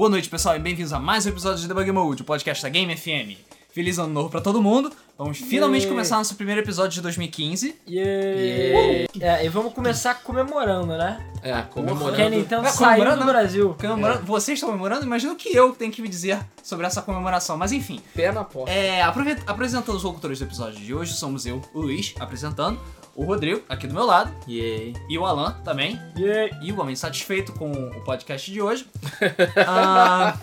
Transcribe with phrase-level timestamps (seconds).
[0.00, 2.70] Boa noite, pessoal, e bem-vindos a mais um episódio de Debug Mode, o podcast da
[2.70, 3.36] Game FM.
[3.70, 4.90] Feliz ano novo pra todo mundo.
[5.18, 7.76] Vamos finalmente começar nosso primeiro episódio de 2015.
[7.86, 9.06] Yeah.
[9.20, 11.22] É, e vamos começar comemorando, né?
[11.42, 12.30] É, Porque a comemorando.
[12.30, 13.32] Nintendo É, saiu comemorando, do né?
[13.32, 13.76] Brasil.
[13.78, 15.04] Comemorando- Vocês estão comemorando?
[15.04, 17.58] Imagino que eu tenho que me dizer sobre essa comemoração.
[17.58, 18.72] Mas enfim, Pé na porta.
[18.72, 22.80] é, aprove- apresentando os locutores do episódio de hoje, somos eu, o Luiz, apresentando,
[23.14, 24.94] o Rodrigo, aqui do meu lado, Yay.
[25.08, 26.58] e o Alan também, Yeah.
[26.64, 28.86] igualmente satisfeito com o podcast de hoje.
[29.66, 30.36] Ah,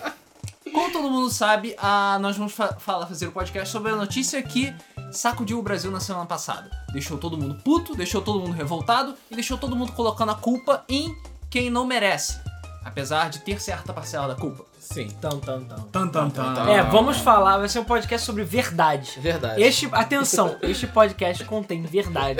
[0.73, 4.42] como todo mundo sabe, ah, nós vamos fa- falar, fazer o podcast sobre a notícia
[4.43, 4.73] que
[5.11, 6.69] sacudiu o Brasil na semana passada.
[6.92, 10.84] Deixou todo mundo puto, deixou todo mundo revoltado e deixou todo mundo colocando a culpa
[10.89, 11.15] em
[11.50, 12.39] quem não merece.
[12.84, 14.65] Apesar de ter certa parcela da culpa.
[14.93, 15.07] Sim.
[15.21, 15.83] Tão, tão, tão.
[15.91, 16.69] Tan, tan, tan.
[16.69, 19.14] É, vamos falar, vai ser um podcast sobre verdade.
[19.18, 19.61] É verdade.
[19.61, 22.39] Este, atenção, este podcast contém verdade.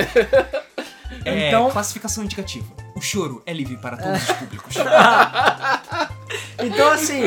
[1.26, 2.66] É, Então- classificação indicativa.
[2.96, 4.76] O choro é livre para todos os públicos.
[6.60, 7.22] Então, assim,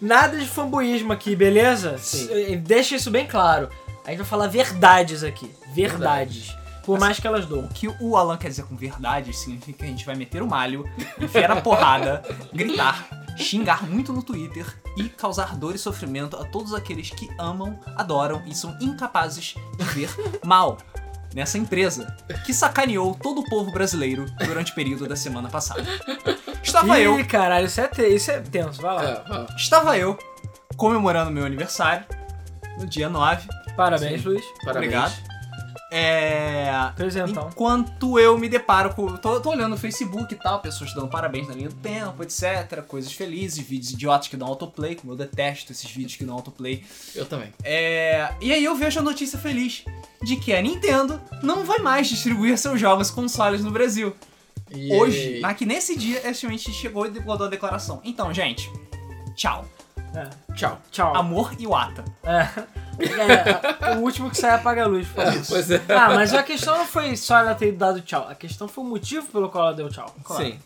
[0.00, 1.96] nada de fanboísmo aqui, beleza?
[1.98, 2.58] Sim.
[2.58, 3.68] Deixa isso bem claro.
[4.04, 5.50] A gente vai falar verdades aqui.
[5.74, 6.54] Verdades.
[6.84, 7.64] Por mais que elas doam.
[7.64, 10.46] O que o Alan quer dizer com verdade significa que a gente vai meter o
[10.46, 10.84] malho,
[11.20, 12.22] enfiar a porrada,
[12.52, 13.06] gritar,
[13.36, 18.42] xingar muito no Twitter e causar dor e sofrimento a todos aqueles que amam, adoram
[18.46, 20.10] e são incapazes de ver
[20.44, 20.78] mal
[21.34, 25.84] nessa empresa que sacaneou todo o povo brasileiro durante o período da semana passada.
[26.62, 29.04] Estava Ih, eu, caralho, isso é, te- isso é tenso, vai lá.
[29.04, 30.18] É, estava eu
[30.76, 32.04] comemorando meu aniversário
[32.78, 33.46] no dia 9.
[33.76, 34.28] Parabéns, Sim.
[34.28, 34.44] Luiz.
[34.64, 34.92] Parabéns.
[34.92, 35.29] Obrigado.
[35.90, 37.48] É, Presentão.
[37.48, 39.16] Enquanto eu me deparo com.
[39.16, 42.82] Tô, tô olhando no Facebook e tal, pessoas dando parabéns na linha do tempo, etc.
[42.86, 46.84] Coisas felizes, vídeos idiotas que dão autoplay, como eu detesto esses vídeos que dão autoplay.
[47.14, 47.52] Eu também.
[47.64, 49.84] É, e aí eu vejo a notícia feliz
[50.22, 54.14] de que a Nintendo não vai mais distribuir seus jogos consoles no Brasil.
[54.72, 54.92] Yay.
[54.92, 58.00] Hoje, na, que nesse dia, estimamente chegou e mandou a declaração.
[58.04, 58.70] Então, gente,
[59.34, 59.66] tchau.
[60.14, 60.54] É.
[60.54, 60.78] Tchau.
[60.90, 61.16] Tchau.
[61.16, 62.04] Amor e Wata.
[62.24, 62.48] É.
[63.00, 65.52] É, o último que sai apaga a luz, por isso.
[65.52, 65.82] Pois é.
[65.88, 68.26] Ah, mas a questão não foi só ela ter dado tchau.
[68.28, 70.14] A questão foi o motivo pelo qual ela deu tchau.
[70.36, 70.58] Sim.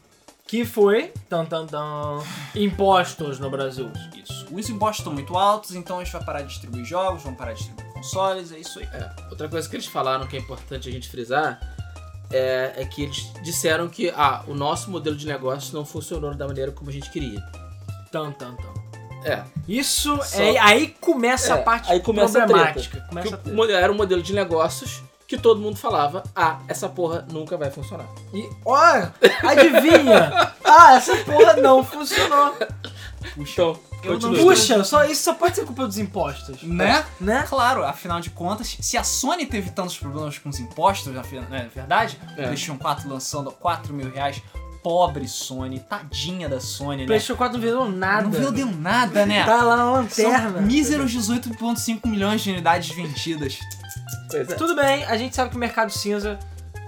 [0.46, 2.22] Que foi, tan, tan, tan,
[2.54, 3.90] impostos no Brasil.
[4.14, 4.46] Isso.
[4.52, 7.52] Os impostos estão muito altos, então a gente vai parar de distribuir jogos, vamos parar
[7.52, 8.88] de distribuir consoles, é isso aí.
[8.92, 9.10] É.
[9.30, 11.58] Outra coisa que eles falaram que é importante a gente frisar
[12.30, 16.46] é, é que eles disseram que ah, o nosso modelo de negócio não funcionou da
[16.46, 17.40] maneira como a gente queria.
[18.12, 18.83] Tan, tan, tan.
[19.24, 19.42] É.
[19.66, 22.90] Isso, Só- é, aí começa a É, parte aí começa a problemática.
[22.90, 23.08] treta.
[23.08, 26.88] Começa a Que o era um modelo de negócios que todo mundo falava, ah, essa
[26.88, 28.06] porra nunca vai funcionar.
[28.32, 28.76] E, ó,
[29.42, 30.52] adivinha?
[30.62, 32.54] ah, essa porra não funcionou.
[33.36, 34.38] Então, continua.
[34.38, 36.62] Puxa, só, isso só pode ser culpa dos impostos.
[36.62, 37.04] Né?
[37.18, 37.44] Né?
[37.48, 41.56] Claro, afinal de contas, se a Sony teve tantos problemas com os impostos, na não
[41.56, 42.18] é verdade?
[42.36, 42.42] É.
[42.42, 44.42] PlayStation 4 lançando a 4 mil reais.
[44.84, 47.06] Pobre Sony, tadinha da Sony, né?
[47.06, 48.22] PlayStation 4 não vendeu nada.
[48.22, 49.42] Não vendeu nada, né?
[49.44, 50.52] Tá lá na lanterna.
[50.52, 53.58] São míseros 18,5 milhões de unidades vendidas.
[54.30, 54.54] Pois é.
[54.54, 56.38] Tudo bem, a gente sabe que o mercado cinza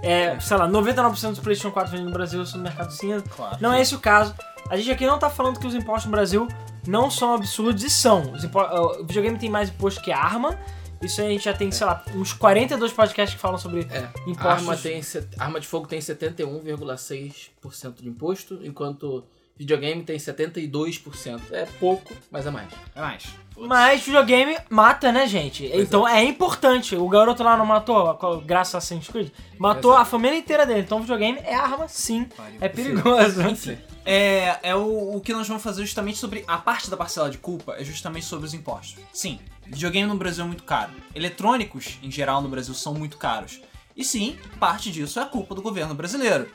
[0.02, 3.24] é, sei lá, 99% dos PlayStation 4 vendidos no Brasil são no mercado cinza.
[3.34, 3.56] Claro.
[3.60, 4.34] Não é esse o caso.
[4.68, 6.46] A gente aqui não tá falando que os impostos no Brasil
[6.86, 8.34] não são absurdos e são.
[8.34, 10.58] O videogame tem mais imposto que arma.
[11.02, 14.08] Isso aí a gente já tem, sei lá, uns 42 podcasts que falam sobre É,
[14.26, 14.46] impostos.
[14.46, 15.00] a arma, tem,
[15.38, 19.24] arma de fogo tem 71,6% de imposto, enquanto
[19.56, 21.40] videogame tem 72%.
[21.52, 22.68] É pouco, mas é mais.
[22.94, 23.24] É mais.
[23.58, 25.66] Mas videogame mata, né, gente?
[25.68, 26.22] Pois então é.
[26.24, 26.94] importante.
[26.94, 28.14] O garoto lá não matou,
[28.44, 30.02] graças a Assassin's Creed, matou Exato.
[30.02, 30.80] a família inteira dele.
[30.80, 32.24] Então videogame é arma, sim.
[32.36, 32.58] Pariu.
[32.60, 33.42] É perigoso.
[33.48, 33.78] Enfim.
[34.04, 36.44] É, é o, o que nós vamos fazer justamente sobre.
[36.46, 39.02] A parte da parcela de culpa é justamente sobre os impostos.
[39.12, 40.92] Sim, videogame no Brasil é muito caro.
[41.14, 43.60] Eletrônicos, em geral, no Brasil são muito caros.
[43.96, 46.48] E sim, parte disso é a culpa do governo brasileiro.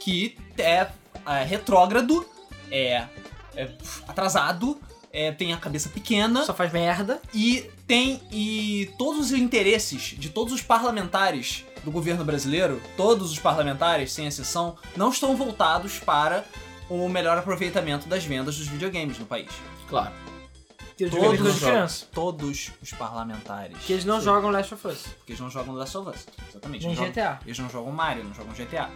[0.00, 0.88] Que é,
[1.26, 2.26] é retrógrado,
[2.70, 3.04] é,
[3.56, 3.70] é
[4.06, 4.80] atrasado,
[5.12, 7.20] é, tem a cabeça pequena Só faz merda.
[7.32, 8.20] e tem.
[8.30, 14.26] E todos os interesses de todos os parlamentares do governo brasileiro, todos os parlamentares, sem
[14.26, 16.44] exceção, não estão voltados para
[16.88, 19.48] o melhor aproveitamento das vendas dos videogames no país.
[19.88, 20.12] Claro.
[20.96, 21.58] Que os Todos jogos.
[21.60, 22.06] criança.
[22.12, 23.76] Todos os parlamentares.
[23.84, 25.02] Que eles não jogam Last of Us.
[25.18, 26.26] Porque eles não jogam Last of Us.
[26.48, 26.82] Exatamente.
[26.86, 27.40] Nem Eles jogam- GTA.
[27.44, 28.88] Eles não jogam Mario, não jogam GTA.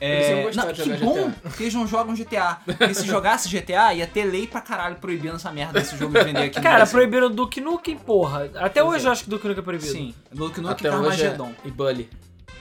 [0.00, 1.50] Eles É, gostar não, de que jogar bom GTA.
[1.56, 2.58] que eles não jogam GTA.
[2.64, 6.24] Porque se jogasse GTA, ia ter lei pra caralho proibindo essa merda desse jogo de
[6.24, 8.50] vender aqui Cara, proibiram Duke Nukem, porra.
[8.56, 9.08] Até Pois hoje é.
[9.08, 9.90] eu acho que Duke Nukem é proibido.
[9.92, 11.36] Sim, Luke Nuke Até hoje é...
[11.64, 12.08] E Bully.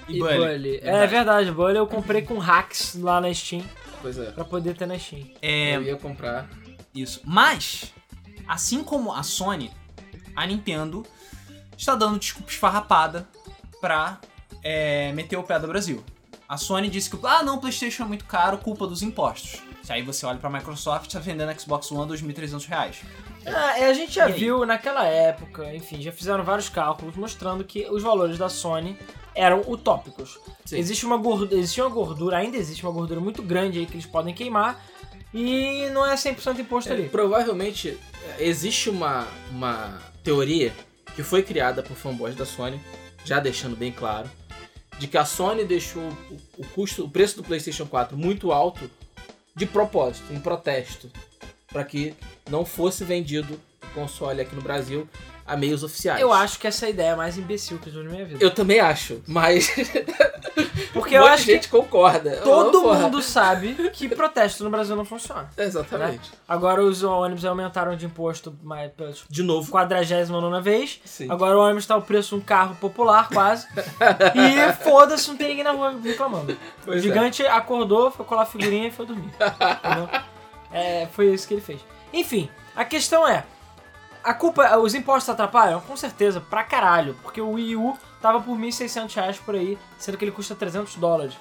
[0.07, 0.37] E, E Bully.
[0.37, 0.75] Bully.
[0.77, 1.07] É Verdade.
[1.11, 3.63] verdade, Bully eu comprei com hacks lá na Steam
[4.01, 4.31] Pois é.
[4.31, 5.27] pra poder ter na Steam.
[5.41, 6.47] É, Eu ia comprar.
[6.95, 7.21] Isso.
[7.23, 7.93] Mas,
[8.47, 9.71] assim como a Sony,
[10.35, 11.05] a Nintendo
[11.77, 13.27] está dando desculpa esfarrapada
[13.79, 14.19] pra
[14.63, 16.03] é, meter o pé do Brasil.
[16.47, 19.61] A Sony disse que, ah, não, o PlayStation é muito caro, culpa dos impostos.
[19.89, 23.01] Aí você olha pra Microsoft, tá vendendo Xbox One a 2.300 reais.
[23.45, 28.03] Ah, a gente já viu naquela época, enfim, já fizeram vários cálculos mostrando que os
[28.03, 28.97] valores da Sony
[29.33, 30.39] eram utópicos.
[30.65, 30.77] Sim.
[30.77, 34.05] Existe uma gordura, existia uma gordura, ainda existe uma gordura muito grande aí que eles
[34.05, 34.83] podem queimar
[35.39, 37.09] e não é 100% imposto É, ali.
[37.09, 37.97] provavelmente
[38.39, 40.73] é, existe uma, uma teoria
[41.15, 42.79] que foi criada por fanboys da Sony,
[43.23, 44.29] já deixando bem claro,
[44.97, 48.89] de que a Sony deixou o, o custo, o preço do PlayStation 4 muito alto
[49.55, 51.11] de propósito, em protesto,
[51.67, 52.15] para que
[52.49, 55.07] não fosse vendido o console aqui no Brasil
[55.47, 56.19] a meios oficiais.
[56.19, 58.43] Eu acho que essa é ideia mais imbecil que eu já na minha vida.
[58.43, 59.73] Eu também acho, mas
[60.93, 62.37] Porque eu muita acho que gente concorda.
[62.37, 65.49] todo Oh, mundo sabe que protesto no Brasil não funciona.
[65.57, 66.31] Exatamente.
[66.47, 68.91] Agora os ônibus aumentaram de imposto mais
[69.29, 69.69] De novo.
[69.71, 70.99] 49 vez.
[71.05, 71.29] Sim.
[71.29, 73.67] Agora o ônibus tá o preço de um carro popular, quase.
[74.35, 76.57] e foda-se, não tem ninguém na rua reclamando.
[76.83, 77.01] Pois o é.
[77.01, 79.29] gigante acordou, foi colar figurinha e foi dormir.
[79.29, 80.09] Entendeu?
[80.69, 81.79] É, foi isso que ele fez.
[82.11, 83.45] Enfim, a questão é.
[84.27, 85.79] A culpa, os impostos atrapalham?
[85.79, 87.15] Com certeza, pra caralho.
[87.23, 90.95] Porque o Wii U tava por 1.600 reais por aí, sendo que ele custa 300
[90.95, 91.33] dólares.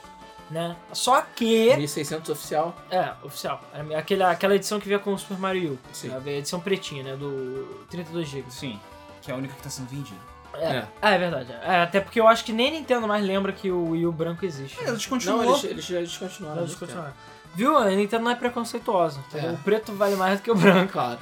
[0.48, 0.76] Né?
[0.92, 1.74] Só que.
[1.76, 2.76] 1600 oficial.
[2.88, 3.60] É, oficial.
[3.74, 5.78] É Aquela, aquela edição que vinha com o Super Mario U.
[5.92, 6.12] Sim.
[6.14, 7.16] A edição pretinha, né?
[7.16, 8.44] Do 32GB.
[8.50, 8.78] Sim,
[9.20, 10.20] que é a única que tá sendo vendida.
[10.54, 10.88] É, É.
[11.02, 11.14] é.
[11.14, 11.52] é verdade.
[11.62, 14.46] É, até porque eu acho que nem Nintendo mais lembra que o Wii U branco
[14.46, 14.78] existe.
[14.80, 15.42] É, eles continuam.
[15.42, 16.60] Não, eles, eles já descontinuaram.
[16.60, 17.14] Eles há muito continuaram.
[17.56, 17.76] Viu?
[17.76, 19.18] A Nintendo não é preconceituosa.
[19.34, 19.50] É.
[19.50, 20.92] O preto vale mais do que o branco.
[20.92, 21.18] Claro.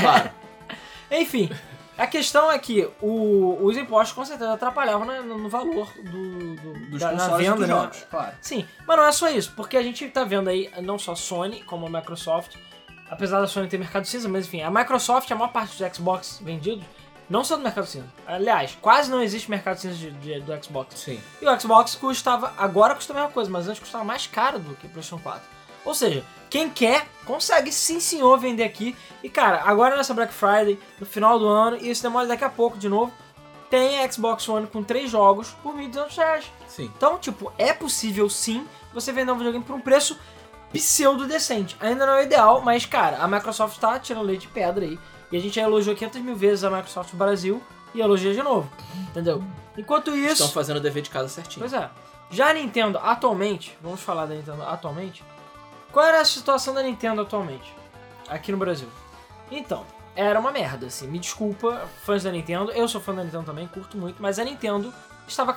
[0.00, 0.30] Claro.
[1.10, 1.50] Enfim,
[1.96, 6.56] a questão é que o- os impostos com certeza atrapalhavam né, no, no valor do,
[6.56, 7.74] do- Dos da, na venda, dos né?
[7.74, 8.34] jogos, claro.
[8.40, 11.16] Sim, mas não é só isso, porque a gente tá vendo aí não só a
[11.16, 12.56] Sony, como a Microsoft,
[13.10, 16.40] apesar da Sony ter mercado cinza, mas enfim, a Microsoft, a maior parte dos Xbox
[16.42, 16.84] vendidos,
[17.28, 18.06] não são do mercado cinza.
[18.26, 20.94] Aliás, quase não existe mercado cinza de- de- do Xbox.
[21.00, 21.20] Sim.
[21.42, 24.74] E o Xbox custava, agora custa a mesma coisa, mas antes custava mais caro do
[24.76, 25.42] que o PlayStation 4.
[25.84, 26.24] Ou seja,
[26.56, 28.96] quem quer, consegue sim senhor vender aqui.
[29.22, 32.48] E cara, agora nessa Black Friday, no final do ano, e isso demora daqui a
[32.48, 33.12] pouco de novo,
[33.68, 36.52] tem Xbox One com três jogos por 1.200 reais.
[36.66, 36.90] Sim.
[36.96, 40.18] Então, tipo, é possível sim você vender um videogame por um preço
[40.72, 41.76] pseudo decente.
[41.78, 44.98] Ainda não é ideal, mas cara, a Microsoft tá tirando leite de pedra aí.
[45.30, 47.62] E a gente já elogiou 500 mil vezes a Microsoft Brasil
[47.94, 48.70] e elogia de novo.
[49.10, 49.44] Entendeu?
[49.76, 50.32] Enquanto isso.
[50.32, 51.68] Estão fazendo o dever de casa certinho.
[51.68, 51.90] Pois é.
[52.30, 55.22] Já a Nintendo atualmente, vamos falar da Nintendo atualmente.
[55.96, 57.74] Qual era a situação da Nintendo atualmente?
[58.28, 58.86] Aqui no Brasil.
[59.50, 61.06] Então, era uma merda, assim.
[61.06, 62.70] Me desculpa, fãs da Nintendo.
[62.72, 64.92] Eu sou fã da Nintendo também, curto muito, mas a Nintendo
[65.26, 65.56] estava.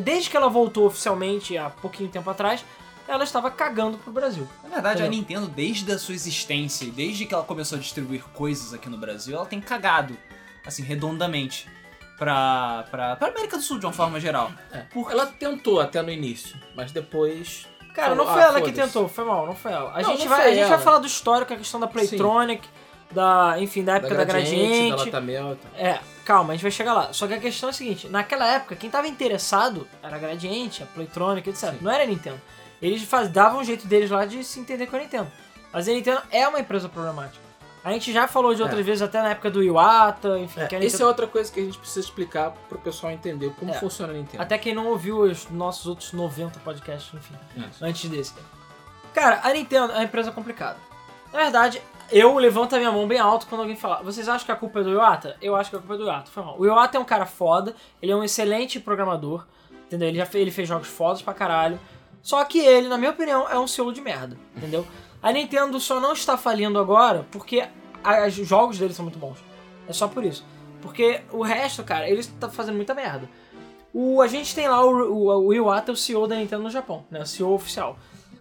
[0.00, 2.64] Desde que ela voltou oficialmente há pouquinho tempo atrás,
[3.08, 4.46] ela estava cagando pro Brasil.
[4.62, 5.18] Na verdade, a Entendeu?
[5.18, 8.96] Nintendo, desde a sua existência e desde que ela começou a distribuir coisas aqui no
[8.96, 10.16] Brasil, ela tem cagado,
[10.64, 11.68] assim, redondamente,
[12.16, 14.52] pra, pra, pra América do Sul de uma forma geral.
[14.70, 14.86] É.
[15.10, 17.66] Ela tentou até no início, mas depois.
[17.94, 19.90] Cara, não foi ah, ela que tentou, foi mal, não foi ela.
[19.94, 22.68] A Não, gente, não vai, a gente vai falar do histórico, a questão da Playtronic,
[23.10, 24.96] da, enfim, da época da Gradiente.
[24.96, 25.58] da Latamel.
[25.76, 27.12] É, calma, a gente vai chegar lá.
[27.12, 30.82] Só que a questão é a seguinte: naquela época, quem tava interessado era a Gradiente,
[30.82, 31.70] a Playtronic, etc.
[31.70, 31.78] Sim.
[31.80, 32.40] Não era a Nintendo.
[32.80, 35.30] Eles faz, davam um jeito deles lá de se entender com a Nintendo.
[35.72, 37.49] Mas a Nintendo é uma empresa problemática.
[37.82, 38.82] A gente já falou de outras É.
[38.82, 40.60] vezes, até na época do Iwata, enfim.
[40.60, 43.74] É, isso é outra coisa que a gente precisa explicar pro pessoal entender como É.
[43.74, 44.42] funciona a Nintendo.
[44.42, 47.82] Até quem não ouviu os nossos outros 90 podcasts, enfim, Isso.
[47.84, 48.34] antes desse.
[49.14, 50.76] Cara, a Nintendo é uma empresa complicada.
[51.32, 51.80] Na verdade,
[52.12, 54.02] eu levanto a minha mão bem alto quando alguém fala.
[54.02, 55.36] Vocês acham que a culpa é do Iwata?
[55.40, 56.30] Eu acho que a culpa é do Iwata.
[56.30, 56.56] Foi mal.
[56.58, 59.46] O Iwata é um cara foda, ele é um excelente programador,
[59.86, 60.08] entendeu?
[60.08, 61.80] Ele já fez, ele fez jogos fodas pra caralho.
[62.22, 64.86] Só que ele, na minha opinião, é um selo de merda, entendeu?
[65.22, 67.66] A Nintendo só não está falindo agora porque
[68.26, 69.38] os jogos dele são muito bons.
[69.88, 70.44] É só por isso.
[70.82, 73.28] Porque o resto, cara, ele está fazendo muita merda.
[73.92, 77.04] O, a gente tem lá o, o, o Iwata, o CEO da Nintendo no Japão,
[77.10, 77.20] né?
[77.20, 77.98] O CEO oficial.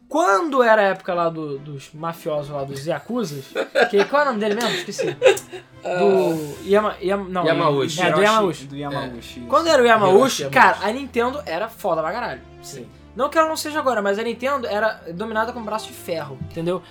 [0.08, 3.46] Quando era a época lá do- dos mafiosos lá, dos Yakuzas,
[3.92, 4.70] que, qual é o nome dele mesmo?
[4.72, 5.16] Esqueci.
[5.82, 8.02] Do Yama, Yama, não, Yamauchi.
[8.02, 8.66] É, do Yamauchi.
[8.66, 9.40] Do Yamauchi.
[9.48, 10.50] Quando era o Yamauchi, Yamauchi.
[10.50, 12.42] cara, a Nintendo era foda pra caralho.
[12.62, 12.86] Sim.
[13.16, 15.94] Não que ela não seja agora, mas a Nintendo era dominada com um braço de
[15.94, 16.82] ferro, entendeu?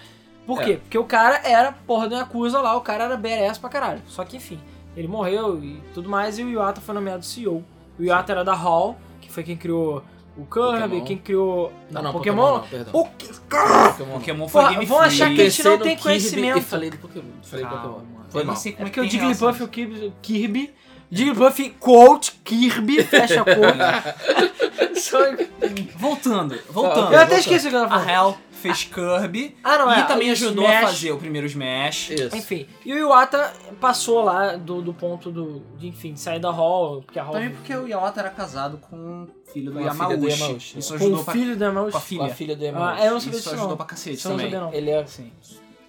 [0.49, 0.73] Por quê?
[0.73, 0.77] É.
[0.79, 4.01] Porque o cara era porra do Yakuza lá, o cara era BRS pra caralho.
[4.07, 4.59] Só que enfim,
[4.97, 7.63] ele morreu e tudo mais, e o Iwata foi nomeado CEO.
[7.99, 10.03] O Iwata era da Hall, que foi quem criou
[10.39, 11.05] o Kirby, Pokémon.
[11.05, 11.73] quem criou.
[11.91, 12.61] Não, não, Pokémon.
[12.61, 13.01] Pokémon não.
[13.01, 14.15] O que- Pokémon.
[14.19, 16.59] Pokémon foi Porra, Game vão achar que a gente não tem Kirby conhecimento.
[16.59, 17.25] E falei do Pokémon.
[17.43, 17.83] Falei do Calma.
[17.89, 18.19] Pokémon.
[18.31, 18.55] Foi Eu mal.
[18.57, 20.75] É porque que o Jigglypuff e o Kirby, Kirby
[21.11, 25.01] Jigglypuff, quote, Kirby, fecha quote.
[25.01, 25.49] Sonic.
[25.97, 27.13] Voltando, voltando.
[27.13, 28.11] Eu até esqueci o que eu tava A falando.
[28.35, 30.83] Hell fez Kirby Ah, não, e é, também o ajudou Smash.
[30.83, 32.11] a fazer o primeiro Smash.
[32.11, 32.37] Isso.
[32.37, 36.51] Enfim, e o Iwata passou lá do, do ponto do, de, enfim, de sair da
[36.51, 37.35] Hall, porque a Hall...
[37.35, 40.17] Também porque o Iwata era casado com o filho do Com a filha Yamauchi.
[40.19, 40.79] do Yamauchi.
[40.79, 41.33] Isso com ajudou o pra...
[41.35, 41.93] filho da com a Mouse.
[41.93, 42.29] Com a filha.
[42.35, 43.05] filha do Ah, Yamauchi.
[43.05, 43.77] eu não sabia Isso disso ajudou não.
[43.77, 44.53] pra cacete Isso eu não também.
[44.53, 44.75] sabia não.
[44.75, 45.33] Ele é Sim.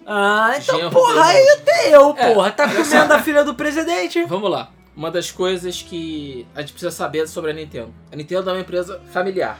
[0.06, 1.60] Ah, então genro porra, aí Yamauchi.
[1.60, 2.50] até eu, É, porra.
[2.52, 4.22] Tá comendo a filha do presidente.
[4.24, 4.70] Vamos lá.
[4.96, 7.94] Uma das coisas que a gente precisa saber sobre a Nintendo.
[8.12, 9.58] A Nintendo é uma empresa familiar.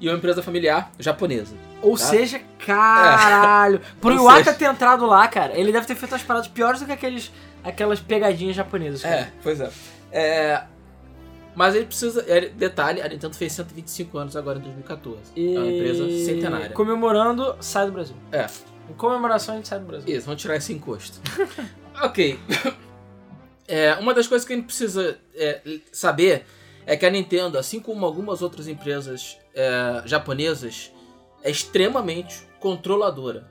[0.00, 1.54] E é uma empresa familiar japonesa.
[1.82, 2.04] Ou Tá.
[2.04, 3.80] seja, caralho.
[4.00, 6.80] Pro Ou Iwata seja- ter entrado lá, cara, ele deve ter feito as paradas piores
[6.80, 7.30] do que aqueles,
[7.62, 9.02] aquelas pegadinhas japonesas.
[9.02, 9.14] cara.
[9.16, 9.70] É, pois é.
[10.10, 10.62] É,
[11.54, 12.24] Mas ele precisa.
[12.26, 15.18] é, Detalhe, a Nintendo fez 125 anos agora em 2014.
[15.36, 15.54] E...
[15.54, 16.70] É uma empresa centenária.
[16.70, 18.16] Comemorando, sai do Brasil.
[18.32, 18.46] É.
[18.88, 20.16] Em comemoração, a gente sai do Brasil.
[20.16, 21.20] Isso, vamos tirar esse encosto.
[22.02, 22.38] ok.
[23.70, 25.60] É, uma das coisas que a gente precisa é,
[25.92, 26.44] saber
[26.84, 30.90] é que a Nintendo, assim como algumas outras empresas é, japonesas,
[31.44, 33.48] é extremamente controladora.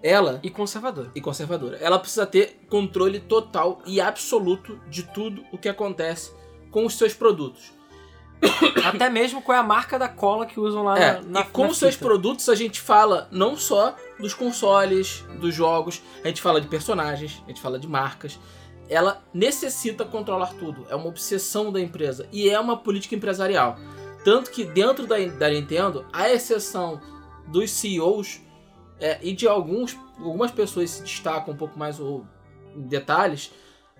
[0.00, 1.10] Ela E conservador.
[1.12, 1.76] e conservadora.
[1.80, 6.32] Ela precisa ter controle total e absoluto de tudo o que acontece
[6.70, 7.72] com os seus produtos.
[8.86, 11.44] Até mesmo qual é a marca da cola que usam lá É, na, na e
[11.46, 16.28] com na os seus produtos a gente fala não só dos consoles, dos jogos, a
[16.28, 18.38] gente fala de personagens, a gente fala de marcas.
[18.88, 23.76] Ela necessita controlar tudo, é uma obsessão da empresa e é uma política empresarial.
[24.24, 27.00] Tanto que dentro da, da Nintendo, à exceção
[27.46, 28.40] dos CEOs
[29.00, 32.24] é, e de alguns, algumas pessoas se destacam um pouco mais o-
[32.74, 33.52] em detalhes,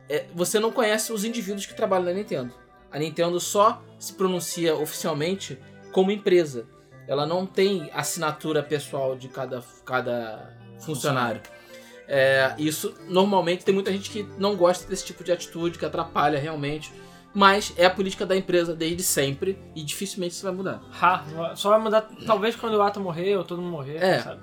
[0.09, 2.52] é, você não conhece os indivíduos que trabalham na Nintendo.
[2.90, 5.59] A Nintendo só se pronuncia oficialmente
[5.92, 6.66] como empresa.
[7.07, 11.40] Ela não tem assinatura pessoal de cada, cada funcionário.
[12.10, 16.38] É, isso normalmente tem muita gente que não gosta desse tipo de atitude, que atrapalha
[16.38, 16.90] realmente.
[17.34, 20.80] Mas é a política da empresa desde sempre e dificilmente isso vai mudar.
[21.00, 24.40] Ha, só vai mudar, talvez quando o Iwata morrer ou todo mundo morrer, É, sabe?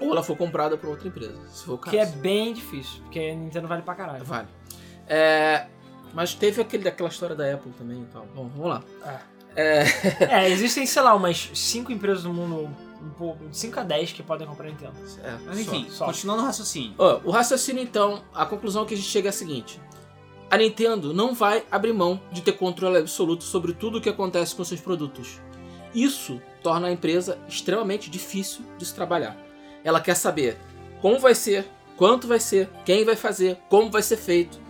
[0.00, 1.94] Ou ela for comprada por outra empresa, se for o caso.
[1.94, 4.24] Que é bem difícil, porque a Nintendo vale pra caralho.
[4.24, 4.48] Vale.
[5.06, 5.66] É,
[6.14, 8.26] mas teve aquele, aquela história da Apple também e tal.
[8.34, 8.82] Bom, vamos lá.
[9.54, 9.84] É,
[10.20, 12.70] É, existem, sei lá, umas 5 empresas do mundo,
[13.02, 14.92] um pouco, 5 a 10 que podem comprar a Nintendo.
[15.22, 16.06] é, Mas enfim, só.
[16.06, 16.94] continuando o raciocínio.
[16.98, 19.80] Ó, o raciocínio então, a conclusão que a gente chega é a seguinte:
[20.50, 24.54] a Nintendo não vai abrir mão de ter controle absoluto sobre tudo o que acontece
[24.54, 25.40] com seus produtos.
[25.94, 29.36] Isso torna a empresa extremamente difícil de se trabalhar.
[29.84, 30.58] Ela quer saber
[31.00, 34.60] como vai ser, quanto vai ser, quem vai fazer, como vai ser feito,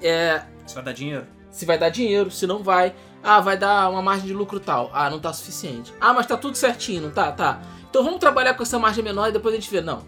[0.00, 1.26] é, Você vai dar dinheiro?
[1.50, 2.94] se vai dar dinheiro, se não vai.
[3.22, 4.90] Ah, vai dar uma margem de lucro tal.
[4.92, 5.92] Ah, não tá suficiente.
[6.00, 7.30] Ah, mas tá tudo certinho, não tá?
[7.32, 7.60] Tá.
[7.88, 9.80] Então vamos trabalhar com essa margem menor e depois a gente vê.
[9.80, 10.02] Não.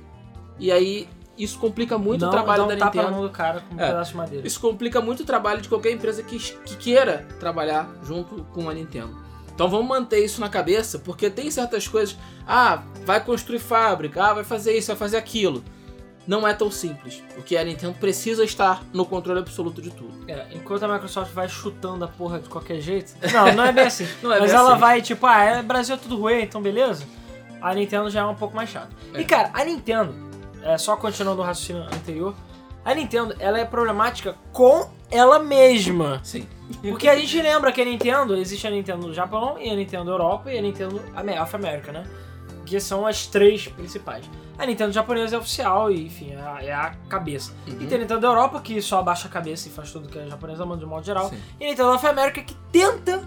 [0.59, 3.21] E aí, isso complica muito não, o trabalho da Nintendo.
[3.23, 3.87] do cara com um É.
[3.89, 4.47] pedaço de madeira.
[4.47, 8.75] Isso complica muito o trabalho de qualquer empresa que, que queira trabalhar junto com a
[8.75, 9.17] Nintendo.
[9.55, 12.17] Então vamos manter isso na cabeça, porque tem certas coisas.
[12.47, 15.63] Ah, vai construir fábrica, ah, vai fazer isso, vai fazer aquilo.
[16.27, 20.25] Não é tão simples, porque a Nintendo precisa estar no controle absoluto de tudo.
[20.27, 23.15] É, enquanto a Microsoft vai chutando a porra de qualquer jeito.
[23.33, 24.07] Não, não é bem assim.
[24.23, 24.81] Não é Mas bem ela assim.
[24.81, 27.05] vai, tipo, ah, é, Brasil é tudo ruim, então beleza.
[27.61, 28.91] A Nintendo já é um pouco mais chata.
[29.13, 29.21] É.
[29.21, 30.15] E cara, a Nintendo,
[30.63, 32.35] é, só continuando o raciocínio anterior,
[32.85, 36.21] a Nintendo ela é problemática com ela mesma.
[36.23, 36.47] Sim.
[36.83, 40.11] Porque a gente lembra que a Nintendo, existe a Nintendo do Japão, e a Nintendo
[40.11, 41.03] Europa e a Nintendo
[41.43, 42.05] of America, né?
[42.65, 44.25] Que são as três principais.
[44.57, 47.53] A Nintendo japonesa é oficial e, enfim, é a, é a cabeça.
[47.67, 47.75] Uhum.
[47.81, 50.19] E tem a Nintendo da Europa, que só abaixa a cabeça e faz tudo que
[50.19, 51.29] a japonesa manda de modo geral.
[51.29, 51.41] Sim.
[51.59, 53.23] E a Nintendo of America, que tenta,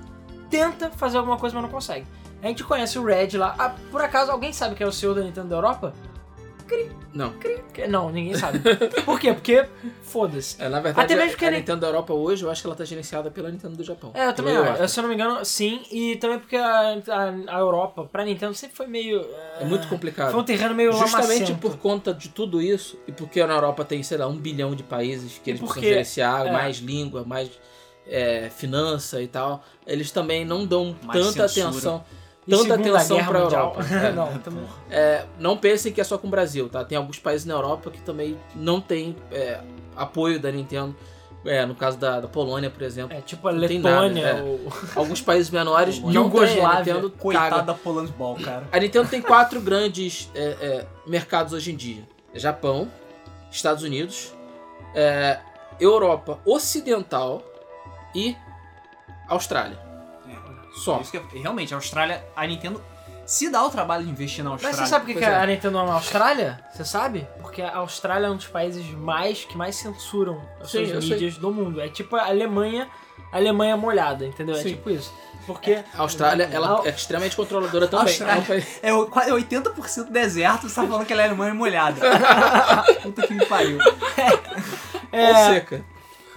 [0.49, 2.07] tenta fazer alguma coisa, mas não consegue.
[2.41, 3.55] A gente conhece o Red lá.
[3.57, 5.93] Ah, por acaso, alguém sabe quem é o CEO da Nintendo da Europa?
[7.13, 7.31] Não.
[7.73, 8.59] Que- Não, ninguém sabe.
[9.05, 9.33] Por quê?
[9.33, 9.65] Porque,
[10.03, 10.61] foda-se.
[10.61, 12.51] É, na verdade, Até mesmo a, que a a Nin- Nintendo da Europa hoje, eu
[12.51, 14.11] acho que ela tá gerenciada pela Nintendo do Japão.
[14.13, 14.87] É, eu também Pelo acho.
[14.89, 15.81] Se eu não me engano, sim.
[15.91, 19.25] E também porque a, a, a Europa, pra Nintendo, sempre foi meio...
[19.59, 20.31] É muito complicado.
[20.31, 21.59] Foi um terreno meio Justamente lamacento.
[21.59, 24.83] por conta de tudo isso, e porque na Europa tem, sei lá, um bilhão de
[24.83, 26.51] países que eles porque- precisam gerenciar, é.
[26.51, 27.49] mais língua, mais
[28.05, 31.69] é, finança e tal, eles também não dão Mais tanta censura.
[31.69, 32.05] atenção.
[32.49, 33.75] Tanta atenção pra Mundial.
[33.75, 33.85] Europa.
[34.07, 34.11] É.
[34.11, 34.63] não, também.
[34.89, 36.83] É, não pensem que é só com o Brasil, tá?
[36.85, 39.59] Tem alguns países na Europa que também não tem é,
[39.95, 40.95] apoio da Nintendo.
[41.45, 43.15] É, no caso da, da Polônia, por exemplo.
[43.15, 44.41] É tipo a nada, Letônia, é.
[44.41, 44.59] ou...
[44.95, 46.19] Alguns países menores Polônia.
[46.19, 46.93] a Iugoslávia.
[46.93, 47.63] Nintendo Coitada caga.
[47.63, 48.67] da Poland Ball, cara.
[48.71, 52.91] A Nintendo tem quatro grandes é, é, mercados hoje em dia: Japão,
[53.49, 54.33] Estados Unidos,
[54.93, 55.39] é,
[55.79, 57.41] Europa Ocidental
[58.13, 58.35] e
[59.29, 59.86] Austrália.
[60.83, 60.99] Só.
[61.01, 62.81] Isso que eu- realmente, a Austrália, a Nintendo
[63.25, 64.85] se dá o trabalho de investir na Mas Austrália.
[64.85, 65.43] você sabe por que, que Pois é.
[65.43, 66.59] a Nintendo ama a Austrália?
[66.73, 67.27] Você sabe?
[67.41, 71.13] Porque a Austrália é um dos países mais que mais censuram as Sim, suas sei.
[71.13, 71.81] mídias do mundo.
[71.81, 72.87] É tipo a Alemanha
[73.31, 74.55] Alemanha molhada, entendeu?
[74.55, 74.69] É Sim.
[74.69, 75.13] tipo isso.
[75.45, 75.83] Porque.
[75.93, 78.05] A Austrália, ela é extremamente controladora também.
[78.07, 78.65] Austrália.
[78.81, 81.99] É É o- quase 80% deserto, você tá falando que ela é alemã e molhada.
[83.03, 83.77] Puta que me pariu.
[85.11, 85.83] É, Ou seca.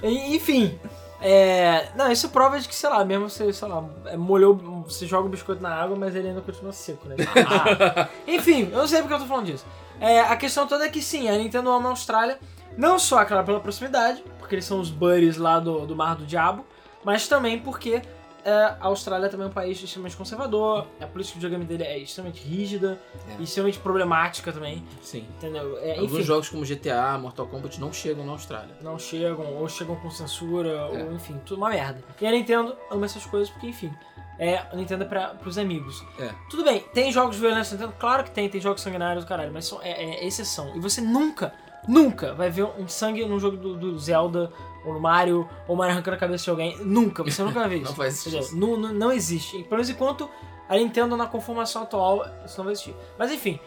[0.02, 0.78] Enfim.
[1.20, 5.06] É, não, isso prova de que, sei lá, mesmo você, sei lá, é, molhou, você
[5.06, 7.16] joga o biscoito na água, mas ele ainda continua seco, né?
[7.46, 9.66] Ah, Enfim, eu não sei porque eu tô falando disso.
[10.00, 12.38] É, a questão toda é que sim, a Nintendo ama a Austrália,
[12.76, 16.24] não só, claro, pela proximidade, porque eles são os buddies lá do, do Mar do
[16.24, 16.64] Diabo,
[17.04, 18.00] mas também porque
[18.44, 22.42] a Austrália também é um país extremamente conservador, a política de videogame dele é extremamente
[22.46, 23.40] rígida É.
[23.40, 25.24] e extremamente problemática também, Sim.
[25.36, 25.78] entendeu?
[25.78, 28.74] É, Alguns enfim, jogos como GTA, Mortal Kombat não chegam na Austrália.
[28.80, 31.04] não chegam, ou chegam com censura, É.
[31.04, 32.02] ou enfim, tudo uma merda.
[32.20, 33.92] E a Nintendo ama essas coisas porque, enfim,
[34.38, 36.02] é, a Nintendo é pra, pros amigos.
[36.18, 36.30] É.
[36.48, 37.94] Tudo bem, tem jogos violentos na Nintendo?
[37.98, 40.74] Claro que tem, tem jogos sanguinários do caralho, mas são, é, é exceção.
[40.74, 41.52] E você nunca,
[41.86, 44.50] nunca vai ver um sangue num jogo do, do Zelda,
[44.84, 46.76] ou no Mario, ou Mario arrancando a cabeça de alguém.
[46.78, 47.86] Nunca, você nunca vai ver isso.
[47.90, 48.40] Não faz Entendeu?
[48.40, 48.56] isso.
[48.56, 49.58] Não, não, não existe.
[49.64, 50.28] Pelo menos enquanto
[50.68, 52.94] a Nintendo na conformação atual, isso não vai existir.
[53.18, 53.58] Mas enfim,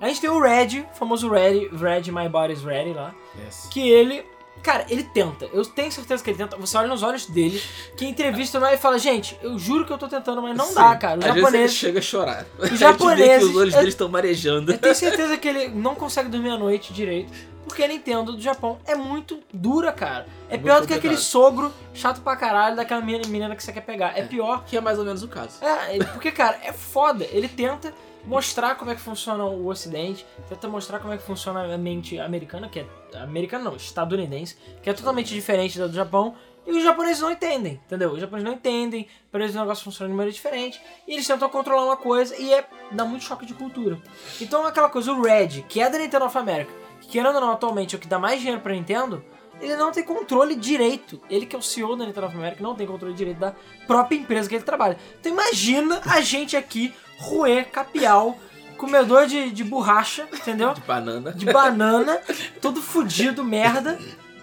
[0.00, 3.68] a gente tem o Red, o famoso Red, Red My Body's Ready lá Yes.
[3.70, 4.24] que ele.
[4.62, 5.46] Cara, ele tenta.
[5.52, 6.56] Eu tenho certeza que ele tenta.
[6.56, 7.62] Você olha nos olhos dele,
[7.96, 10.74] que entrevista lá e fala, gente, eu juro que eu tô tentando, mas não Sim.
[10.74, 11.18] dá, cara.
[11.18, 12.46] Os Às vezes ele chega a chorar.
[12.58, 14.72] Os japoneses- que os olhos eu- dele estão marejando.
[14.72, 17.32] Eu tenho certeza que ele não consegue dormir à noite direito.
[17.66, 20.26] Porque a Nintendo do Japão é muito dura, cara.
[20.48, 23.62] É, É pior muito do que aquele sogro chato pra caralho daquela menina, menina que
[23.62, 24.16] você quer pegar.
[24.18, 24.64] É pior.
[24.64, 25.62] Que é mais ou menos o caso.
[25.62, 27.26] É, porque, cara, é foda.
[27.30, 27.92] Ele tenta
[28.24, 32.18] mostrar como é que funciona o Ocidente, tenta mostrar como é que funciona a mente
[32.18, 32.86] americana, que é.
[33.14, 36.34] Americana não, estadunidense, que é totalmente diferente da do Japão.
[36.66, 38.12] E os japoneses não entendem, entendeu?
[38.12, 40.78] Os japoneses não entendem, para eles o negócio funciona de maneira diferente.
[41.06, 43.98] E eles tentam controlar uma coisa e é, dá muito choque de cultura.
[44.38, 46.70] Então aquela coisa, o Red, que é da Nintendo of America,
[47.00, 49.24] que querendo ou não, atualmente é o que dá mais dinheiro pra Nintendo,
[49.60, 51.20] ele não tem controle direito.
[51.28, 53.54] Ele que é o CEO da Nintendo of America não tem controle direito da
[53.86, 54.96] própria empresa que ele trabalha.
[55.18, 58.38] Então imagina a gente aqui, roer, capial,
[58.76, 60.72] comedor de, de borracha, entendeu?
[60.72, 61.32] De banana.
[61.32, 62.20] De banana,
[62.60, 63.98] todo fudido, merda,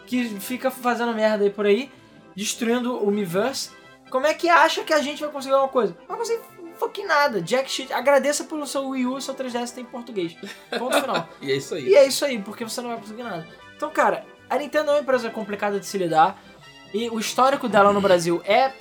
[0.05, 1.91] que fica fazendo merda aí por aí,
[2.35, 3.71] destruindo o Miiverse.
[4.09, 5.95] Como é que acha que a gente vai conseguir alguma coisa?
[6.01, 6.41] Não vai conseguir
[6.77, 7.41] fucking nada.
[7.41, 10.35] Jack shit, agradeça pelo seu Wii U e seu 3DS tem em português.
[10.77, 11.27] Ponto final.
[11.41, 11.87] E é isso aí.
[11.87, 13.47] E é isso aí, porque você não vai conseguir nada.
[13.75, 16.39] Então, cara, a Nintendo é uma empresa complicada de se lidar.
[16.93, 18.71] E o histórico dela no Brasil é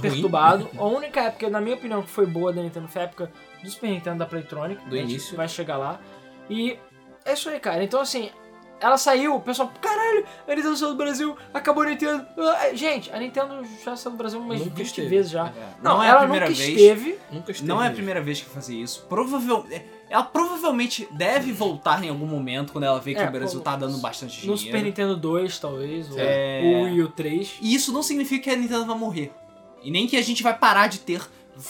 [0.00, 0.68] perturbado.
[0.76, 3.30] A única época, na minha opinião, que foi boa da Nintendo foi a época
[3.62, 4.84] do Super Nintendo da Playtronic.
[4.88, 5.36] Do A gente início.
[5.36, 6.00] Vai chegar lá.
[6.48, 6.78] E
[7.24, 7.82] é isso aí, cara.
[7.82, 8.30] Então, assim,
[8.80, 12.26] ela saiu, o pessoal, caralho, a Nintendo saiu do Brasil, acabou a Nintendo.
[12.38, 15.08] Ah, Gente, a Nintendo já saiu do Brasil umas Nunca 20 esteve.
[15.08, 15.46] vezes já.
[15.48, 16.68] É, Não, não é ela a primeira nunca vez.
[16.70, 17.18] esteve.
[17.32, 19.04] Nunca esteve Não é a primeira vez que fazia isso.
[19.08, 19.84] Provavelmente.
[20.08, 23.74] Ela provavelmente deve voltar em algum momento quando ela vê que É, o Brasil tá
[23.74, 24.58] dando bastante No dinheiro.
[24.78, 26.60] Super Nintendo 2, talvez, ou É.
[26.62, 27.56] ou Wii U 3.
[27.60, 29.32] E isso não significa que a Nintendo vai morrer.
[29.86, 31.22] E nem que a gente vai parar de ter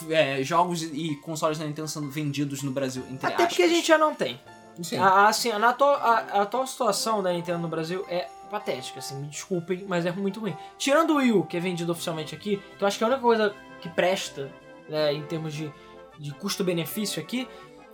[0.09, 3.71] é, jogos e consoles da Nintendo sendo vendidos no Brasil, entre Até porque a aspas.
[3.71, 4.41] gente já não tem.
[4.83, 4.97] Sim.
[4.97, 9.17] A, assim, a, atual, a, a atual situação da Nintendo no Brasil é patética, assim,
[9.21, 10.57] me desculpem, mas é muito ruim.
[10.79, 13.11] Tirando o Wii U, que é vendido oficialmente aqui, que eu acho que é a
[13.11, 14.51] única coisa que presta,
[14.89, 15.71] né, em termos de,
[16.19, 17.47] de custo-benefício aqui,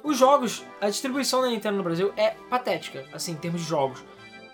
[0.05, 4.05] os jogos, a distribuição da Nintendo no Brasil é patética, assim, em termos de jogos.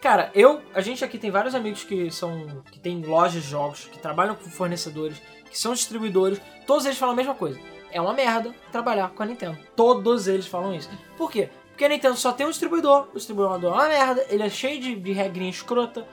[0.00, 3.86] Cara, eu, a gente aqui tem vários amigos que são, que tem lojas de jogos,
[3.86, 7.58] que trabalham com fornecedores, que são distribuidores, todos eles falam a mesma coisa.
[7.90, 9.58] É uma merda trabalhar com a Nintendo.
[9.74, 10.90] Todos eles falam isso.
[11.16, 11.48] Por quê?
[11.70, 14.80] Porque a Nintendo só tem um distribuidor, o distribuidor é uma merda, ele é cheio
[14.80, 16.06] de, de regrinha escrota,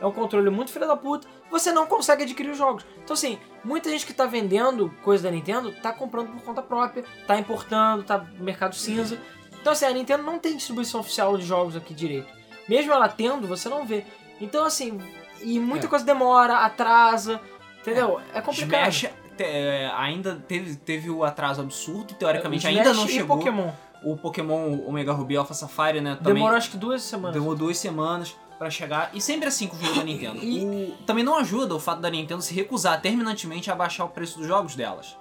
[0.00, 2.84] é um controle muito filho da puta, você não consegue adquirir os jogos.
[3.04, 7.04] Então assim, muita gente que tá vendendo coisa da Nintendo tá comprando por conta própria,
[7.26, 9.20] tá importando, tá no mercado cinza.
[9.60, 12.28] Então assim, a Nintendo não tem distribuição oficial de jogos aqui direito.
[12.66, 14.06] Mesmo ela tendo, você não vê.
[14.40, 14.98] Então assim,
[15.42, 15.88] e muita É.
[15.90, 17.40] coisa demora, atrasa,
[17.80, 18.20] entendeu?
[18.34, 18.90] É, complicado.
[18.90, 23.38] Smash te- é, ainda teve, teve o atraso absurdo, teoricamente O ainda Smash não chegou.
[23.38, 23.70] Pokémon.
[24.02, 26.16] O Pokémon Omega Ruby Alpha Sapphire, né?
[26.16, 27.34] Também Demorou acho que duas semanas.
[27.34, 29.10] demorou duas semanas pra chegar.
[29.12, 30.38] E sempre assim com o jogo da Nintendo.
[30.42, 34.38] E- também não ajuda o fato da Nintendo se recusar terminantemente a baixar o preço
[34.38, 35.16] dos jogos delas.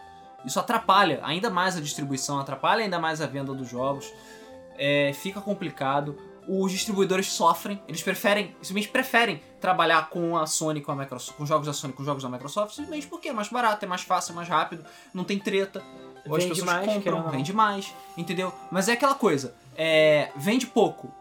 [0.46, 4.14] Isso atrapalha ainda mais a distribuição, atrapalha ainda mais a venda dos jogos.
[4.78, 6.16] É, fica complicado.
[6.52, 11.46] Os distribuidores sofrem, eles preferem, simplesmente preferem trabalhar com a Sony, com a Microsoft, com
[11.46, 14.32] jogos da Sony, com jogos da Microsoft, simplesmente porque é mais barato, é mais fácil,
[14.32, 14.84] é mais rápido,
[15.14, 15.84] não tem treta.
[16.28, 18.52] Ou as Vende pessoas mais, compram, vende mais, entendeu?
[18.72, 21.14] Mas é aquela coisa, é, vende pouco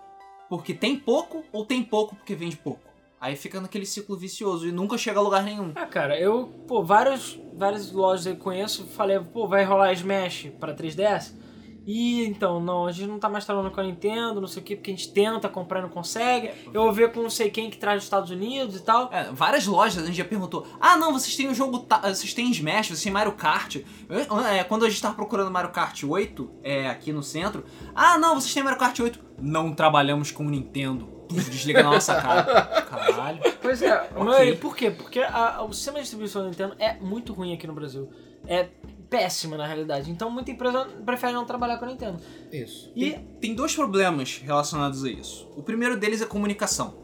[0.48, 2.88] porque tem pouco ou tem pouco porque vende pouco.
[3.20, 5.72] Aí fica naquele ciclo vicioso e nunca chega a lugar nenhum.
[5.74, 10.74] Ah, cara, eu, pô, vários, várias lojas eu conheço, falei, pô, vai rolar Smash pra
[10.74, 11.32] 3DS?
[11.90, 14.64] E então, não, a gente não tá mais trabalhando com a Nintendo, não sei o
[14.64, 16.50] que, porque a gente tenta comprar e não consegue.
[16.66, 19.08] Eu vou ver com não sei quem que traz dos Estados Unidos e tal.
[19.10, 21.78] É, várias lojas a gente já perguntou: ah, não, vocês têm o jogo.
[21.78, 23.76] ta- Vocês têm Smash, vocês têm Mario Kart.
[24.54, 28.38] É, quando a gente tava procurando Mario Kart 8 é, aqui no centro, ah, não,
[28.38, 29.18] vocês têm Mario Kart 8.
[29.40, 31.08] Não trabalhamos com Nintendo.
[31.30, 32.64] Desliga na nossa cara.
[32.84, 33.40] Caralho.
[33.62, 34.24] Pois é, Ok.
[34.24, 34.90] mas por quê?
[34.90, 38.10] Porque a- o sistema de distribuição da Nintendo é muito ruim aqui no Brasil.
[38.46, 38.68] É
[39.08, 40.10] péssima na realidade.
[40.10, 42.20] Então muita empresa prefere não trabalhar com a Nintendo.
[42.52, 42.92] Isso.
[42.94, 45.48] E Tem dois problemas relacionados a isso.
[45.56, 46.94] O primeiro deles é comunicação.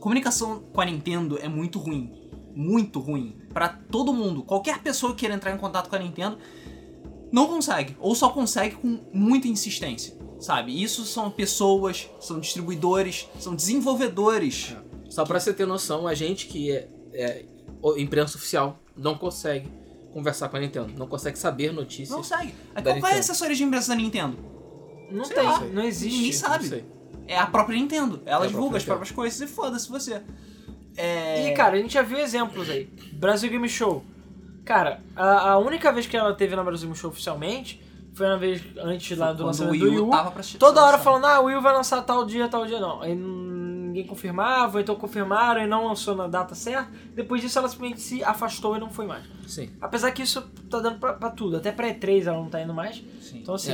[0.00, 2.12] Comunicação com a Nintendo é muito ruim.
[2.54, 3.38] Muito ruim.
[3.52, 4.42] Pra todo mundo.
[4.42, 6.38] Qualquer pessoa que queira entrar em contato com a Nintendo
[7.32, 7.96] não consegue.
[7.98, 10.16] Ou só consegue com muita insistência.
[10.38, 10.82] Sabe?
[10.82, 14.76] Isso são pessoas, são distribuidores, são desenvolvedores.
[15.08, 17.46] Só pra você ter noção, a gente que é, é
[17.96, 19.68] imprensa oficial não consegue
[20.14, 22.10] conversar com a Nintendo, não consegue saber notícias.
[22.10, 22.54] Não consegue.
[22.72, 23.18] Qual é a Nintendo.
[23.18, 24.38] assessoria de imprensa da Nintendo?
[25.10, 25.60] não Sei tem, lá.
[25.60, 26.16] não existe.
[26.16, 26.84] Ninguém sabe.
[27.26, 28.22] É a própria Nintendo.
[28.24, 30.22] Ela É divulga própria as próprias coisas e foda-se você.
[30.96, 31.50] É...
[31.50, 32.88] E, cara, a gente já viu exemplos aí.
[33.12, 34.04] Brasil Game Show.
[34.64, 37.82] Cara, a, a única vez que ela teve na Brasil Game Show oficialmente
[38.14, 40.10] foi na vez antes lá do quando lançamento o do Wii U
[40.58, 43.02] Toda hora falando, ah, o Wii U vai lançar tal dia, tal dia, não.
[43.02, 43.14] Aí
[43.94, 46.90] ninguém confirmava, então confirmaram e não lançou na data certa.
[47.14, 49.24] Depois disso ela simplesmente se afastou e não foi mais.
[49.46, 49.70] Sim.
[49.80, 52.74] Apesar que isso tá dando pra, pra tudo, até pra E3 ela não tá indo
[52.74, 52.96] mais.
[53.20, 53.38] Sim.
[53.38, 53.72] Então assim,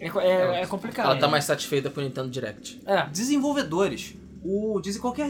[0.00, 0.08] É.
[0.08, 1.06] é, é, é complicado.
[1.06, 2.82] Ela tá mais satisfeita com o Nintendo Direct.
[2.84, 3.06] É.
[3.06, 4.14] desenvolvedores.
[4.44, 5.28] O, dizem qualquer.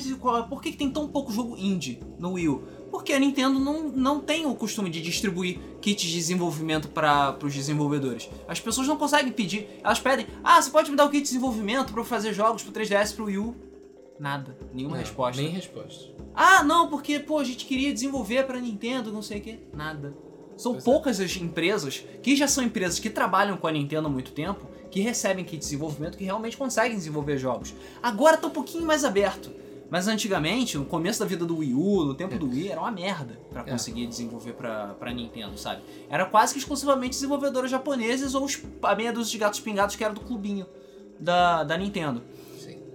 [0.48, 2.64] Por que, que tem tão pouco jogo indie no Wii U?
[2.90, 7.54] Porque a Nintendo não, não tem o costume de distribuir kits de desenvolvimento para os
[7.54, 8.28] desenvolvedores.
[8.46, 9.68] As pessoas não conseguem pedir.
[9.82, 12.62] Elas pedem: Ah, você pode me dar o kit de desenvolvimento para eu fazer jogos
[12.62, 13.65] pro 3DS pro Wii U?
[14.18, 14.56] Nada.
[14.72, 15.40] Nenhuma Não, resposta.
[15.42, 16.10] Nem resposta.
[16.34, 19.58] Ah, não, porque, pô, a gente queria desenvolver pra Nintendo, não sei o quê.
[19.74, 20.14] Nada.
[20.56, 20.84] São Pois é.
[20.84, 24.66] poucas as empresas que já são empresas que trabalham com a Nintendo há muito tempo,
[24.90, 27.74] que recebem kit de desenvolvimento, que realmente conseguem desenvolver jogos.
[28.02, 29.50] Agora tá um pouquinho mais aberto.
[29.88, 32.90] Mas antigamente, no começo da vida do Wii U, no tempo do Wii, era uma
[32.90, 33.64] merda pra É.
[33.70, 35.82] conseguir desenvolver pra, pra Nintendo, sabe?
[36.10, 40.02] Era quase que exclusivamente desenvolvedores japoneses ou os, a meia dúzia de gatos pingados que
[40.02, 40.66] era do clubinho
[41.20, 42.20] da, da Nintendo.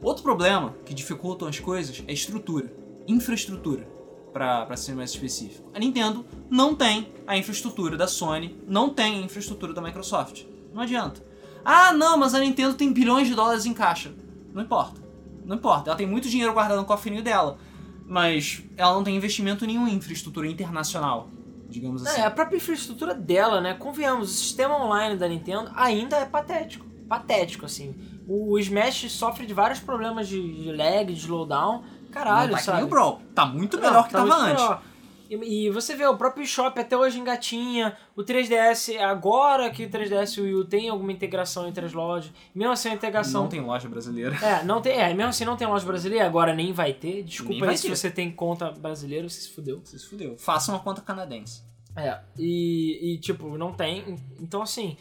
[0.01, 2.73] Outro problema que dificultam as coisas é estrutura,
[3.07, 3.87] infraestrutura,
[4.33, 5.69] para ser mais específico.
[5.73, 10.43] A Nintendo não tem a infraestrutura da Sony, não tem a infraestrutura da Microsoft.
[10.73, 11.23] Não adianta.
[11.63, 14.11] Ah, não, mas a Nintendo tem bilhões de dólares em caixa.
[14.53, 14.99] Não importa.
[15.45, 15.89] Não importa.
[15.89, 17.57] Ela tem muito dinheiro guardado no cofrinho dela,
[18.05, 21.29] mas ela não tem investimento nenhum em infraestrutura internacional,
[21.69, 22.21] digamos assim.
[22.21, 23.73] É, a própria infraestrutura dela, né?
[23.75, 26.85] Convenhamos, o sistema online da Nintendo ainda é patético.
[27.07, 27.93] Patético, assim.
[28.33, 31.83] O Smash sofre de vários problemas de, lag, de slowdown.
[32.09, 32.77] Caralho, não tá sabe?
[32.77, 33.21] nem o Brawl.
[33.35, 34.61] Tá muito Não, melhor que tá tava antes.
[34.61, 34.83] melhor.
[35.29, 39.89] E, e você vê, o próprio eShop até hoje engatinha, o 3DS, agora que o
[39.89, 43.43] 3DS e o Wii U tem alguma integração entre as lojas, mesmo assim a integração...
[43.43, 44.35] Não tem loja brasileira.
[44.41, 47.23] É, não tem, é, mesmo assim não tem loja brasileira, agora nem vai ter.
[47.23, 49.81] Desculpa Nem aí se você tem conta brasileira, você se fudeu.
[49.83, 50.37] Você se fudeu.
[50.37, 51.63] Faça uma conta canadense.
[51.97, 54.17] É, e, e, tipo, não tem.
[54.39, 54.95] Então assim.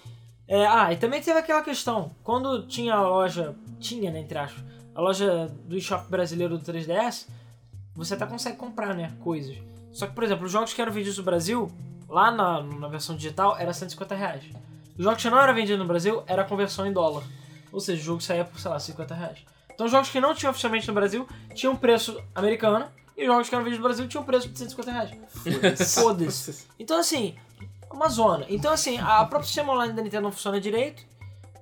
[0.51, 2.11] É, ah, e também teve aquela questão.
[2.25, 3.55] Quando tinha a loja.
[3.79, 7.29] Tinha, né, entre aspas, a loja do eShop brasileiro do 3DS,
[7.95, 9.57] você até consegue comprar, né, coisas.
[9.93, 11.71] Só que, por exemplo, os jogos que eram vendidos no Brasil,
[12.09, 14.43] lá na, na versão digital, era 150 reais.
[14.99, 17.23] Os jogos que não eram vendidos no Brasil, era a conversão em dólar.
[17.73, 19.39] Ou seja, o jogo saía por, sei lá, 50 reais.
[19.73, 22.87] Então os jogos que não tinham oficialmente no Brasil tinham preço americano,
[23.17, 25.11] e os jogos que eram vendidos no Brasil tinham preço de 150 reais.
[25.95, 26.67] Foda-se.
[26.77, 27.37] Então, assim,
[27.97, 28.47] uma zona.
[28.49, 31.03] Então, assim, a própria sistema online da Nintendo não funciona direito.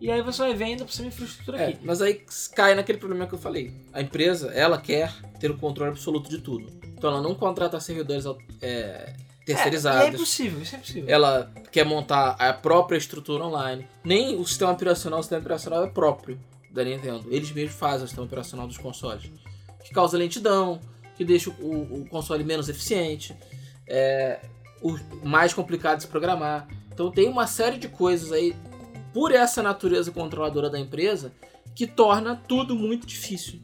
[0.00, 1.78] E aí você vai vendo por cima infraestrutura É, aqui.
[1.84, 2.22] mas aí
[2.54, 3.72] cai naquele problema que eu falei.
[3.92, 6.70] A empresa, ela quer ter o controle absoluto de tudo.
[6.96, 8.24] Então ela não contrata servidores
[8.62, 9.14] é, É,
[9.44, 10.02] terceirizados.
[10.04, 11.04] é impossível, isso é impossível.
[11.08, 13.88] ela quer montar a própria estrutura online.
[14.04, 16.38] Nem o sistema operacional, o sistema operacional é próprio
[16.70, 17.26] da Nintendo.
[17.28, 19.28] Eles mesmos fazem o sistema operacional dos consoles.
[19.84, 20.78] Que causa lentidão,
[21.16, 23.34] que deixa o, o console menos eficiente,
[23.84, 24.38] é,
[24.82, 26.66] o mais complicado de se programar.
[26.92, 28.56] Então tem uma série de coisas aí,
[29.12, 31.32] por essa natureza controladora da empresa,
[31.74, 33.60] que torna tudo muito difícil.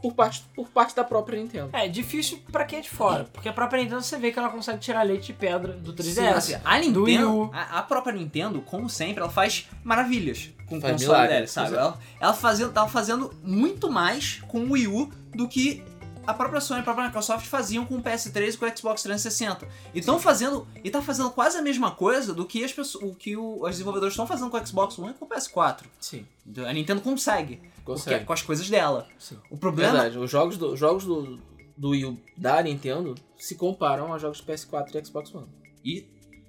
[0.00, 1.70] Por parte, por parte da própria Nintendo.
[1.72, 3.22] É difícil pra quem é de fora.
[3.32, 6.12] Porque a própria Nintendo você vê que ela consegue tirar leite de pedra do 3DS.
[6.12, 10.80] Sim, assim, a Nintendo, a, a própria Nintendo, como sempre, ela faz maravilhas com o
[10.80, 11.76] Faz console milagre, dela, sabe?
[11.76, 15.84] Ela, ela fazia, tava fazendo muito mais com o Wii U do que
[16.26, 19.02] a própria Sony e a própria Microsoft faziam com o PS3 e com o Xbox
[19.02, 19.66] 360.
[19.94, 23.14] E estão fazendo, e tá fazendo quase a mesma coisa do que as pessoas, o
[23.14, 25.82] que o- os desenvolvedores estão fazendo com o Xbox One e com o PS4.
[26.00, 26.26] Sim,
[26.66, 28.16] A Nintendo consegue, porque consegue.
[28.16, 29.06] é com as coisas dela.
[29.18, 29.38] Sim.
[29.50, 31.38] O problema Verdade, os jogos do, os jogos do,
[31.76, 35.46] do Wii da Nintendo se comparam aos jogos do PS4 e Xbox One.
[35.84, 36.06] E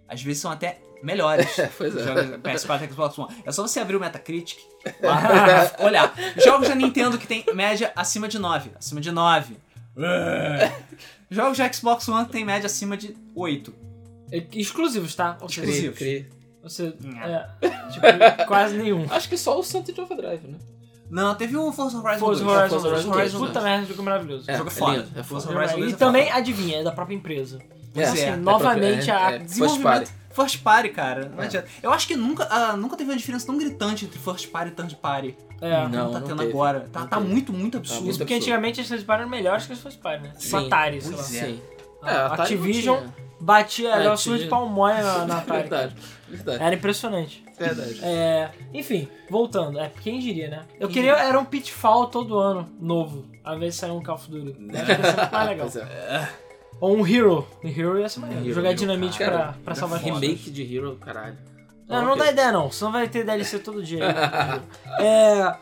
[0.07, 1.47] às vezes são até melhores.
[1.77, 2.03] pois é.
[2.03, 3.35] Jogos PS4 e Xbox One.
[3.45, 4.59] É só você abrir o Metacritic,
[5.01, 6.13] lá, olhar.
[6.43, 8.71] Jogos da Nintendo que tem média acima de 9.
[8.77, 9.57] Acima de 9.
[11.29, 13.73] Jogos de Xbox One que tem média acima de 8.
[14.31, 15.37] É, Exclusivos, tá?
[15.41, 15.97] Ou seja, Exclusivos.
[15.97, 16.29] Cri-
[16.63, 19.05] você, é, tipo, quase nenhum.
[19.09, 20.57] Acho que só o Sunset Overdrive, né?
[21.09, 22.57] Não, teve um Forza Horizon Forza 2.
[22.57, 24.49] Horizon, Forza Horizon, Horizon Horizon, dois, puta merda, jogo maravilhoso.
[24.49, 24.97] É, O jogo é foda.
[24.97, 25.59] lindo, é Forza foda.
[25.59, 26.37] Horizon 2 e é também, foda.
[26.37, 27.59] adivinha, é da própria empresa.
[27.93, 30.11] Pois Assim, é, novamente, é, a é, First Desenvolvimento party.
[30.33, 31.29] First Party, cara.
[31.35, 31.67] Não adianta.
[31.83, 34.75] Eu acho que nunca, ah, nunca teve uma diferença tão gritante entre First Party e
[34.75, 35.37] Third Party.
[35.65, 35.81] É.
[35.83, 36.51] Como Não, tá não tendo teve.
[36.51, 36.79] agora.
[36.91, 37.29] Tá, Não tá teve.
[37.29, 38.03] muito, muito absurdo.
[38.03, 38.53] muito Porque absurdo.
[38.53, 40.29] antigamente as Party eram melhores que as Party, né?
[40.37, 40.65] Tipo Sim.
[40.67, 41.19] Atari, sei lá.
[41.19, 41.23] É.
[41.23, 41.61] Sim.
[42.01, 44.49] A É, a Atari Activision não batia É, era surra de tinha.
[44.49, 45.61] palmóia na, na Atari.
[45.61, 45.95] Verdade,
[46.29, 46.63] verdade.
[46.63, 47.43] Era impressionante.
[47.57, 47.99] Verdade.
[48.03, 49.79] É, enfim, voltando.
[49.79, 50.63] É, quem diria, né?
[50.79, 53.25] Eu queria era um Pitfall todo ano, novo.
[53.43, 54.47] Ao invés de sair um Call of Duty.
[54.47, 55.67] Ia muito mais legal.
[55.87, 56.27] É.
[56.81, 57.47] Ou um Hero.
[57.63, 58.51] Um Hero ia ser maneiro.
[58.53, 59.31] Jogar Hero, dinamite cara.
[59.37, 61.37] pra, pra salvar Remake de Hero, caralho.
[61.87, 62.23] Não, não Ok.
[62.25, 64.03] dá ideia não, senão vai ter DLC todo dia.
[64.99, 65.55] é...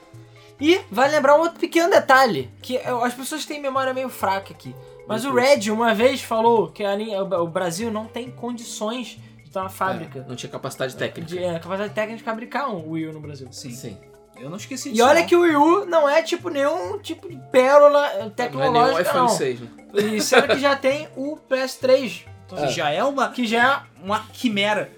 [0.60, 4.76] E vale lembrar um outro pequeno detalhe, que as pessoas têm memória meio fraca aqui.
[5.08, 9.50] Mas o Red uma vez falou que a linha- o Brasil não tem condições de
[9.50, 10.20] ter uma fábrica.
[10.20, 11.28] É, não tinha capacidade técnica.
[11.28, 13.48] De é, capacidade técnica de fabricar um Wii U no Brasil.
[13.52, 13.72] Sim.
[13.72, 13.98] Sim.
[14.40, 15.04] Eu não esqueci E disso.
[15.06, 15.28] olha não.
[15.28, 18.28] que o Wii U não é tipo nenhum tipo de pérola eh, Não é nem
[18.28, 19.30] o tecnológica, iPhone não.
[19.30, 19.68] 6, né?
[19.96, 24.92] E sendo que já tem o PS3, Que já é uma, que já uma quimera.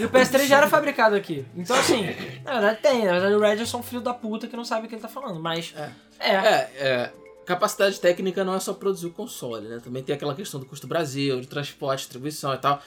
[0.00, 1.44] E o PS3 já era fabricado aqui.
[1.54, 2.06] Então, assim,
[2.44, 3.04] na verdade tem.
[3.04, 4.94] Na verdade, o Red é só um filho da puta que não sabe o que
[4.94, 5.38] ele tá falando.
[5.40, 5.90] Mas, é.
[6.18, 7.10] É, é.
[7.44, 9.80] Capacidade técnica não é só produzir o console, né?
[9.82, 12.82] Também tem aquela questão do custo Brasil, de transporte, distribuição e tal.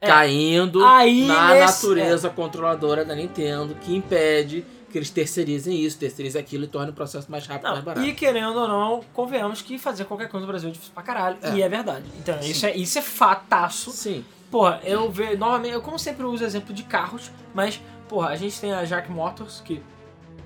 [0.00, 0.06] É.
[0.06, 6.40] Caindo Aí, na nesse- natureza controladora da Nintendo, que impede que eles terceirizem isso, terceirizem
[6.40, 8.06] aquilo e tornem o processo mais rápido, mais Não, barato.
[8.06, 11.38] e querendo ou não, convenhamos que fazer qualquer coisa no Brasil é difícil pra caralho.
[11.42, 11.54] É.
[11.54, 12.04] E é verdade.
[12.18, 13.90] Então, isso é, isso é fataço.
[13.90, 14.24] Sim.
[14.50, 18.60] Porra, eu vejo, novamente, eu como sempre uso exemplo de carros, mas, porra, a gente
[18.60, 19.80] tem a Jack Motors, que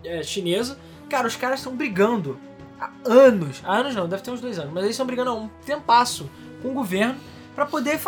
[0.05, 0.79] é chinesa.
[1.09, 2.39] Cara, os caras estão brigando
[2.79, 3.63] há anos.
[3.65, 6.29] Há anos não, deve ter uns dois anos, mas eles estão brigando há um tempasso
[6.63, 7.17] com o governo
[7.55, 8.01] pra poder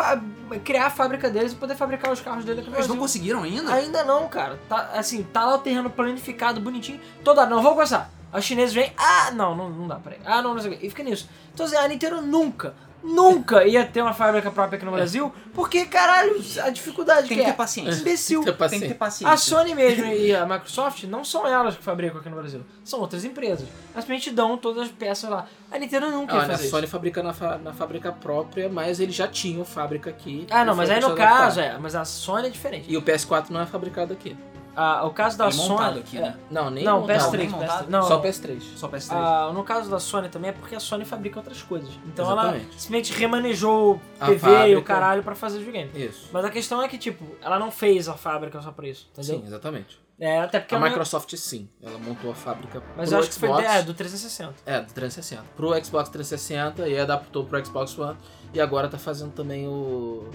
[0.63, 3.43] criar a fábrica deles e poder fabricar os carros dele aqui no Eles não conseguiram
[3.43, 3.73] ainda?
[3.73, 4.59] Ainda não, cara.
[4.67, 6.99] Tá, assim, tá lá o terreno planificado, bonitinho.
[7.23, 8.11] Toda não, vamos começar.
[8.33, 10.19] Os chineses vêm, ah, não, não, não dá, peraí.
[10.25, 10.85] Ah, não, não sei o quê.
[10.85, 11.29] E fica nisso.
[11.53, 15.85] Então, assim, a Nintendo nunca, nunca ia ter uma fábrica própria aqui no Brasil, porque,
[15.85, 17.51] caralho, a dificuldade Tem que que é.
[17.51, 17.99] ter paciência.
[18.01, 18.43] Imbecil.
[18.43, 19.27] Tem que ter Tem que ter paciência.
[19.27, 19.33] paciência.
[19.33, 22.61] A Sony mesmo e a Microsoft não são elas que fabricam aqui no Brasil.
[22.83, 23.67] São outras empresas.
[23.93, 25.45] Elas simplesmente dão todas as peças lá.
[25.71, 26.91] A Nintendo nunca ia Ah, a fazer Sony isso.
[26.91, 30.45] fabrica na, fa- na fábrica própria, mas eles já tinham fábrica aqui.
[30.49, 31.75] Ah, não, mas aí no caso, adaptar.
[31.75, 31.77] é.
[31.79, 32.85] Mas a Sony é diferente.
[32.91, 34.35] E o PS4 não é fabricado aqui.
[34.79, 35.99] Ah, o caso da Ele é Sony.
[35.99, 36.21] aqui, é.
[36.21, 36.37] né?
[36.51, 37.17] Não, nem Não, montado.
[37.31, 37.85] PS3, nem montado.
[37.85, 37.89] PS3.
[37.89, 38.21] Não, Só não.
[38.21, 38.61] PS3.
[38.75, 39.07] Só PS3.
[39.11, 41.89] Ah, no caso da Sony também é porque a Sony fabrica outras coisas.
[42.05, 42.65] Então ela Exatamente.
[42.79, 45.89] simplesmente remanejou A TV e o caralho pra fazer videogame.
[45.95, 46.29] Isso.
[46.31, 49.39] Mas a questão é que, tipo, ela não fez a fábrica só pra isso, entendeu?
[49.39, 49.99] Sim, exatamente.
[50.19, 53.29] É, até porque A é Microsoft sim, ela montou a fábrica Mas pro eu acho
[53.29, 53.65] que foi Xbox.
[53.67, 54.53] é, do 360.
[54.65, 55.43] É, do 360.
[55.55, 58.17] Pro Xbox 360 e adaptou pro Xbox One.
[58.53, 60.29] E agora tá fazendo também o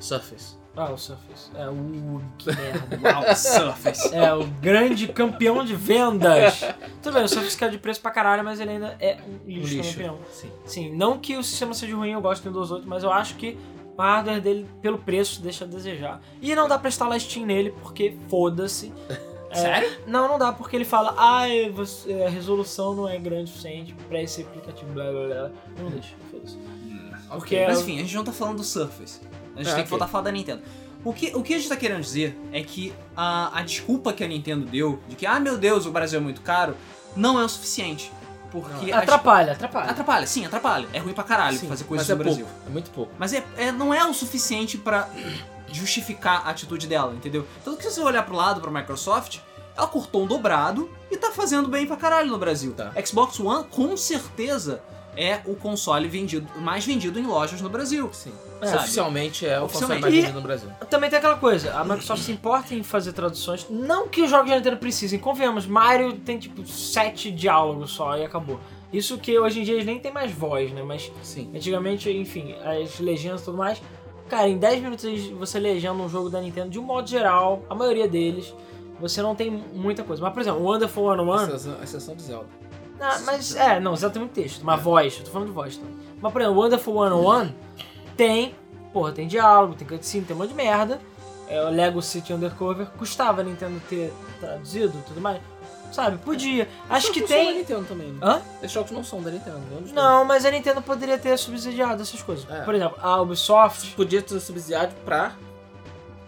[0.00, 0.56] Surface.
[0.74, 1.50] Ah, o Surface.
[1.54, 2.22] É, o.
[2.38, 2.98] Que merda.
[3.02, 4.14] Uau, Surface.
[4.14, 6.64] É, o grande campeão de vendas.
[7.02, 9.62] Tudo bem, o Surface caiu de preço pra caralho, mas ele ainda é um lixo,
[9.66, 9.90] na minha lixo.
[9.92, 10.18] opinião.
[10.30, 10.50] Sim.
[10.64, 13.34] Sim, não que o sistema seja ruim, eu gosto do Windows 8, mas eu acho
[13.36, 13.58] que
[13.96, 16.22] o hardware dele, pelo preço, deixa a desejar.
[16.40, 18.92] E não dá pra instalar Steam nele, porque foda-se.
[19.52, 19.90] É, Sério?
[20.06, 24.18] Não, não dá, porque ele fala, ah, a resolução não é grande o suficiente pra
[24.22, 25.50] esse aplicativo, blá blá blá.
[25.78, 26.56] Não deixa, foda-se.
[27.28, 29.20] Porque Mas é- enfim, a gente não tá falando do Surface.
[29.56, 30.62] A gente É, tem que voltar a falar da Nintendo.
[31.04, 34.22] O que, o que a gente tá querendo dizer é que a, a desculpa que
[34.22, 36.76] a Nintendo deu, de que, ah meu Deus, o Brasil é muito caro,
[37.16, 38.10] não é o suficiente.
[38.52, 38.92] Porque.
[38.92, 39.90] as- Atrapalha, atrapalha.
[39.90, 40.86] Atrapalha, sim, atrapalha.
[40.92, 42.44] É ruim pra caralho Sim, fazer coisas mas no é Brasil.
[42.46, 43.12] pouco, é muito pouco.
[43.18, 45.08] Mas é, é- não é o suficiente pra
[45.72, 47.46] justificar a atitude dela, entendeu?
[47.64, 49.38] Tanto que se você olhar pro lado, pra Microsoft,
[49.76, 52.74] ela cortou um dobrado e tá fazendo bem pra caralho no Brasil.
[52.74, 52.92] Tá.
[53.04, 54.82] Xbox One, com certeza,
[55.16, 58.10] é o console vendido, mais vendido em lojas no Brasil.
[58.12, 58.32] Sim.
[58.62, 58.76] Sabe?
[58.76, 60.68] Oficialmente é o console mais vendido no Brasil.
[60.88, 64.48] Também tem aquela coisa, a Microsoft se importa em fazer traduções, não que os jogos
[64.48, 68.60] de Nintendo precisem, convenhamos, Mario tem tipo sete diálogos só e acabou.
[68.92, 70.82] Isso que hoje em dia eles nem tem mais voz, né?
[70.82, 71.50] Mas Sim.
[71.54, 73.80] antigamente, enfim, as legendas e tudo mais.
[74.28, 77.74] Cara, em 10 minutos você legenda um jogo da Nintendo, de um modo geral, a
[77.74, 78.54] maioria deles,
[79.00, 80.22] você não tem muita coisa.
[80.22, 82.46] Mas, por exemplo, o Wonderful 101, Exceção, exceção de Zelda.
[83.00, 85.76] ah, mas é, não, Zelda tem muito texto, uma voz, eu tô falando de voz
[85.76, 85.94] também.
[86.20, 87.52] Mas, por exemplo, o Wonderful 101
[88.16, 88.54] tem,
[88.92, 91.00] porra, tem diálogo, tem cutscene, tem um monte de merda.
[91.48, 95.40] É, o Lego City Undercover custava a Nintendo ter traduzido e tudo mais.
[95.92, 96.16] Sabe?
[96.16, 96.66] Podia.
[96.88, 97.58] Acho que jogos não da tem.
[97.58, 98.08] Nintendo também.
[98.12, 98.18] né?
[98.22, 98.42] Hã?
[98.60, 99.60] Esses jogos não são da Nintendo.
[99.70, 99.92] dois.
[99.92, 102.48] Não, mas a Nintendo poderia ter subsidiado essas coisas.
[102.50, 102.62] É.
[102.62, 103.94] Por exemplo, a Ubisoft.
[103.94, 105.32] Podia ter subsidiado pra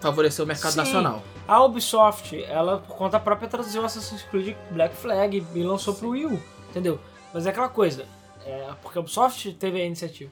[0.01, 0.79] favorecer o mercado Sim.
[0.79, 1.23] nacional.
[1.49, 6.27] A Ubisoft, ela, por conta própria, traduziu Assassin's Creed Black Flag e lançou pro Wii
[6.27, 6.99] U, entendeu?
[7.33, 8.05] Mas é aquela coisa,
[8.45, 10.31] é, porque a Ubisoft teve a iniciativa.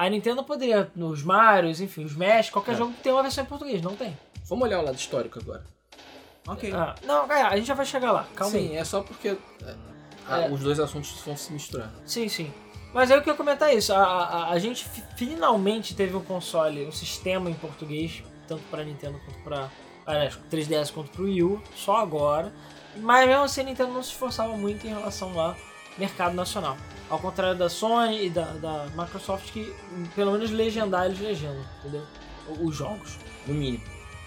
[0.00, 2.76] A Nintendo poderia, nos Marios, enfim, os Smash, qualquer É.
[2.76, 4.16] jogo que tenha uma versão em português, não tem.
[4.48, 5.62] Vamos olhar o lado histórico agora.
[6.48, 6.72] Ok.
[6.72, 8.76] Ah, não, é, a gente já vai chegar lá, calma Sim, aí.
[8.76, 9.36] é só porque é,
[10.26, 10.50] a- É.
[10.50, 11.90] os dois assuntos vão se misturar.
[12.06, 12.50] Sim, sim.
[12.94, 16.86] Mas aí eu queria comentar isso, a, a, a gente fi- finalmente teve um console,
[16.86, 19.68] um sistema em português, tanto pra Nintendo quanto pra...
[20.06, 22.52] Aliás, 3DS quanto pro Wii U, só agora.
[22.96, 25.54] Mas mesmo assim a Nintendo não se esforçava muito em relação ao
[25.98, 26.76] mercado nacional.
[27.08, 29.74] Ao contrário da Sony e da, da Microsoft, que
[30.14, 32.04] pelo menos legendar eles legendam, entendeu?
[32.48, 33.18] O- Os jogos.
[33.46, 33.82] No mínimo.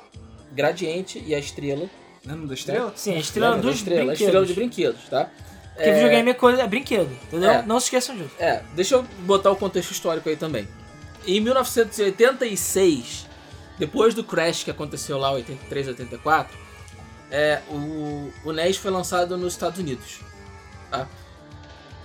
[0.52, 1.90] Gradiente e a Estrela.
[2.24, 2.92] Lembra da estrela?
[2.94, 4.00] Sim, a estrela Lembra da dos Estrela?
[4.00, 4.20] A brinquedos.
[4.20, 5.30] Estrela de brinquedos, tá?
[5.74, 7.50] Porque videogame é, coisa, é brinquedo, entendeu?
[7.50, 7.62] É.
[7.62, 8.30] Não se esqueçam disso.
[8.38, 10.68] É, deixa eu botar o contexto histórico aí também.
[11.26, 13.26] Em 1986,
[13.76, 16.56] depois do crash que aconteceu lá, 83, 84,
[17.30, 20.20] é, o, o NES foi lançado nos Estados Unidos.
[20.90, 21.08] Tá?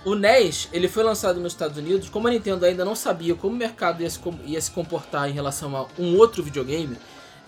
[0.08, 3.54] O NES ele foi lançado nos Estados Unidos, como a Nintendo ainda não sabia como
[3.54, 6.96] o mercado ia se, ia se comportar em relação a um outro videogame,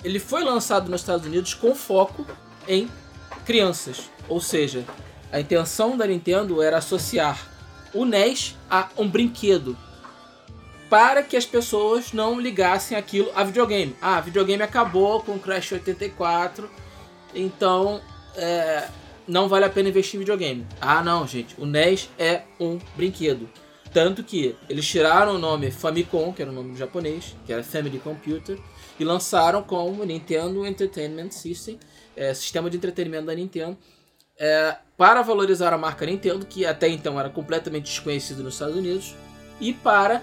[0.05, 2.27] ele foi lançado nos Estados Unidos com foco
[2.69, 2.87] em
[3.47, 4.11] crianças.
[4.29, 4.85] Ou seja,
[5.33, 7.49] a intenção da Nintendo era associar
[7.95, 9.75] o NES a um brinquedo
[10.91, 13.97] para que as pessoas não ligassem aquilo a videogame.
[14.03, 16.71] Ah, videogame acabou com o Crash 84,
[17.35, 18.03] então
[18.37, 18.87] é,
[19.27, 20.67] não vale a pena investir em videogame.
[20.81, 23.49] Ah, não, gente, o NES é um brinquedo.
[23.93, 27.99] Tanto que eles tiraram o nome Famicom, que era o nome japonês, que era Family
[27.99, 28.59] Computer,
[28.99, 31.79] e lançaram como Nintendo Entertainment System,
[32.17, 33.77] é, sistema de entretenimento da Nintendo,
[34.39, 39.15] é, para valorizar a marca Nintendo, que até então era completamente desconhecida nos Estados Unidos,
[39.61, 40.23] e para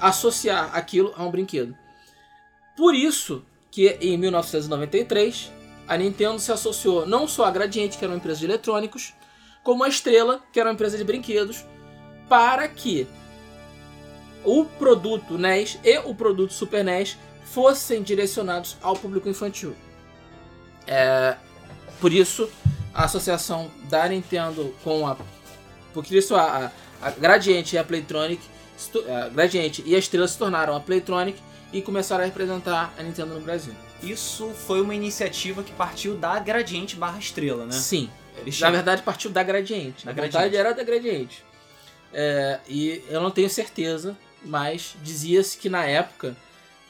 [0.00, 1.74] associar aquilo a um brinquedo.
[2.76, 5.52] Por isso que em 1993
[5.90, 9.12] a Nintendo se associou não só à Gradiente, que era uma empresa de eletrônicos,
[9.64, 11.64] como à Estrela, que era uma empresa de brinquedos,
[12.28, 13.08] para que
[14.44, 19.74] o produto NES e o produto Super NES fossem direcionados ao público infantil.
[20.86, 21.36] É,
[22.00, 22.48] por isso
[22.94, 25.16] a associação da Nintendo com a
[25.92, 26.70] porque isso a,
[27.02, 28.40] a, a Gradiente e a Playtronic
[29.08, 31.40] a Gradiente e a Estrela se tornaram a Playtronic
[31.72, 33.74] e começaram a representar a Nintendo no Brasil.
[34.02, 37.72] Isso foi uma iniciativa que partiu da Gradiente barra estrela, né?
[37.72, 38.08] Sim,
[38.38, 40.04] Eles na verdade partiu da Gradiente.
[40.06, 40.56] Da Na verdade Gradiente.
[40.56, 41.44] era da Gradiente.
[42.12, 46.36] É, e eu não tenho certeza, mas dizia-se que na época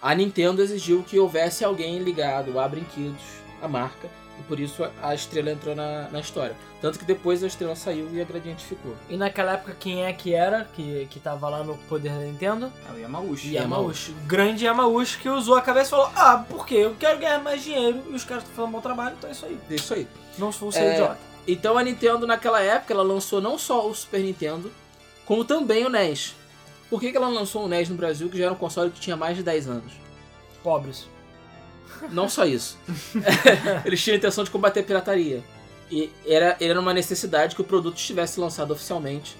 [0.00, 3.20] a Nintendo exigiu que houvesse alguém ligado a brinquedos,
[3.60, 4.08] a marca,
[4.40, 6.56] e por isso a- Estrela entrou na, na história.
[6.80, 8.94] Tanto que depois a Estrela saiu e a Gradiente ficou.
[9.08, 12.72] E naquela época, quem é que era, que, que tava lá no poder da Nintendo?
[12.88, 13.54] É o Yamauchi.
[13.54, 14.12] Yamauchi.
[14.26, 16.76] Grande Yamauchi que usou a cabeça e falou: Ah, por quê?
[16.76, 19.32] Eu quero ganhar mais dinheiro e os caras estão fazendo um bom trabalho, então é
[19.32, 19.58] isso aí.
[19.70, 20.08] Isso aí.
[20.38, 21.18] Não vou ser É, idiota.
[21.46, 24.70] Então a Nintendo naquela época ela lançou não só o Super Nintendo,
[25.26, 26.34] como também o NES.
[26.88, 29.00] Por que, que ela lançou o NES no Brasil, que já era um console que
[29.00, 29.92] tinha mais de 10 anos?
[30.62, 31.06] Pobres.
[32.10, 32.78] Não só isso.
[33.84, 35.42] Eles tinham a intenção de combater a pirataria.
[35.90, 39.36] E era, era uma necessidade que o produto estivesse lançado oficialmente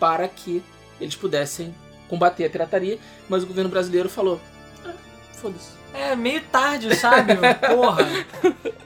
[0.00, 0.62] para que
[1.00, 1.72] eles pudessem
[2.08, 2.98] combater a pirataria.
[3.28, 4.40] Mas o governo brasileiro falou:
[4.84, 4.92] ah,
[5.32, 5.70] foda-se.
[5.94, 7.34] É meio tarde, sabe?
[7.68, 8.04] Porra.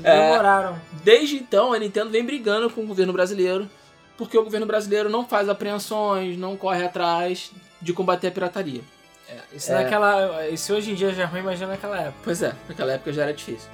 [0.00, 0.30] É.
[0.30, 0.80] demoraram.
[1.02, 3.68] Desde então, a Nintendo vem brigando com o governo brasileiro,
[4.16, 7.50] porque o governo brasileiro não faz apreensões, não corre atrás
[7.82, 8.80] de combater a pirataria.
[9.52, 12.18] Isso, naquela, isso hoje em dia já é ruim, imagina naquela época.
[12.24, 13.68] Pois é, naquela época já era difícil.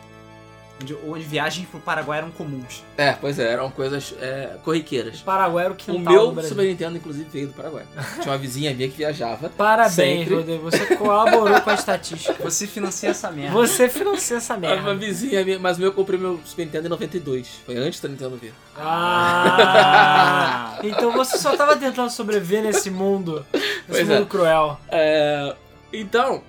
[0.82, 2.82] Onde, onde viagens pro Paraguai eram comuns.
[2.98, 5.20] É, pois é, eram coisas é, corriqueiras.
[5.20, 6.44] Paraguai era o O quintal do meu.
[6.44, 7.84] Super Nintendo, inclusive, veio do Paraguai.
[8.20, 9.48] Tinha uma vizinha minha que viajava.
[9.50, 10.34] Parabéns, Sempre.
[10.34, 10.64] Rodrigo.
[10.64, 12.34] Você colaborou com a estatística.
[12.42, 13.52] Você financia essa merda.
[13.54, 14.94] Você financia essa Era uma merda.
[14.96, 17.48] vizinha minha, mas o meu eu comprei meu Super Nintendo em 92.
[17.64, 18.52] Foi antes da Nintendo vir.
[18.76, 20.78] Ah!
[20.82, 23.44] Então você só tava tentando sobreviver nesse mundo.
[23.52, 24.26] Nesse Pois mundo é.
[24.26, 24.80] cruel.
[24.90, 25.54] É,
[25.92, 26.42] então,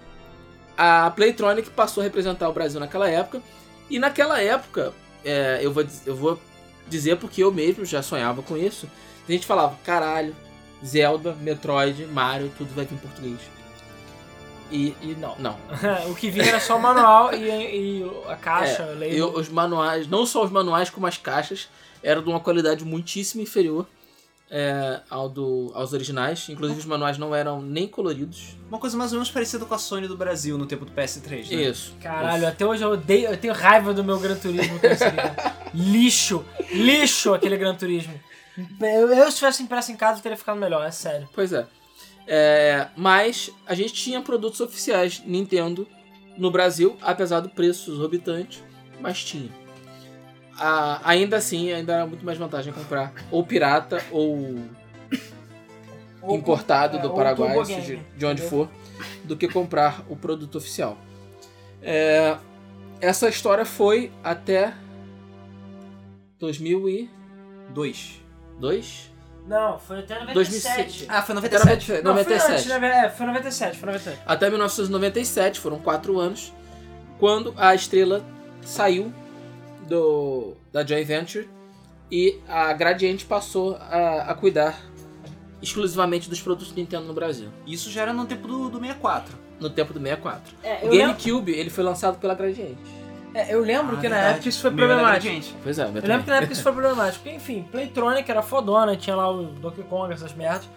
[0.77, 3.41] a Playtronic passou a representar o Brasil naquela época.
[3.89, 6.39] E naquela época, é, eu, vou, eu vou
[6.87, 8.89] dizer porque eu mesmo já sonhava com isso.
[9.27, 10.35] A gente falava, caralho,
[10.85, 13.39] Zelda, Metroid, Mario, tudo vai vir em português.
[14.71, 15.35] E, E não.
[15.37, 15.57] não.
[16.09, 20.07] o que vinha era só o manual e, e a caixa, É, eu- os manuais,
[20.07, 21.67] não só os manuais, como as caixas,
[22.01, 23.85] eram de uma qualidade muitíssimo inferior
[24.49, 26.47] é, ao do, aos originais.
[26.49, 28.57] Inclusive, os manuais não eram nem coloridos.
[28.67, 31.49] Uma coisa mais ou menos parecida com a Sony do Brasil no tempo do PS3,
[31.49, 31.63] né?
[31.63, 31.93] Isso.
[32.01, 35.35] Caralho, até hoje eu odeio, eu tenho raiva do meu Gran Turismo com esse cara.
[35.73, 38.19] Lixo, lixo aquele Gran Turismo.
[38.79, 41.27] Eu, eu, se tivesse impresso em casa, teria ficado melhor, é sério.
[41.33, 41.65] Pois é.
[42.27, 45.87] É, Mas a gente tinha produtos oficiais Nintendo
[46.37, 48.63] no Brasil, apesar do preço exorbitante,
[48.99, 49.49] mas tinha.
[50.57, 54.57] Ah, ainda assim, ainda era muito mais vantagem comprar ou pirata ou
[56.21, 58.69] Ou importado do é, ou Paraguai, seja, Game, de onde for,
[59.23, 60.97] do que comprar o produto oficial.
[61.81, 62.37] É,
[62.99, 64.73] essa história foi até
[66.39, 68.21] 2002?
[68.59, 69.11] Dois.
[69.47, 70.33] Não, foi até 97.
[70.33, 71.05] 2006.
[71.07, 72.03] Ah, foi Até 97.
[72.03, 72.03] 97.
[72.03, 72.79] Não, foi antes, 97.
[72.79, 73.05] né?
[73.05, 74.21] É, foi 97, foi 97.
[74.25, 76.51] Até 1997, foram quatro anos,
[77.19, 78.25] quando a estrela
[78.63, 79.13] saiu
[79.87, 81.49] do, da Joint Venture
[82.11, 84.79] e a Gradiente passou a, a cuidar
[85.61, 89.33] exclusivamente dos produtos Nintendo no Brasil, Isso já era no tempo do, do 64.
[89.59, 90.41] no tempo do 64.
[90.63, 92.77] É, O eu, lembro, GameCube ele foi lançado pela Gradiente.
[93.33, 94.33] é, eu lembro Ah, que na verdade.
[94.35, 95.55] época isso foi problemático.
[95.63, 97.23] Pois é, Eu lembro que na época isso foi problemático.
[97.23, 100.69] Porque, enfim, Playtronic era fodona, tinha lá o Donkey Kong, essas merdas.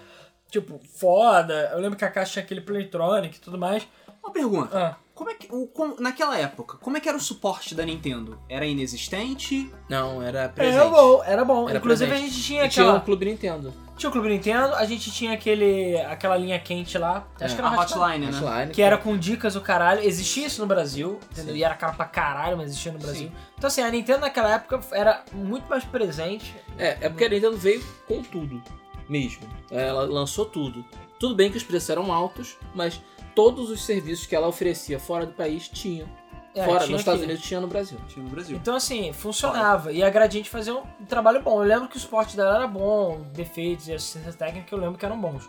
[0.50, 1.70] Tipo, foda.
[1.74, 3.86] Eu lembro que a caixa tinha aquele Playtronic e tudo mais.
[4.22, 4.78] Uma pergunta.
[4.78, 7.84] Ah, Como é que, o, como- naquela época, como é que era o suporte da
[7.84, 8.38] Nintendo?
[8.48, 9.68] Era inexistente?
[9.88, 10.76] Não, era presente.
[10.78, 11.68] era bom, era bom.
[11.68, 12.28] Era Inclusive presente.
[12.28, 12.98] a gente tinha E tinha aquela.
[12.98, 13.74] o Clube Nintendo.
[13.96, 17.26] Tinha o Clube Nintendo, a gente tinha aquele, aquela linha quente lá.
[17.40, 18.00] Acho É, que era A Hotline.
[18.00, 18.38] Hotline, né?
[18.48, 20.04] Hotline, Que era com dicas o caralho.
[20.04, 21.52] Existia isso no Brasil, entendeu?
[21.54, 21.58] Sim.
[21.58, 23.26] E era caro pra caralho, mas existia no Brasil.
[23.26, 23.32] Sim.
[23.56, 26.54] Então assim, a Nintendo naquela época era muito mais presente.
[26.78, 28.62] É, é porque a Nintendo veio com tudo,
[29.08, 29.42] mesmo.
[29.68, 30.84] Ela lançou tudo.
[31.18, 33.00] Tudo bem que os preços eram altos, mas
[33.38, 36.08] todos os serviços que ela oferecia fora do país tinham.
[36.56, 37.30] É, fora, tinha nos Estados aqui.
[37.30, 37.96] Unidos tinha no Brasil.
[38.08, 38.56] Tinha no Brasil.
[38.56, 39.92] Então, assim, funcionava.
[39.92, 41.62] E a Gradiente fazia um trabalho bom.
[41.62, 45.06] Eu lembro que o suporte dela era bom, defeitos e assistência técnica eu lembro que
[45.06, 45.48] eram bons.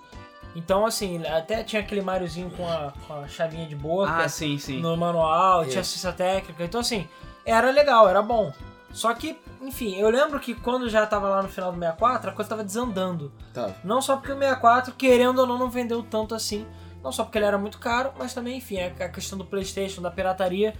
[0.55, 4.59] Então, assim, até tinha aquele Mariozinho com a, com a chavinha de boca Ah, sim,
[4.59, 4.79] sim.
[4.79, 6.63] no manual, tinha assistência técnica.
[6.63, 7.07] Então, assim,
[7.43, 8.53] era legal, era bom.
[8.91, 12.33] Só que, enfim, eu lembro que quando já tava lá no final do 64, a
[12.33, 13.31] coisa tava desandando.
[13.51, 13.71] Tá.
[13.83, 16.67] Não só porque o 64, querendo ou não, não vendeu tanto assim.
[17.03, 20.01] Não só porque ele era muito caro, mas também, enfim, a a questão do Playstation,
[20.01, 20.73] da pirataria,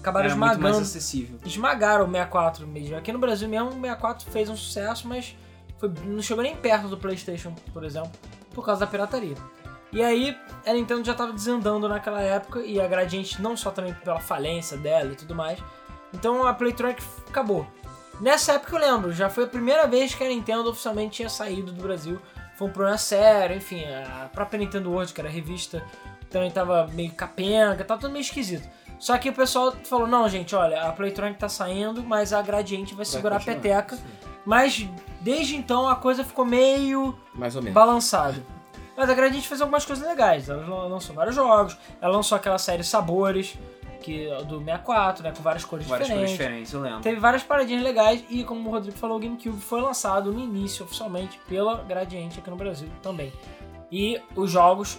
[0.00, 1.38] acabaram Era muito mais esmagando acessível.
[1.44, 2.96] esmagaram o 64 mesmo.
[2.96, 5.34] Aqui no Brasil mesmo o 64 fez um sucesso, mas
[5.78, 8.10] foi- não chegou nem perto do PlayStation, por exemplo,
[8.54, 9.34] por causa da pirataria.
[9.92, 13.92] E aí a Nintendo já estava desandando naquela época e a Gradiente não só também
[13.94, 15.58] pela falência dela e tudo mais.
[16.14, 17.66] Então a Playtronic acabou.
[18.20, 21.72] Nessa época eu lembro, já foi a primeira vez que a Nintendo oficialmente tinha saído
[21.72, 22.20] do Brasil.
[22.56, 25.82] Foi um problema sério, enfim, a própria Nintendo World, que era a revista,
[26.30, 28.68] também tava meio capenga, tava tudo meio esquisito.
[28.98, 32.94] Só que o pessoal falou, não, gente, olha, a Playtronic tá saindo, mas a Gradiente
[32.94, 33.96] vai segurar a peteca.
[33.96, 34.02] sim.
[34.44, 34.86] Mas
[35.20, 37.74] desde então a coisa ficou meio Mais ou menos.
[37.74, 38.42] balançada.
[38.96, 40.48] Mas a Gradiente fez algumas coisas legais.
[40.48, 43.56] Ela lançou vários jogos, ela lançou aquela série Sabores,
[44.02, 46.30] que do 64, né, com várias cores Várias cores diferentes.
[46.32, 47.00] diferentes, eu lembro.
[47.00, 50.84] Teve várias paradinhas legais e, como o Rodrigo falou, o GameCube foi lançado no início,
[50.84, 53.32] oficialmente, pela Gradiente aqui no Brasil também.
[53.90, 54.98] E os jogos,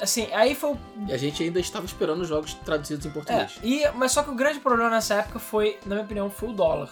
[0.00, 3.12] assim, aí foi o E a gente ainda estava esperando os jogos traduzidos em é,
[3.12, 3.58] português.
[3.62, 6.52] e, mas só que o grande problema nessa época foi, na minha opinião, foi o
[6.52, 6.90] dólar.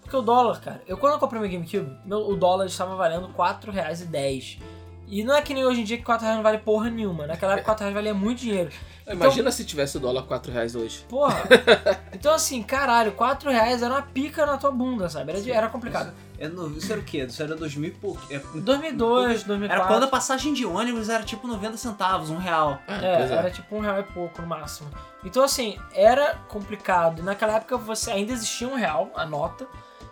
[0.00, 3.26] Porque o dólar, cara, eu quando eu comprei meu GameCube, meu, o dólar estava valendo
[3.26, 4.58] R$ 4,10.
[5.06, 7.26] E não é que nem hoje em dia que 4 reais não vale porra nenhuma.
[7.26, 8.70] Naquela época 4 reais valia muito dinheiro.
[9.06, 11.04] Imagina se tivesse o dólar 4 reais hoje.
[11.08, 11.42] Porra.
[12.12, 15.32] então assim, caralho, 4 reais era uma pica na tua bunda, sabe?
[15.32, 16.12] Era, era complicado.
[16.38, 17.18] É no- Isso era o quê?
[17.18, 18.20] Isso era 2000 e pouco.
[18.30, 19.66] É, 2002, 2004.
[19.72, 22.78] Era quando a passagem de ônibus era tipo 90 centavos, um real.
[22.88, 24.88] É, pois era tipo um real e pouco no máximo.
[25.22, 27.20] Então, assim, era complicado.
[27.20, 29.66] E naquela época você ainda existia um real, a nota.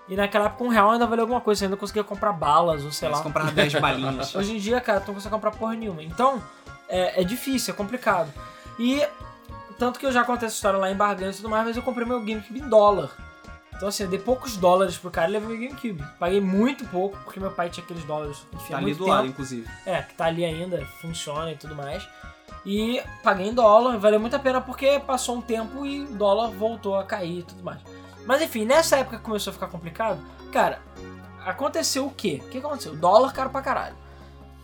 [0.09, 1.61] E naquela época um real ainda valia alguma coisa.
[1.61, 3.23] Você ainda conseguia comprar balas, ou sei Você lá.
[3.23, 4.35] comprava 10 balinhas.
[4.37, 6.03] Hoje em dia, cara, tu não consegue comprar porra nenhuma.
[6.03, 6.43] Então,
[6.89, 8.31] é, é difícil, é complicado.
[8.79, 9.07] E
[9.79, 11.83] tanto que eu já contei essa história lá em Barganha e tudo mais, mas eu
[11.83, 13.11] comprei meu GameCube em dólar.
[13.75, 16.05] Então assim, eu dei poucos dólares pro cara e levei meu GameCube.
[16.19, 19.11] Paguei muito pouco, porque meu pai tinha aqueles dólares enfim, Tá ali do tempo.
[19.11, 19.69] lado, inclusive.
[19.85, 22.07] É, que tá ali ainda, funciona e tudo mais.
[22.65, 26.51] E paguei em dólar, valeu muito a pena porque passou um tempo e o dólar
[26.51, 27.81] voltou a cair e tudo mais.
[28.25, 30.21] Mas enfim, nessa época que começou a ficar complicado,
[30.53, 30.81] cara,
[31.45, 32.41] aconteceu o quê?
[32.45, 32.93] O que aconteceu?
[32.93, 33.97] O dólar caro pra caralho.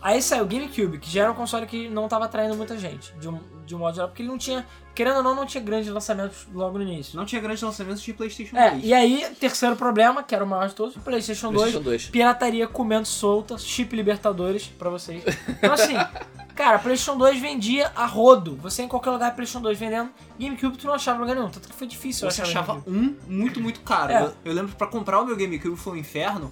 [0.01, 3.11] Aí saiu o GameCube, que já era um console que não tava atraindo muita gente,
[3.19, 3.37] de um,
[3.69, 4.65] de um modo geral, porque ele não tinha,
[4.95, 7.15] querendo ou não, não tinha grandes lançamentos logo no início.
[7.15, 8.83] Não tinha grandes lançamentos de PlayStation É, 2.
[8.83, 12.05] e aí, terceiro problema, que era o maior de todos, PlayStation 2, PlayStation 2.
[12.09, 15.23] pirataria comendo solta, chip Libertadores pra vocês.
[15.47, 15.93] Então assim,
[16.55, 18.55] cara, PlayStation 2 vendia a rodo.
[18.63, 20.09] Você em qualquer lugar PlayStation 2 vendendo,
[20.39, 22.97] GameCube tu não achava em lugar nenhum, tanto que foi difícil Você achava GameCube.
[22.97, 24.11] um muito, muito caro.
[24.11, 24.21] É.
[24.23, 26.51] Eu, eu lembro que pra comprar o meu GameCube foi um inferno,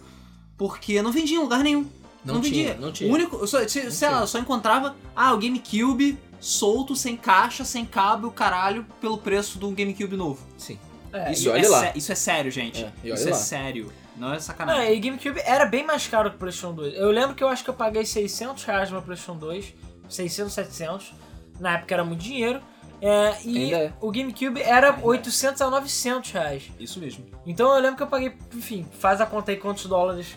[0.57, 1.85] porque não vendia em lugar nenhum.
[2.25, 2.77] Não Não, tinha, vendia.
[2.85, 3.09] não tinha.
[3.09, 4.11] O único, eu só, sei lá, tinha.
[4.11, 9.69] eu só encontrava, ah, o GameCube solto, sem caixa, sem cabo, caralho, pelo preço do
[9.71, 10.45] GameCube novo.
[10.57, 10.79] Sim.
[11.13, 11.91] É, Isso E olha é lá.
[11.95, 12.83] Isso é sério, gente.
[12.83, 13.37] É, isso é lá.
[13.37, 13.91] sério.
[14.15, 14.93] Não é Não, sacanagem.
[14.93, 16.95] e GameCube era bem mais caro que o PlayStation 2.
[16.95, 19.73] Eu lembro que eu acho que eu paguei 600 reais no meu PlayStation 2,
[20.09, 21.13] 600, 700.
[21.59, 22.59] Na época era muito dinheiro.
[22.99, 23.93] É, e Ainda é.
[24.01, 26.63] o GameCube era 800 a 900 reais.
[26.79, 27.25] Isso mesmo.
[27.45, 30.35] Então eu lembro que eu paguei, enfim, faz a conta aí quantos dólares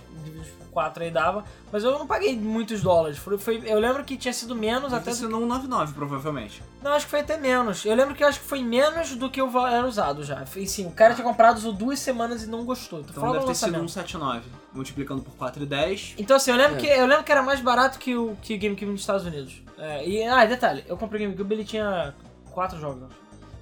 [0.71, 3.19] 4 aí dava, mas eu não paguei muitos dólares.
[3.19, 5.11] Foi, foi- eu lembro que tinha sido menos até.
[5.11, 6.63] Até sendo um 99, provavelmente.
[6.83, 7.85] Não, acho que foi até menos.
[7.85, 10.45] Eu lembro que eu acho que foi menos do que o era usado já.
[10.57, 13.03] E sim, o cara tinha comprado, usou duas semanas e não gostou.
[13.03, 13.85] Tô Então deve do ter sido lançamento.
[13.85, 14.43] um 79.
[14.73, 16.15] Multiplicando por 4 e 10.
[16.19, 16.81] Então assim, eu lembro, É.
[16.81, 19.63] que, eu lembro que era mais barato que o, que o GameCube nos Estados Unidos.
[19.79, 22.15] É, e, ah, detalhe, eu comprei o GameCube ele tinha
[22.51, 23.09] quatro jogos.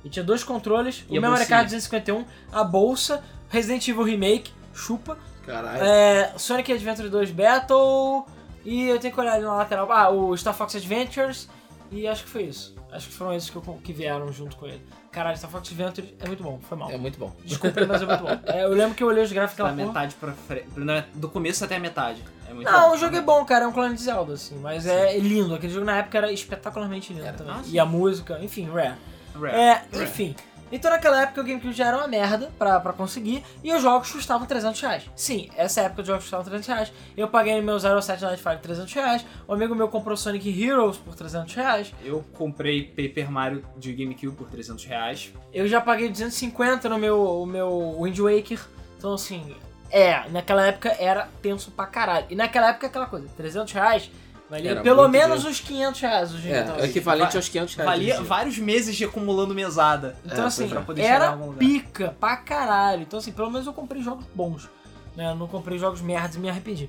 [0.05, 1.47] E tinha dois controles, E o Memory?
[1.47, 5.17] Card 251, a bolsa, Resident Evil Remake, chupa,
[5.49, 5.83] Caralho.
[5.85, 8.27] É, Sonic Adventure 2 Battle.
[8.65, 9.91] E eu tenho que olhar ali na lateral.
[9.91, 11.49] Ah, o Star Fox Adventures.
[11.91, 12.77] E acho que foi isso.
[12.93, 14.83] Acho que foram esses que, eu- que vieram junto com ele.
[15.11, 16.91] Caralho, Star Fox Adventures é muito bom, foi mal.
[16.91, 17.33] É muito bom.
[17.45, 18.39] Desculpa, mas é muito bom.
[18.47, 19.87] É, eu lembro que eu olhei os gráficos Da porra.
[19.87, 20.69] metade pra frente.
[21.15, 22.23] Do começo até a metade.
[22.49, 22.95] É muito Não, bom.
[22.95, 23.65] o jogo é bom, cara.
[23.65, 24.59] É um clone de Zelda, assim.
[24.59, 25.55] Mas é lindo.
[25.55, 27.37] Aquele jogo na época era espetacularmente lindo Era.
[27.37, 27.55] também.
[27.55, 27.71] Ah, sim.
[27.73, 28.95] e a música, enfim, rare.
[29.35, 29.55] Rare.
[29.57, 30.05] É, Rare.
[30.05, 30.37] enfim.
[30.71, 34.11] Então naquela época o GameCube já era uma merda pra, pra conseguir e os jogos
[34.11, 35.11] custavam 300 reais.
[35.17, 36.93] Sim, essa época os jogos custavam 300 reais.
[37.17, 39.27] Eu paguei no meu 07 Night Fire 300 reais.
[39.49, 41.95] Um amigo meu comprou Sonic Heroes por 300 reais.
[42.05, 45.33] Eu comprei Paper Mario de GameCube por 300 reais.
[45.53, 48.61] Eu já paguei 250 no meu, o meu Wind Waker.
[48.97, 49.55] Então assim,
[49.91, 52.27] é, naquela época era tenso pra caralho.
[52.29, 54.11] E naquela época aquela coisa, 300 reais
[54.51, 55.49] valia Era pelo menos dinheiro.
[55.51, 57.91] uns 500 reais hoje em dia, É, é equivalente Va- aos 500 reais.
[57.91, 60.17] Valia vários meses de acumulando mesada.
[60.25, 60.75] Então, É, assim, pois é.
[60.75, 61.59] Pra poder chegar em era algum lugar.
[61.59, 63.03] pica pra caralho.
[63.03, 64.69] Então, assim, pelo menos eu comprei jogos bons.
[65.17, 65.31] Né?
[65.31, 66.89] Eu não comprei jogos merdas e me arrependi.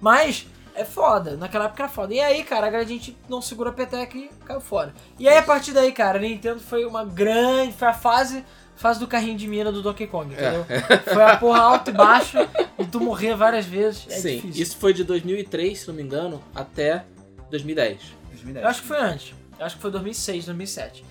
[0.00, 1.36] Mas é foda.
[1.36, 2.12] Naquela época era foda.
[2.14, 4.94] E aí, cara, a Gradiente não segura a peteca e caiu fora.
[5.18, 7.72] E aí, a partir daí, cara, a Nintendo foi uma grande.
[7.72, 8.44] Foi a fase.
[8.78, 10.64] Fase do carrinho de mina do Donkey Kong, entendeu?
[11.12, 12.38] Foi a porra alto e baixo
[12.78, 14.06] e tu morrer várias vezes.
[14.08, 14.62] É Sim, difícil.
[14.62, 17.04] isso foi de 2003, se não me engano, até
[17.50, 17.98] 2010.
[18.30, 18.62] 2010.
[18.64, 19.34] Eu acho que foi antes.
[19.58, 21.04] Eu acho que foi 2006, 2007.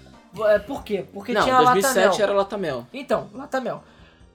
[0.45, 1.05] É, Por quê?
[1.11, 2.23] Porque não, tinha a 2007 Latamel.
[2.23, 2.87] era Latamel.
[2.93, 3.83] Então, Latamel.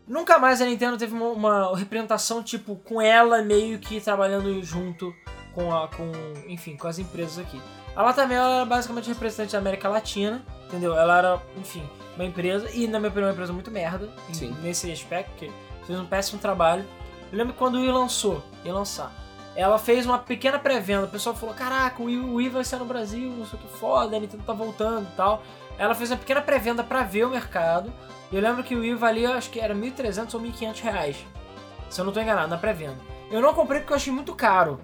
[0.07, 5.15] Nunca mais a Nintendo teve uma, uma representação, tipo, com ela meio que trabalhando junto
[5.55, 5.89] com a.
[5.89, 6.11] com.
[6.49, 7.61] enfim, com as empresas aqui.
[7.95, 10.97] A Latamel era basicamente representante da América Latina, entendeu?
[10.97, 11.87] Ela era, enfim,
[12.17, 14.57] uma empresa, e na minha opinião, uma empresa muito merda Sim.
[14.63, 15.51] nesse aspecto, porque
[15.87, 16.85] fez um péssimo trabalho.
[17.31, 19.13] Eu lembro que quando o Wii lançou, ia lançar,
[19.55, 21.05] ela fez uma pequena pré-venda.
[21.05, 23.63] O pessoal falou: Caraca, o Wii, o Wii vai ser no Brasil, não sei o
[23.63, 25.43] que foda, a Nintendo tá voltando e tal.
[25.79, 27.93] Ela fez uma pequena pré-venda pra ver o mercado.
[28.33, 31.27] Eu lembro que o Wii valia, acho que era 1.300 ou 1.500 reais.
[31.91, 32.97] Se eu não tô enganado, na pré-venda.
[33.31, 34.81] Eu não comprei porque eu achei muito caro.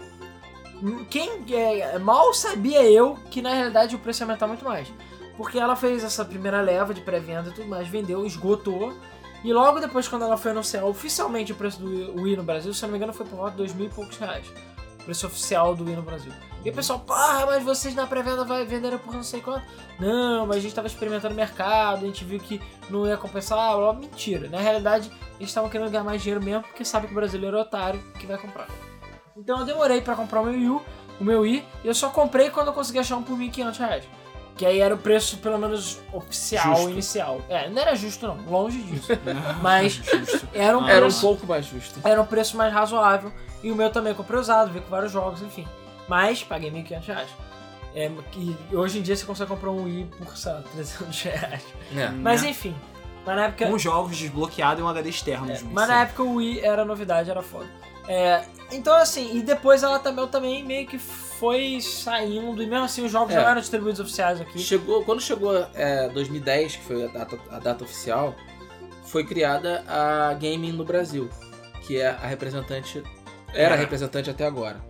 [1.10, 4.88] Quem é, mal sabia eu que na realidade o preço ia aumentar muito mais.
[5.36, 8.92] Porque ela fez essa primeira leva de pré-venda e tudo mais, vendeu, esgotou.
[9.44, 12.84] E logo depois, quando ela foi anunciar oficialmente o preço do Wii no Brasil, se
[12.84, 14.48] eu não me engano, foi por volta de dois mil e poucos reais.
[15.00, 16.32] O preço oficial do Wii no Brasil.
[16.64, 19.64] E o pessoal, porra, mas vocês na pré-venda vai vender por não sei quanto.
[20.00, 22.60] Não, mas a gente tava experimentando o mercado, a gente viu que
[22.90, 23.76] não ia compensar.
[23.94, 24.48] Mentira.
[24.48, 25.08] Na realidade,
[25.38, 28.26] eles estavam querendo ganhar mais dinheiro mesmo, porque sabe que o brasileiro é otário que
[28.26, 28.66] vai comprar.
[29.38, 30.82] Então eu demorei pra comprar o meu Wii, U,
[31.20, 34.04] o meu Wii, e eu só comprei quando eu consegui achar um por 1.500 reais.
[34.56, 36.90] Que aí era o preço, pelo menos, oficial, Justo.
[36.90, 37.40] inicial.
[37.48, 39.12] É, não era justo não, longe disso.
[39.62, 40.02] Mas
[40.52, 42.00] era um Era um preço pouco mais justo.
[42.02, 43.32] era um preço mais razoável.
[43.62, 45.66] E o meu também comprei usado, veio com vários jogos, enfim.
[46.08, 47.30] Mas paguei 1.500 reais.
[47.94, 51.64] É, e hoje em dia você consegue comprar um Wii por, sei lá, 300 reais.
[51.96, 52.08] É.
[52.08, 52.74] Mas enfim,
[53.24, 53.66] mas na época...
[53.66, 55.50] Com jogos desbloqueados e um HD externo.
[55.50, 57.68] É, mas na época o Wii era novidade, era foda.
[58.08, 58.42] É,
[58.72, 63.12] então assim, e depois ela também, também meio que foi saindo, e mesmo assim os
[63.12, 63.40] jogos É.
[63.40, 64.58] já eram distribuídos oficiais aqui.
[64.58, 68.34] Chegou, quando chegou é, 2010, que foi a data, a data oficial,
[69.04, 71.28] foi criada a Gaming no Brasil,
[71.86, 73.02] que é a representante.
[73.52, 73.76] Era a Era.
[73.76, 74.80] representante até agora.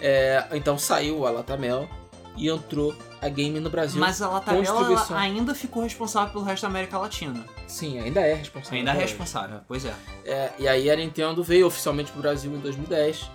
[0.00, 1.88] É, então saiu a Latamel
[2.36, 4.00] e entrou a Gaming no Brasil.
[4.00, 5.16] Mas a distribuição.
[5.16, 7.44] ainda ficou responsável pelo resto da América Latina.
[7.66, 8.78] Sim, ainda é responsável.
[8.78, 9.94] Ainda é responsável, pois é.
[10.24, 13.30] É, e aí a Nintendo veio oficialmente pro Brasil em 2010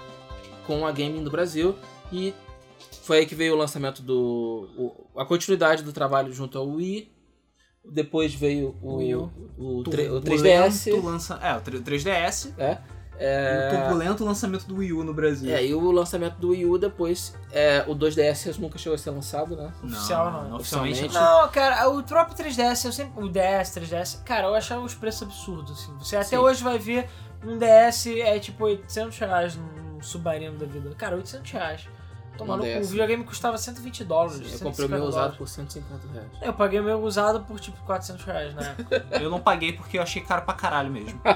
[0.66, 1.76] com a Gaming no Brasil
[2.12, 2.34] e
[3.04, 7.14] foi aí que veio o lançamento do o- a continuidade do trabalho junto ao Wii.
[7.88, 11.04] Depois veio o, o, tre- o Turbulento 3DS.
[11.04, 11.36] Lança...
[11.44, 12.52] É, o 3DS.
[12.58, 12.80] É,
[13.20, 15.54] é, o turbulento lançamento do Wii U no Brasil.
[15.54, 17.36] é, e o lançamento do Wii U depois.
[17.52, 19.72] É, o 2DS nunca chegou a ser lançado, né?
[19.84, 20.56] Oficial, não.
[20.58, 21.06] Oficialmente.
[21.06, 21.14] Oficialmente.
[21.14, 23.24] Não, cara, o próprio 3DS, eu sempre.
[23.24, 25.98] O DS, 3DS, cara, eu achava os preços absurdos, assim.
[25.98, 26.38] Você até Sim.
[26.38, 27.10] hoje vai ver
[27.44, 30.94] um DS é tipo 800 reais num Submarino da vida.
[30.96, 31.88] Cara, 800 reais.
[32.38, 32.64] Tomando.
[32.64, 34.36] O videogame custava 120 dólares.
[34.38, 35.38] Eu 150 comprei o meu usado dólares.
[35.38, 36.28] por 150 reais.
[36.42, 39.06] Eu paguei o meu usado por tipo 400 reais na época.
[39.22, 41.20] Eu não paguei porque eu achei caro pra caralho mesmo.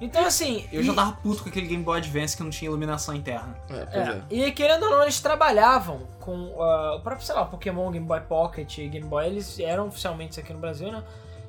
[0.00, 0.66] Então, assim.
[0.72, 3.56] Eu e- já tava puto com aquele Game Boy Advance que não tinha iluminação interna.
[3.70, 4.00] É, é.
[4.00, 8.04] É, e querendo ou não, eles trabalhavam com ah, o próprio, sei lá, Pokémon, Game
[8.04, 11.02] Boy Pocket e Game Boy, eles eram oficialmente aqui no Brasil, né?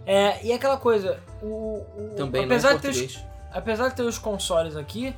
[0.05, 1.47] É, e aquela coisa, o,
[1.97, 5.13] o- Também apesar, de ter os, apesar de ter os consoles aqui,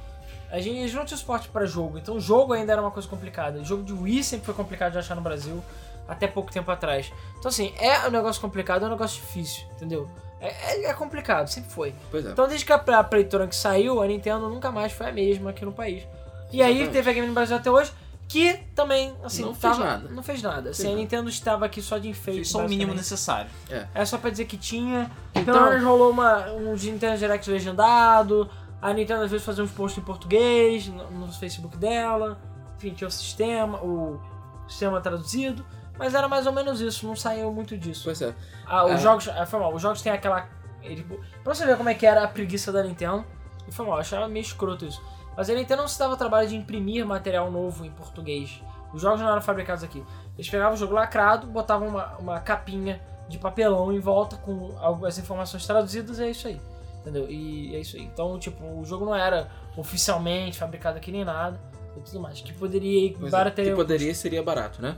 [0.51, 3.07] a gente, eles não tinham suporte pra jogo, então o jogo ainda era uma coisa
[3.07, 3.59] complicada.
[3.59, 5.63] O jogo de Wii sempre foi complicado de achar no Brasil,
[6.07, 7.11] até pouco tempo atrás.
[7.39, 10.09] Então assim, é um negócio complicado, é um negócio difícil, entendeu?
[10.39, 11.93] É, é- é complicado, sempre foi.
[12.11, 12.29] Pois é.
[12.29, 15.65] Então, desde que a, a Playtronic saiu, a Nintendo nunca mais foi a mesma aqui
[15.65, 16.03] no país.
[16.51, 16.93] E aí Exatamente.
[16.93, 17.91] teve a Game no Brasil até hoje,
[18.29, 20.09] que também, assim, Não fez tava- nada.
[20.09, 20.69] Não fez nada.
[20.69, 21.01] Assim, Fez a nada.
[21.01, 22.35] Nintendo estava aqui só de enfeite.
[22.39, 23.49] Fez só o mínimo necessário.
[23.95, 25.09] É só pra dizer que tinha.
[25.33, 28.49] Então- Pelo menos rolou uma, um Nintendo Direct legendado.
[28.81, 32.37] A Nintendo às vezes fazia uns posts em português no, no Facebook dela.
[32.77, 34.19] Enfim, tinha o sistema, o
[34.67, 35.65] sistema traduzido.
[35.97, 38.03] Mas era mais ou menos isso, não saiu muito disso.
[38.05, 38.35] Pois é.
[38.67, 38.97] Ah, os É.
[38.97, 39.27] jogos.
[39.29, 40.47] Ah, foi mal, os jogos têm aquela.
[40.83, 41.03] Ele,
[41.43, 43.25] pra você ver como é que era a preguiça da Nintendo.
[43.67, 45.01] E foi mal, eu achava meio escroto isso.
[45.35, 48.61] Mas a Nintendo não se dava o trabalho de imprimir material novo em português.
[48.93, 50.03] Os jogos não eram fabricados aqui.
[50.37, 54.73] Eles pegavam o jogo lacrado, botavam uma, uma capinha de papelão em volta com
[55.05, 56.61] as informações traduzidas e é isso aí.
[57.07, 57.29] Entendeu?
[57.29, 58.03] E é isso aí.
[58.03, 61.59] Então, tipo, o jogo não era oficialmente fabricado aqui nem nada
[61.95, 62.41] e tudo mais.
[62.41, 63.37] Que poderia ir Pois é.
[63.37, 64.97] barato Que poderia seria barato, né?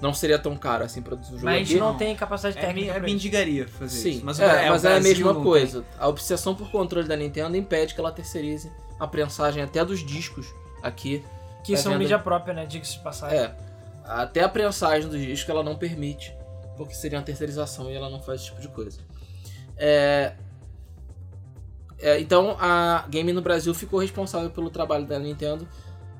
[0.00, 1.64] Não seria tão caro assim produzir um jogo Mas a aqui.
[1.70, 1.98] gente não não.
[1.98, 2.92] tem capacidade É, técnica.
[2.92, 4.24] é mendigaria fazer Sim, isso.
[4.24, 5.84] mas, o- é, mas o é a mesma coisa.
[5.98, 10.46] A obsessão por controle da Nintendo impede que ela terceirize a prensagem até dos discos
[10.82, 11.24] aqui.
[11.64, 12.00] Que Tá são vendo?
[12.02, 12.64] mídia própria, né?
[12.66, 13.36] Diga-se de passagem.
[13.38, 13.52] É,
[14.04, 16.32] até a prensagem dos discos ela não permite,
[16.76, 19.00] porque seria uma terceirização e ela não faz esse tipo de coisa.
[19.76, 20.32] É,
[22.00, 25.68] é, então a Game no Brasil ficou responsável pelo trabalho da Nintendo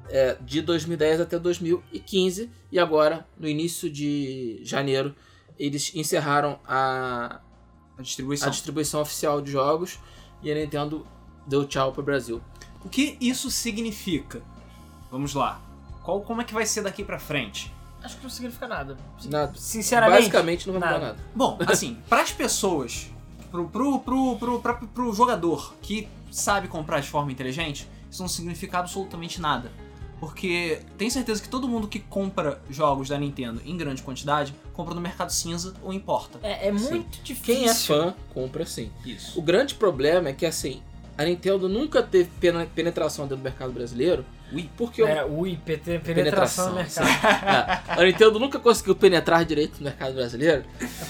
[0.09, 5.14] é, de 2010 até 2015 e agora no início de janeiro
[5.59, 7.41] eles encerraram a,
[7.97, 8.49] A distribuição.
[8.49, 9.99] a distribuição oficial de jogos
[10.43, 11.07] e a Nintendo
[11.47, 12.41] deu tchau pro Brasil.
[12.85, 14.41] O que isso significa?
[15.11, 15.61] Vamos lá.
[16.05, 17.72] Qual, como é que vai ser daqui pra frente?
[18.03, 18.97] Acho que não significa nada.
[19.24, 19.53] Nada.
[19.57, 20.20] Sinceramente.
[20.20, 21.12] Basicamente não vai mudar nada.
[21.14, 21.24] nada.
[21.35, 23.11] Bom, assim, pras pessoas,
[23.51, 28.28] pro, pro, pro, pro, pra- pro jogador que sabe comprar de forma inteligente, isso não
[28.28, 29.70] significa absolutamente nada.
[30.20, 34.92] Porque tenho certeza que todo mundo que compra jogos da Nintendo em grande quantidade compra
[34.92, 36.40] no mercado cinza ou importa.
[36.42, 36.90] É, é Sim.
[36.90, 37.55] muito difícil.
[37.55, 38.90] Quem é fã compra sim.
[39.07, 39.38] Isso.
[39.38, 40.82] O grande problema é que, assim,
[41.18, 42.30] a Nintendo nunca teve
[42.74, 44.70] penetração dentro do mercado brasileiro, Ui.
[44.76, 47.98] porque o- É, o IPT, penetração no Penetração, mercado.
[47.98, 50.62] é, a Nintendo nunca conseguiu penetrar direito no mercado brasileiro.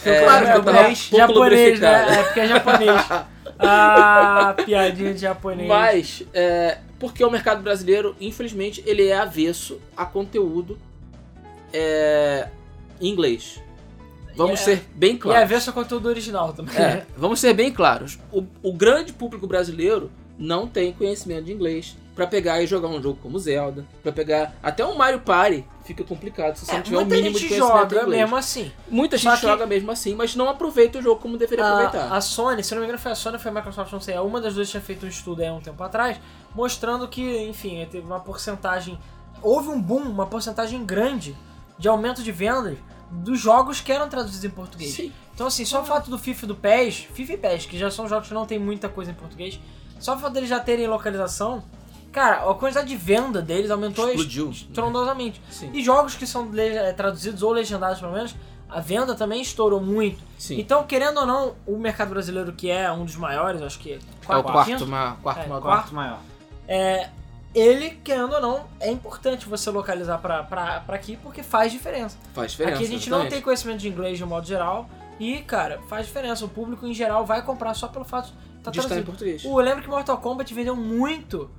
[0.05, 2.19] É, claro que é, eu tava é, um japonês, né?
[2.21, 2.91] É porque é japonês.
[3.61, 5.67] Ah, piadinha de japonês.
[5.69, 10.79] Mas, é, porque o mercado brasileiro, infelizmente, ele é avesso a conteúdo
[11.73, 12.47] é,
[13.01, 13.61] em inglês.
[14.37, 15.49] Vamos é- ser bem E é claros.
[15.49, 16.77] ver seu conteúdo original também.
[16.77, 18.19] É, vamos ser bem claros.
[18.33, 23.01] O, o grande público brasileiro não tem conhecimento de inglês pra pegar e jogar um
[23.01, 26.83] jogo como Zelda, pra pegar até um Mario Party fica complicado se você É, não
[26.83, 28.23] tiver um muita mínimo de gente conhecimento joga inglês.
[28.23, 28.73] mesmo assim.
[28.91, 32.13] Muita gente que- joga mesmo assim, mas não aproveita o jogo como deveria aproveitar.
[32.13, 34.17] A, a Sony, se não me engano foi a Sony foi a Microsoft, não sei,
[34.19, 36.19] uma das duas tinha feito um estudo aí há um tempo atrás,
[36.55, 38.99] mostrando que, enfim, teve uma porcentagem,
[39.43, 41.37] houve um boom, uma porcentagem grande
[41.79, 42.77] de aumento de vendas
[43.11, 44.95] dos jogos que eram traduzidos em português.
[44.95, 45.13] Sim.
[45.35, 47.91] Então assim, só o fato do FIFA e do PES, FIFA e PES, que já
[47.91, 49.59] são jogos que não tem muita coisa em português,
[50.01, 51.63] só o fato deles já terem localização,
[52.13, 54.51] cara, a quantidade de venda deles aumentou Explodiu.
[54.51, 55.41] estrondosamente.
[55.51, 55.71] Sim.
[55.73, 58.35] E jogos que são eh, traduzidos ou legendados, pelo menos,
[58.69, 60.23] a venda também estourou muito.
[60.37, 60.59] Sim.
[60.61, 63.97] Então, querendo ou não, o mercado brasileiro, que é um dos maiores, acho que é
[63.97, 65.63] o quarto, quarto, quinto, ma, quarto É, maior.
[65.63, 66.19] Quarto maior.
[66.67, 67.09] é,
[67.55, 72.17] ele, querendo ou não, é importante você localizar pra, pra, pra aqui, porque faz diferença.
[72.35, 72.77] Faz diferença.
[72.77, 73.33] aqui a gente não exatamente.
[73.35, 74.89] tem conhecimento de inglês de um modo geral,
[75.19, 76.45] E, cara, faz diferença.
[76.45, 79.45] O público em geral vai comprar só pelo fato de tá estar em português.
[79.45, 81.51] O, eu lembro que Mortal Kombat vendeu muito.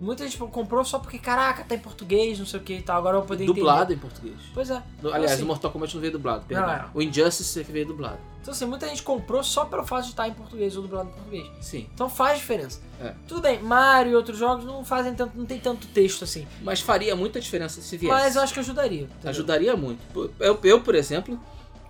[0.00, 2.98] Muita gente comprou só porque, caraca, tá em português, não sei o que e tal.
[2.98, 4.34] Agora eu vou poder Dublado em português.
[4.34, 4.50] entender.
[4.52, 4.82] Pois é.
[5.00, 6.66] No- aliás, assim, o Mortal Kombat não veio dublado, perdão.
[6.66, 6.84] Não, é.
[6.92, 8.18] O Injustice é que veio dublado.
[8.42, 11.12] Então, assim, muita gente comprou só pelo fato de estar em português ou dublado em
[11.12, 11.46] português.
[11.62, 11.88] Sim.
[11.94, 12.80] Então faz diferença.
[13.00, 13.14] É.
[13.26, 16.46] Tudo bem, Mario e outros jogos não fazem tanto, não tem tanto texto assim.
[16.60, 18.14] Mas faria muita diferença se viesse.
[18.14, 19.02] Mas eu acho que ajudaria.
[19.04, 19.30] entendeu?
[19.30, 20.30] Ajudaria muito.
[20.38, 21.40] Eu, eu, por exemplo,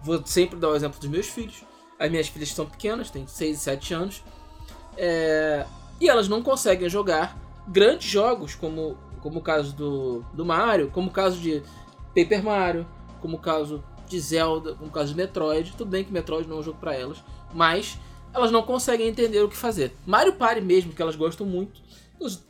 [0.03, 1.65] vou sempre dar o exemplo dos meus filhos.
[1.99, 4.23] As minhas filhas são pequenas, têm 6 e 7 anos.
[4.97, 5.65] É,
[6.01, 7.37] E elas não conseguem jogar
[7.69, 11.63] grandes jogos, como, como o caso do, do Mario, como o caso de
[12.15, 12.87] Paper Mario,
[13.21, 15.73] como o caso de Zelda, como o caso de Metroid.
[15.77, 17.99] Tudo bem que Metroid não é um jogo pra elas, mas
[18.33, 19.93] elas não conseguem entender o que fazer.
[20.07, 21.81] Mario Party mesmo, que elas gostam muito,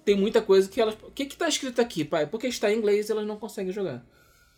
[0.05, 0.95] tem muita coisa que elas...
[1.03, 2.27] O que que tá escrito aqui, pai?
[2.27, 4.05] Porque está em inglês e elas não conseguem jogar.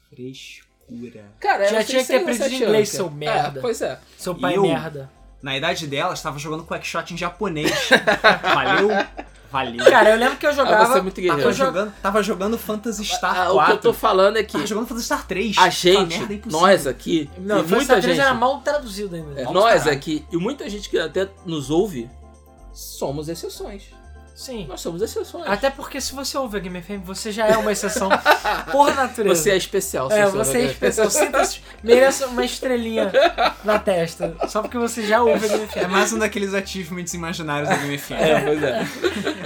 [0.09, 1.33] Frescura.
[1.41, 3.17] Cara, Já tinha que ter aprendido inglês, seu cara.
[3.17, 3.59] merda.
[3.59, 4.01] É, pois é.
[4.17, 5.11] Seu pai eu- merda.
[5.47, 7.71] Na idade dela, estava jogando Quackshot em japonês.
[8.43, 8.89] Valeu.
[9.49, 9.85] Valeu.
[9.87, 10.87] Cara, eu lembro que eu Ah, jogava.
[10.87, 11.53] você é muito tava, guerreiro.
[11.53, 13.55] jo- jogando, tava jogando Phantasy Star Ah, 4.
[13.55, 15.57] o que eu tô falando é que Tava jogando Phantasy Star 3.
[15.57, 19.15] a gente, merda é nós aqui, Não, e muita muita gente gente, era mal traduzido
[19.15, 19.41] ainda.
[19.41, 19.93] é, nós parar.
[19.95, 22.11] aqui, e muita gente que até nos ouve,
[22.75, 23.85] somos exceções.
[24.37, 24.67] Sim.
[24.69, 25.47] Nós somos exceções.
[25.49, 28.11] Até porque se você ouve a Game FM, você já é uma exceção
[28.71, 29.35] por natureza.
[29.35, 30.13] Você é especial.
[30.13, 31.09] É, você é especial.
[31.09, 33.11] Sinta-se, mereça uma estrelinha
[33.65, 34.37] na testa.
[34.47, 35.91] Só porque você já ouve a Game É FM.
[35.91, 38.13] mais um daqueles achievements imaginários da Game FM.
[38.13, 38.87] É, pois é.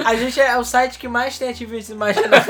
[0.04, 2.44] A gente é o site que mais tem atividades imaginárias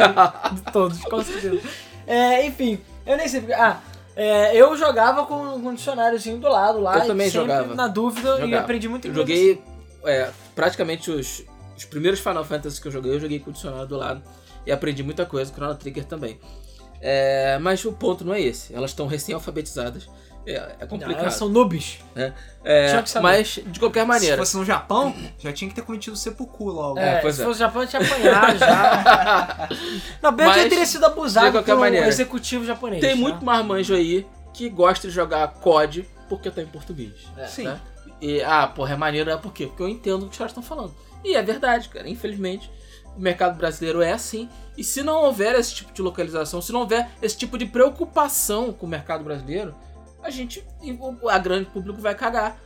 [0.54, 1.60] de todos, com certeza.
[2.06, 3.52] É, enfim, eu nem sei porque.
[3.52, 3.80] Ah,
[4.16, 7.00] é, eu jogava com um dicionáriozinho do lado lá.
[7.00, 7.74] Eu também e sempre jogava.
[7.74, 8.62] Na dúvida e Jogava.
[8.62, 9.28] aprendi muito Eu inglês.
[9.28, 9.62] joguei
[10.06, 11.44] é, praticamente os,
[11.80, 14.22] os primeiros Final Fantasy que eu joguei, eu joguei com o dicionário do lado
[14.66, 16.38] e aprendi muita coisa, Chrono Trigger também.
[17.00, 18.74] É, mas o ponto não é esse.
[18.74, 20.06] Elas estão recém-alfabetizadas.
[20.46, 21.20] É, é Não, complicado.
[21.20, 21.98] elas são noobs.
[22.62, 23.22] É, saber.
[23.22, 24.36] mas, de qualquer Se maneira.
[24.36, 26.98] fosse no Japão, já tinha que ter cometido sepulcro logo.
[26.98, 27.44] É, É, pois se é.
[27.44, 29.68] fosse o Japão, eu tinha apanhado já.
[30.20, 33.00] Não, que Mas, eu teria sido abusado de qualquer por um maneira, executivo japonês.
[33.00, 33.20] Tem né?
[33.20, 37.14] muito marmanjo aí que gosta de jogar COD porque tá em português.
[37.38, 37.46] É.
[37.46, 37.64] Sim.
[37.64, 37.80] né?
[38.20, 39.66] E, ah, porra, é maneiro, é por quê?
[39.66, 40.94] Porque eu entendo o que os caras estão falando.
[41.24, 42.08] E é verdade, cara.
[42.08, 42.70] Infelizmente,
[43.16, 44.48] o mercado brasileiro é assim.
[44.76, 48.72] E se não houver esse tipo de localização, se não houver esse tipo de preocupação
[48.72, 49.74] com o mercado brasileiro,
[50.22, 50.64] a gente,
[51.28, 52.58] a grande público vai cagar.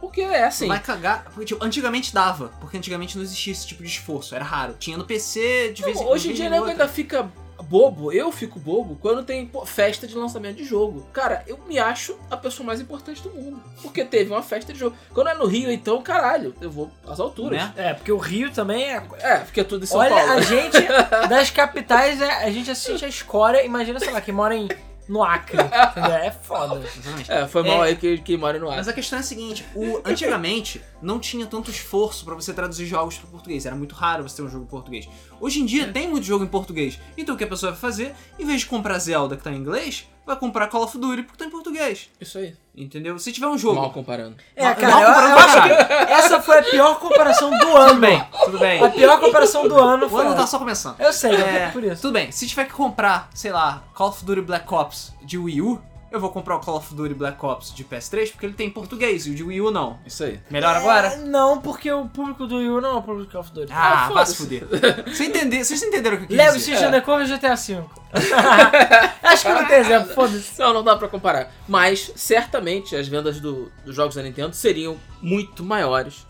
[0.00, 0.66] Porque é assim.
[0.66, 1.24] Vai cagar.
[1.24, 2.48] Porque, tipo, antigamente dava.
[2.58, 4.34] Porque antigamente não existia esse tipo de esforço.
[4.34, 4.74] Era raro.
[4.78, 7.30] Tinha no PC de vez em Não, hoje em dia, nego ainda fica
[7.70, 11.06] bobo, eu fico bobo, quando tem pô, festa de lançamento de jogo.
[11.12, 13.62] Cara, eu me acho a pessoa mais importante do mundo.
[13.80, 14.96] Porque teve uma festa de jogo.
[15.14, 17.60] Quando é no Rio, então, caralho, eu vou às alturas.
[17.60, 17.72] Né?
[17.76, 19.00] É, porque o Rio também é.
[19.20, 20.32] É, porque é tudo em São Olha, Paulo.
[20.32, 20.78] a gente
[21.30, 23.64] das capitais, é, a gente assiste a escória.
[23.64, 24.68] Imagina, sei lá, quem mora em,
[25.10, 25.58] no Acre.
[25.60, 26.76] É foda.
[26.84, 27.30] Exatamente.
[27.30, 27.88] É, foi mal É.
[27.88, 28.76] aí que, que mora no ar.
[28.76, 32.86] Mas a questão é a seguinte, o, antigamente não tinha tanto esforço pra você traduzir
[32.86, 35.08] jogos para português, era muito raro você ter um jogo em português.
[35.40, 38.14] Hoje em dia tem muito jogo em português, então o que a pessoa vai fazer,
[38.38, 41.38] em vez de comprar Zelda que tá em inglês, vai comprar Call of Duty porque
[41.38, 42.54] tá em português, Isso aí.
[42.76, 43.18] entendeu?
[43.18, 43.76] Se tiver um jogo...
[43.80, 44.36] Mal comparando.
[44.56, 47.76] É, Mal- cara, mal eu, eu comparando acho que essa foi a pior comparação do
[47.76, 47.88] ano.
[47.90, 48.82] Tudo bem, tudo bem.
[48.84, 50.20] A pior comparação do ano O foi.
[50.24, 50.46] ano tá essa.
[50.52, 51.00] só começando.
[51.00, 52.02] Eu sei, É, é por isso.
[52.02, 55.60] Tudo bem, se tiver que comprar, sei lá, Call of Duty Black Ops de Wii
[55.62, 55.80] U,
[56.10, 58.70] eu vou comprar o Call of Duty Black Ops de PS3 porque ele tem em
[58.70, 59.98] português e o de Wii U não.
[60.06, 60.40] Isso aí.
[60.50, 61.08] Melhor agora?
[61.08, 63.72] É, não, porque o público do Yu não é o público do Call of Duty.
[63.72, 64.66] Ah, Ah, vai se fuder.
[65.06, 66.72] Você entender, vocês entenderam o que eu quis Lego dizer?
[66.76, 67.84] City Undercover e GTA V.
[69.22, 70.58] Acho que não tem exemplo, foda-se.
[70.60, 71.52] Não, não dá pra comparar.
[71.68, 76.26] Mas, certamente, as vendas do- dos jogos da Nintendo seriam muito maiores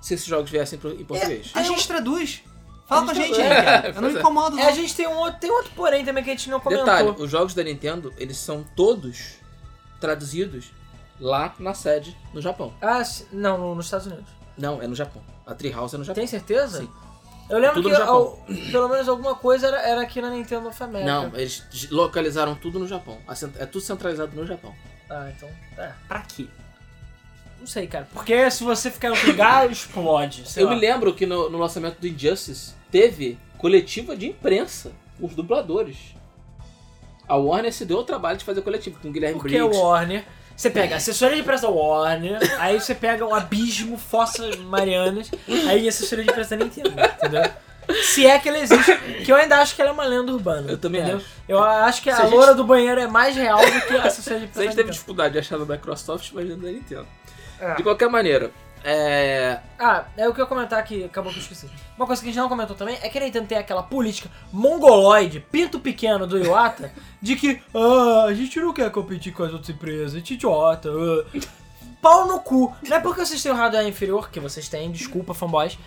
[0.00, 1.50] se esses jogos viessem pro- em português.
[1.54, 2.42] A gente traduz.
[2.94, 3.40] Fala com a gente.
[3.40, 4.18] É, Eu não me é.
[4.20, 4.68] incomodo, É, não.
[4.68, 6.84] a gente tem um outro, tem outro porém também que a gente não comentou.
[6.84, 9.34] Detalhe, os jogos da Nintendo, eles são todos
[10.00, 10.66] traduzidos
[11.20, 12.72] lá na sede, no Japão.
[12.82, 14.26] Ah, não, no- nos Estados Unidos.
[14.56, 15.22] Não, é no Japão.
[15.46, 16.14] A Treehouse é no Japão.
[16.20, 16.80] Tem certeza?
[16.80, 16.90] Sim.
[17.50, 18.38] Eu lembro Tudo que al-
[18.72, 21.04] pelo menos alguma coisa era, era aqui na Nintendo of America.
[21.10, 23.18] Não, eles localizaram tudo no Japão.
[23.58, 24.74] É tudo centralizado no Japão.
[25.10, 25.48] Ah, então.
[25.76, 25.92] É.
[26.08, 26.46] Pra quê?
[27.60, 28.08] Não sei, cara.
[28.12, 30.48] Porque se você ficar em outro lugar, explode.
[30.48, 30.74] sei Eu lá.
[30.74, 35.96] me lembro que no, no lançamento do Injustice teve coletiva de imprensa com os dubladores.
[37.26, 39.84] A Warner se deu o trabalho de fazer coletiva com o Guilherme Porque o Briggs.
[39.84, 40.24] Warner.
[40.56, 45.28] Você pega a assessoria de imprensa da Warner, aí você pega um abismo, Fossas Marianas,
[45.68, 47.50] aí a assessoria de imprensa da Nintendo, entendeu?
[48.04, 50.70] Se é que ela existe, que eu ainda acho que ela é uma lenda urbana.
[50.70, 51.16] Eu também entendeu?
[51.18, 51.26] acho.
[51.48, 53.96] Eu acho que Se a, a gente- loura do banheiro é mais real do que
[53.96, 56.56] a assessoria de Se a imprensa gente da teve dificuldade de achar no Microsoft, imagina
[56.56, 57.06] da Nintendo.
[57.60, 57.74] É.
[57.74, 58.52] De qualquer maneira,
[58.84, 59.58] é...
[59.78, 61.68] Ah, é o que eu ia comentar aqui, acabou que eu esqueci.
[61.96, 65.40] Uma coisa que a gente não comentou também é que Nintendo tem aquela política mongoloide,
[65.40, 69.70] pinto pequeno do Iwata, de que ah, a gente não quer competir com as outras
[69.70, 70.90] empresas, a gente é idiota.
[70.90, 71.64] ah."
[72.04, 72.70] pau no cu.
[72.86, 75.78] Não é porque vocês têm um hardware inferior, que vocês têm, desculpa, fanboys,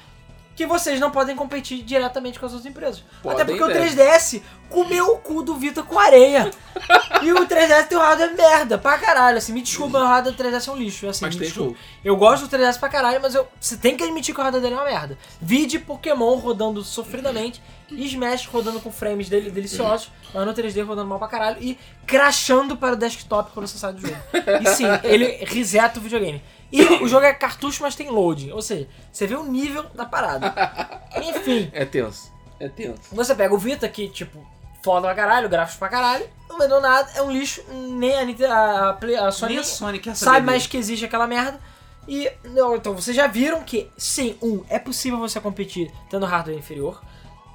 [0.58, 3.04] que vocês não podem competir diretamente com as outras empresas.
[3.22, 3.96] Podem, Até porque o devem.
[3.96, 6.50] 3DS comeu o cu do Vita com areia.
[7.22, 9.38] e o 3DS tem um hardware merda, pra caralho.
[9.38, 11.08] Assim, me desculpa, o hardware do 3DS é um lixo.
[11.08, 11.74] Assim, Mas me tem desculpa.
[11.74, 11.86] jogo.
[12.04, 14.64] Eu gosto do 3DS pra caralho, mas eu, você tem que admitir que o hardware
[14.64, 15.16] dele é uma merda.
[15.40, 21.08] Vide Pokémon rodando sofridamente e Smash rodando com frames dele deliciosos, mas no 3D rodando
[21.08, 21.78] mal pra caralho e
[22.08, 24.16] crashando para o desktop quando você sai do jogo.
[24.62, 26.42] E sim, ele reseta o videogame.
[26.72, 30.06] E o jogo é cartucho, mas tem loading, ou seja, você vê o nível da
[30.06, 30.54] parada.
[31.24, 32.32] Enfim, É tenso.
[32.60, 33.00] É tenso.
[33.12, 34.46] você pega o Vita, que tipo,
[34.84, 38.52] foda pra caralho, gráficos pra caralho, não vendeu nada, é um lixo, nem a, Nintendo-
[38.54, 40.46] a, Play- a Sony Nem a Sony quer saber sabe dele.
[40.52, 41.60] mais que existe aquela merda.
[42.08, 46.58] E não, então vocês já viram que, sim, um, é possível você competir tendo hardware
[46.58, 47.02] inferior.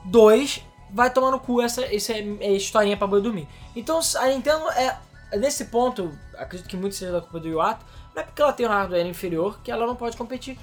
[0.05, 3.49] Dois, vai tomar no cu essa, essa é historinha pra boi dormir.
[3.75, 4.97] Então a Nintendo é.
[5.39, 7.83] Nesse ponto, acredito que muito seja da culpa do Iwata,
[8.15, 10.59] não é porque ela tem um hardware inferior que ela não pode competir.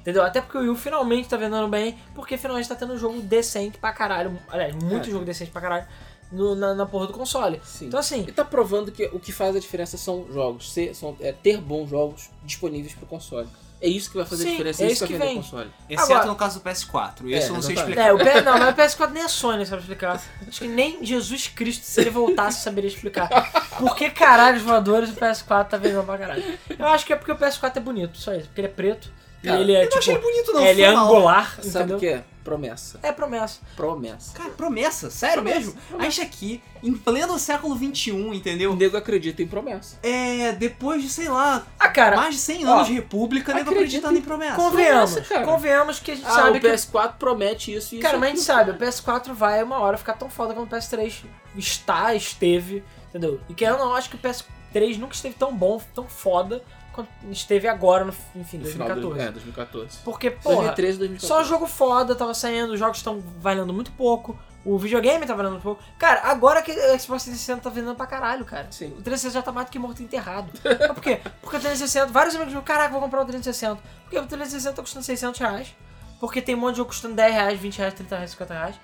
[0.00, 0.22] Entendeu?
[0.22, 3.20] Até porque o Wii U finalmente tá vendendo bem, porque finalmente tá tendo um jogo
[3.22, 4.38] decente pra caralho.
[4.48, 5.10] Aliás, muito É.
[5.10, 5.86] jogo decente pra caralho
[6.30, 7.58] no- na, na porra do console.
[7.64, 7.86] Sim.
[7.86, 11.16] Então assim, E tá provando que o que faz a diferença são jogos, ser, são,
[11.20, 13.48] é ter bons jogos disponíveis pro console.
[13.84, 15.28] É isso que vai fazer Sim, a diferença, é é isso isso que que vai
[15.28, 15.48] vender vem.
[15.48, 15.70] o console.
[15.90, 17.12] Exceto Agora- no caso do PS4.
[17.26, 18.06] Isso É, eu não sei explicar.
[18.06, 20.22] É, o PS, não, mas o PS4 nem a Sony sabe explicar.
[20.48, 23.28] Acho que nem Jesus Cristo, se ele voltasse, saberia explicar.
[23.78, 26.58] Por que caralho os voadores o PS4 tá vendendo pra caralho?
[26.78, 28.46] Eu acho que é porque o PS4 é bonito, só isso.
[28.46, 29.10] Porque ele é preto
[29.44, 30.26] Cara, e ele é Eu não achei tipo.
[30.26, 30.66] bonito, não.
[30.66, 31.96] ele é angular, Sabe entendeu?
[31.96, 32.24] o que é?
[32.44, 33.00] Promessa.
[33.02, 33.60] É promessa.
[33.74, 34.36] Promessa.
[34.36, 35.74] Cara, promessa, sério Promessa, mesmo?
[35.98, 38.76] A gente aqui, em pleno século XXI, O entendeu?
[38.76, 39.98] nego acredita em promessa.
[40.02, 43.70] É, depois de, sei lá, Ah, cara, mais de 100 anos ó, de república, nego
[43.70, 44.56] acredita acreditando em- em promessa.
[44.56, 45.10] convenhamos.
[45.12, 45.46] promessa, cara.
[45.46, 46.68] convenhamos que a gente Ah, sabe o que.
[46.68, 48.20] PS4 promete isso e Cara, isso.
[48.20, 51.24] mas a gente sabe, o PS4 vai uma hora ficar tão foda como o PS3
[51.56, 53.40] está, esteve, entendeu?
[53.48, 56.64] E que eu não acho que o PS3 nunca esteve tão bom, tão foda quanto
[57.30, 59.00] esteve agora, no, enfim, no final 2014.
[59.00, 59.98] do, é, 2014.
[60.04, 61.26] Porque, porra, 2013, 2014.
[61.26, 65.52] só jogo foda tava saindo, os jogos estão valendo muito pouco, o videogame tá valendo
[65.52, 65.82] muito pouco.
[65.98, 68.66] Cara, agora que o Xbox 360 tá vendendo pra caralho, cara.
[68.70, 68.88] Sim.
[68.98, 70.50] O 360 já tá mais do que morto e enterrado.
[70.64, 71.20] Mas por quê?
[71.42, 73.80] Porque o 360, vários amigos meus, caraca, vou comprar o 360.
[74.02, 75.74] Porque o 360 tá custando 600 reais.
[76.18, 78.76] Porque tem um monte de jogo custando 10 reais, 20 reais, 30 reais, 50 reais.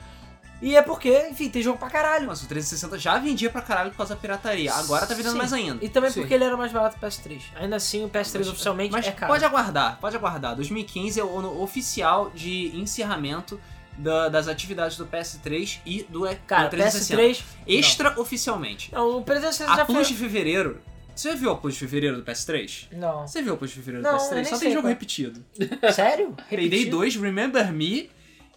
[0.62, 2.26] E é porque, enfim, tem jogo pra caralho.
[2.26, 4.72] Mas o 360 já vendia pra caralho por causa da pirataria.
[4.74, 5.38] Agora tá vendendo Sim.
[5.38, 5.82] mais ainda.
[5.84, 6.20] E também Sim.
[6.20, 7.40] porque ele era mais barato que o PS3.
[7.56, 9.32] Ainda assim, o PS3 oficialmente Mas é caro.
[9.32, 10.54] pode aguardar, pode aguardar.
[10.56, 13.58] 2015 é o ano oficial de encerramento
[13.96, 17.22] da- das atividades do PS3 e do, Cara, do 360.
[17.22, 17.42] PS3...
[17.66, 18.92] Extra oficialmente.
[18.92, 20.04] Não, o 360 A já foi...
[20.04, 20.80] de fevereiro.
[21.14, 22.86] Você viu a Plus de fevereiro do PS3?
[22.92, 23.26] Não.
[23.26, 24.34] Você viu a Plus de fevereiro Não, do eu PS3?
[24.36, 24.92] nem Só tem jogo qual é.
[24.94, 25.44] repetido.
[25.92, 26.34] Sério?
[26.48, 26.96] Payday Repetido?
[26.96, 28.10] 2, Remember Me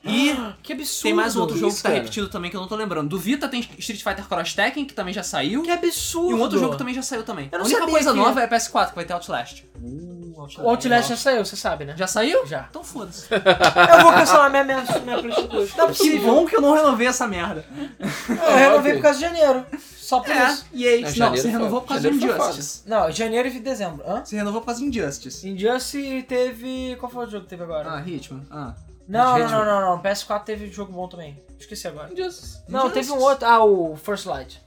[0.06, 1.04] e Que absurdo.
[1.04, 1.99] tem mais um outro jogo isso, que tá cara.
[2.01, 3.08] repetido também que eu não tô lembrando.
[3.10, 5.64] Do Vita tem Street Fighter Cross Tekken, que também já saiu.
[5.64, 6.32] Que absurdo.
[6.32, 7.49] E um outro jogo também já saiu também.
[7.51, 9.64] Eu A não única sabia coisa que- nova é PS4, que vai ter Outlast.
[9.82, 11.93] Uh, O Outlast já saiu, você sabe, né?
[11.97, 12.45] Já saiu?
[12.45, 12.68] Já.
[12.70, 13.28] Então foda-se.
[13.32, 15.76] Eu vou cancelar minha, minha, minha PlayStation 2.
[15.78, 17.66] Não é Que bom que eu não renovei essa merda.
[17.99, 18.93] Eu renovei ok.
[18.95, 19.66] por causa de janeiro.
[19.97, 20.66] Só por É, isso.
[20.74, 21.01] e aí?
[21.01, 22.82] Não, Não, você foi- renovou por causa de Injustice.
[22.86, 24.04] Não, janeiro e dezembro.
[24.06, 24.22] Hã?
[24.26, 25.47] Você renovou por causa de Injustice.
[25.47, 26.97] Injustice teve...
[26.99, 27.89] Qual foi o jogo que teve agora?
[27.89, 28.41] Ah, Hitman.
[28.51, 28.74] Ah.
[29.08, 30.01] Não, não, não, não, não.
[30.01, 31.41] PS4 teve jogo bom também.
[31.60, 32.12] Esqueci agora.
[32.12, 32.64] Injustice.
[32.68, 33.08] Não, Injustice.
[33.10, 33.47] teve um outro.
[33.47, 34.62] Ah, o First Light.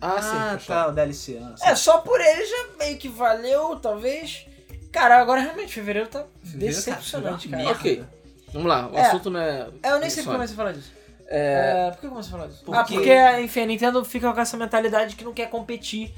[0.00, 0.28] Ah, sim.
[0.36, 0.74] Ah, fechou.
[0.74, 1.38] tá, o DLC.
[1.42, 1.66] Ah, sim.
[1.68, 4.46] É, só por ele já meio que valeu, talvez.
[4.92, 7.70] Cara, agora realmente, fevereiro tá Fevereiro, decepcionante, cara.
[7.70, 8.04] Ok.
[8.52, 9.00] Vamos lá, o É.
[9.06, 9.68] assunto não é.
[9.82, 10.92] É, eu nem sei porque comecei a falar disso.
[11.26, 12.62] É, É, por que eu comecei a falar disso?
[12.64, 16.14] Porque- Ah, porque, enfim, a Nintendo fica com essa mentalidade que não quer competir.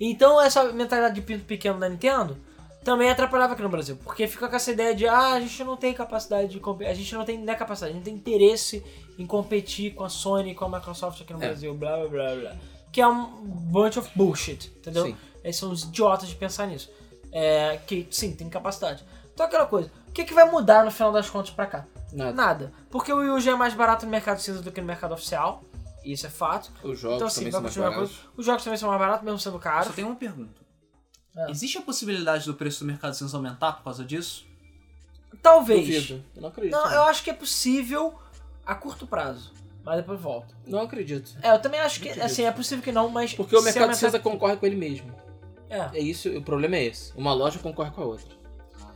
[0.00, 2.36] Então, essa mentalidade de pinto pequeno da Nintendo
[2.84, 3.98] também atrapalhava aqui no Brasil.
[4.02, 6.90] Porque fica com essa ideia de, ah, a gente não tem capacidade de competir.
[6.90, 8.82] A gente não tem, não é capacidade, a gente tem interesse
[9.18, 11.46] em competir com a Sony e com a Microsoft aqui no É.
[11.46, 12.52] Brasil, blá blá blá blá.
[12.92, 15.04] Que é um bunch of bullshit, entendeu?
[15.06, 15.16] Sim.
[15.44, 16.90] Eles são os idiotas de pensar nisso.
[17.30, 19.04] É, que, sim, tem capacidade.
[19.34, 19.90] Então, aquela coisa.
[20.08, 21.86] O que, que vai mudar no final das contas pra cá?
[22.12, 22.32] nada.
[22.32, 22.72] Nada.
[22.90, 25.12] Porque o Wii U já é mais barato no mercado cinza do que no mercado
[25.12, 25.62] oficial.
[26.02, 26.72] Isso é fato.
[26.82, 28.18] Os jogos Então assim, também vai são mais baratos.
[28.36, 29.94] Os jogos também são mais baratos, mesmo sendo Só caros.
[29.94, 30.57] tem uma pergunta.
[31.46, 31.50] É.
[31.50, 34.44] Existe a possibilidade do preço do mercado cinza aumentar por causa disso?
[35.42, 35.86] Talvez.
[35.86, 36.24] Duvido.
[36.34, 36.72] Eu não acredito.
[36.72, 38.14] Não, eu acho que é possível
[38.66, 39.52] a curto prazo.
[39.84, 40.54] Mas depois volta.
[40.66, 41.36] Não acredito.
[41.42, 42.26] É, eu também acho que, Acredito.
[42.26, 43.32] assim, é possível que não, mas...
[43.32, 45.14] Porque o se mercado aumentar- cinza concorre com ele mesmo.
[45.70, 47.12] É, É isso, o problema é esse.
[47.16, 48.36] Uma loja concorre com a outra.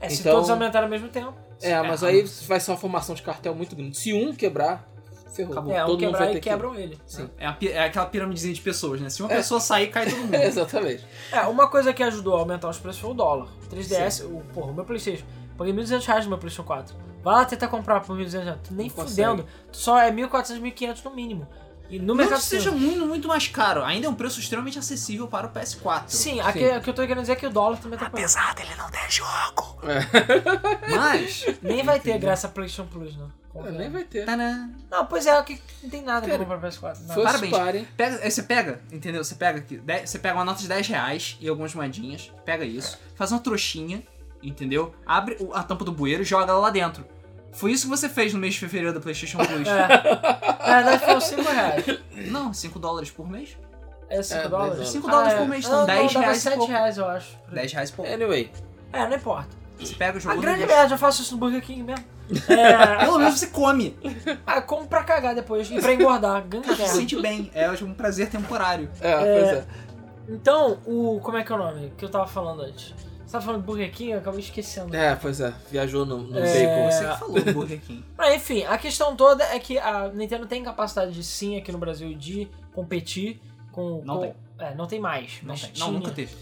[0.00, 1.34] é se Então- todos aumentarem ao mesmo tempo.
[1.62, 3.96] É, mas É, aí vai ser uma formação de cartel muito grande.
[3.96, 4.86] Se um quebrar,
[5.34, 5.52] ferrou.
[5.52, 5.72] Acabou.
[5.74, 6.98] É, um Todo mundo vai quebrar ter e que- quebram ele.
[7.06, 7.28] Sim.
[7.38, 9.08] É, a é aquela piramidezinha de pessoas, né?
[9.10, 9.36] Se uma É.
[9.36, 10.34] pessoa sair, cai todo mundo.
[10.36, 11.04] Exatamente.
[11.30, 13.48] É, uma coisa que ajudou a aumentar os preços foi o dólar.
[13.70, 15.24] 3DS, o, porra, o meu Playstation.
[15.56, 16.96] Paguei 1.200 reais no meu Playstation 4.
[17.22, 18.58] Vai lá tentar comprar por 1.200 reais.
[18.64, 19.46] Tu nem Não fudendo.
[19.70, 21.46] Tu só é 1.400, 1.500 no mínimo.
[21.90, 23.84] E no Não mercado que seja muito, muito mais caro.
[23.84, 26.04] Ainda é um preço extremamente acessível para o PS4.
[26.06, 28.06] Sim, aqui, o que eu tô querendo dizer é que o dólar também tá.
[28.06, 29.78] Apesar dele não ter jogo.
[29.82, 30.88] É.
[30.96, 31.44] Mas.
[31.60, 33.30] Nem vai ter graça a PlayStation Plus, não.
[33.54, 34.24] É, nem vai ter.
[34.24, 34.68] Tadã.
[34.90, 36.98] Não, pois é, que não tem nada pra Cara, comprar PS4.
[37.06, 37.22] Não.
[37.22, 37.52] Parabéns.
[37.56, 37.88] party.
[37.96, 39.22] Pega, aí você pega, entendeu?
[39.22, 42.64] Você pega aqui, dez- você pega uma nota de 10 reais e algumas moedinhas, pega
[42.64, 44.02] isso, faz uma trouxinha,
[44.42, 44.94] entendeu?
[45.04, 47.04] Abre a tampa do bueiro e joga ela lá dentro.
[47.52, 49.68] Foi isso que você fez no mês de fevereiro da PlayStation Plus.
[49.68, 49.88] É.
[50.68, 51.84] Na verdade foram 5 reais.
[52.30, 53.56] Não, 5 dólares por mês?
[54.08, 54.76] É 5 É, dólares?
[54.76, 55.38] 10 5 dólares Ah, é.
[55.40, 56.72] por mês, são não, 10 dava reais e 7 pouco.
[56.72, 57.38] reais, eu acho.
[57.52, 58.50] 10 reais por Anyway.
[58.92, 59.48] É, não importa.
[59.78, 62.04] Você pega o A jogo grande no merda, eu faço isso no Burger King mesmo.
[62.48, 63.96] É, Pelo menos você come.
[64.46, 66.42] ah, como pra cagar depois e pra engordar.
[66.46, 67.50] Ganha Você se sente bem.
[67.54, 68.88] É um prazer temporário.
[69.00, 69.64] É, pois é.
[70.28, 71.20] Então, o.
[71.20, 72.94] Como é que é o nome que eu tava falando antes?
[73.26, 74.94] Você tava falando de Burger King, eu acabei esquecendo.
[74.94, 75.52] É, pois é.
[75.70, 76.42] Viajou no, no É.
[76.42, 76.90] bacon.
[76.90, 78.04] Você que falou Burger King.
[78.16, 81.78] Mas enfim, a questão toda é que a Nintendo tem capacidade de sim aqui no
[81.78, 83.40] Brasil de competir
[83.72, 84.02] com.
[84.04, 84.34] Não com- tem.
[84.58, 85.38] É, não tem mais.
[85.42, 85.72] Não, mas tem.
[85.72, 85.86] tinha.
[85.86, 86.36] não nunca teve.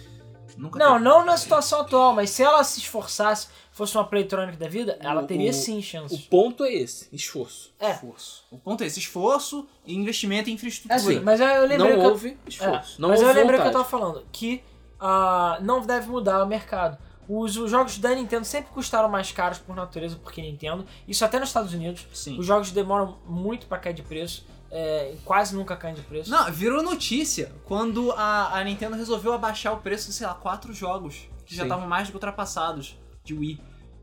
[0.58, 1.04] Nunca Não, teve.
[1.04, 3.46] não na situação atual, mas se ela se esforçasse,
[3.80, 6.20] fosse uma Playtronic da vida, ela O- teria o- sim O chances.
[6.22, 7.72] ponto é esse, esforço.
[7.78, 8.44] É, Esforço.
[8.50, 10.94] O ponto é esse esforço e investimento em infraestrutura.
[10.96, 12.96] Assim, mas eu, lembrei Não que eu- houve esforço.
[12.98, 13.72] É, não mas eu houve lembrei que eu vontade.
[13.72, 14.62] tava falando, que
[15.00, 16.98] ah, não deve mudar o mercado.
[17.28, 21.38] Os, os jogos da Nintendo sempre custaram mais caros por natureza, porque Nintendo, isso até
[21.38, 22.04] nos Estados Unidos.
[22.12, 22.38] Sim.
[22.38, 26.28] Os jogos demoram muito pra cair de preço, é, quase nunca caem de preço.
[26.30, 30.72] Não, virou notícia quando a, a Nintendo resolveu abaixar o preço de, sei lá, quatro
[30.74, 31.68] jogos que já Sim.
[31.68, 33.60] estavam mais do que ultrapassados de Wii.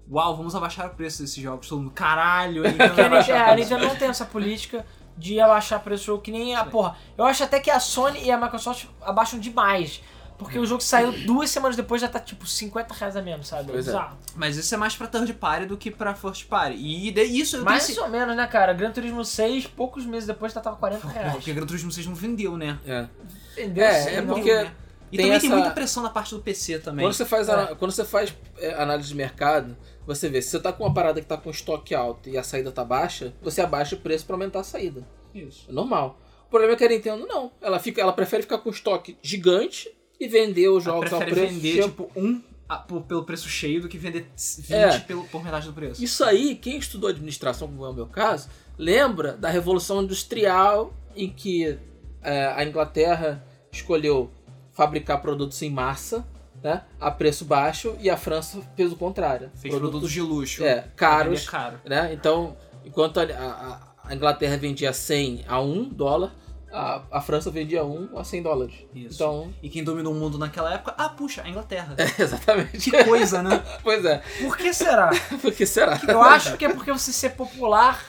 [0.09, 1.67] Uau, vamos abaixar o preço desses jogos.
[1.67, 3.55] Todo mundo, caralho, a Nintendo vai a.
[3.55, 4.85] Nintendo não tem essa política
[5.17, 6.69] de abaixar preço do jogo que nem a Sim.
[6.69, 6.95] porra.
[7.17, 10.01] Eu acho até que a Sony e a Microsoft abaixam demais.
[10.37, 13.71] Porque o jogo saiu duas semanas depois já tá tipo 50 reais a menos, sabe?
[13.71, 14.07] Pois é.
[14.35, 16.77] Mas isso é mais pra third party do que pra first party.
[16.77, 18.71] E de- isso eu Mais ou menos, né, cara?
[18.71, 21.31] Gran Turismo 6, poucos meses depois já tava 40 Porra, reais.
[21.33, 22.77] porque Gran Turismo 6 não vendeu, né?
[22.85, 23.07] É.
[23.53, 23.83] Entendeu?
[23.83, 24.71] É, Sim, é não- porque- né?
[25.11, 27.03] E tem também tem essa- muita pressão na parte do PC também.
[27.03, 27.73] Quando você faz, É.
[27.73, 29.75] quando você faz é, análise de mercado,
[30.07, 32.41] você vê, se você tá com uma parada que tá com estoque alto e a
[32.43, 35.07] saída tá baixa, você abaixa o preço pra aumentar a saída.
[35.35, 35.65] Isso.
[35.69, 36.19] É normal.
[36.47, 37.51] O problema é que a Nintendo não.
[37.61, 41.53] Ela, fica, ela prefere ficar com estoque gigante e vender os jogos ao prefere preço.
[41.55, 41.83] vender, cheio.
[41.89, 44.99] tipo, um a- por- pelo preço cheio do que vender 20 É.
[44.99, 46.03] pelo, por metade do preço.
[46.03, 51.29] Isso aí, quem estudou administração, como é o meu caso, lembra da Revolução Industrial em
[51.29, 51.77] que
[52.23, 54.31] é, a Inglaterra escolheu
[54.71, 56.25] fabricar produtos em massa,
[56.63, 59.51] né, a preço baixo, e a França fez o contrário.
[59.55, 60.63] Fez produtos de luxo.
[60.63, 61.79] é, caros, Vender caro.
[61.85, 62.13] né?
[62.13, 62.55] Então,
[62.85, 63.79] enquanto a, a-
[64.09, 66.33] a Inglaterra vendia 100 a 1 dólar,
[66.71, 68.75] a, a França vendia 1 a 100 dólares.
[68.93, 69.15] Isso.
[69.15, 70.93] Então, E quem dominou o mundo naquela época?
[70.97, 71.95] Ah, puxa, a Inglaterra.
[72.19, 72.89] exatamente.
[72.91, 73.63] Que coisa, né?
[73.83, 74.21] pois é.
[74.41, 75.09] Por que será?
[75.41, 75.99] Por que será?
[76.07, 78.03] Eu acho que é porque você ser popular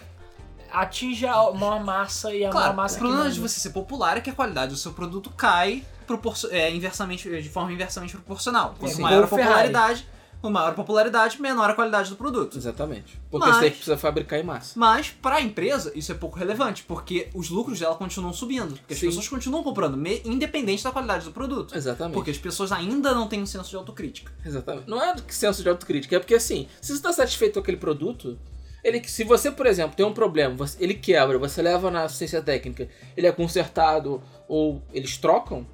[0.71, 4.19] atinge a maior massa e a Claro, maior massa o problema de você ser popular
[4.19, 5.83] é que a qualidade do seu produto cai
[6.51, 8.75] é, inversamente, de forma inversamente proporcional.
[8.79, 9.03] Quanto Sim.
[9.03, 10.07] maior a popularidade,
[10.41, 12.57] com maior a popularidade, menor a qualidade do produto.
[12.57, 13.21] Exatamente.
[13.29, 14.73] Porque Mas- você precisa fabricar em massa.
[14.79, 18.77] Mas, pra empresa, isso é pouco relevante, porque os lucros dela continuam subindo.
[18.77, 19.07] Porque as Sim.
[19.07, 21.77] pessoas continuam comprando, independente da qualidade do produto.
[21.77, 22.15] Exatamente.
[22.15, 24.31] Porque as pessoas ainda não têm um senso de autocrítica.
[24.47, 24.89] Exatamente.
[24.89, 27.77] Não é que senso de autocrítica, é porque assim, se você está satisfeito com aquele
[27.77, 28.39] produto,
[28.85, 32.41] ele, se você, por exemplo, tem um problema, você- ele quebra, você leva na assistência
[32.41, 35.67] técnica, ele é consertado ou eles trocam,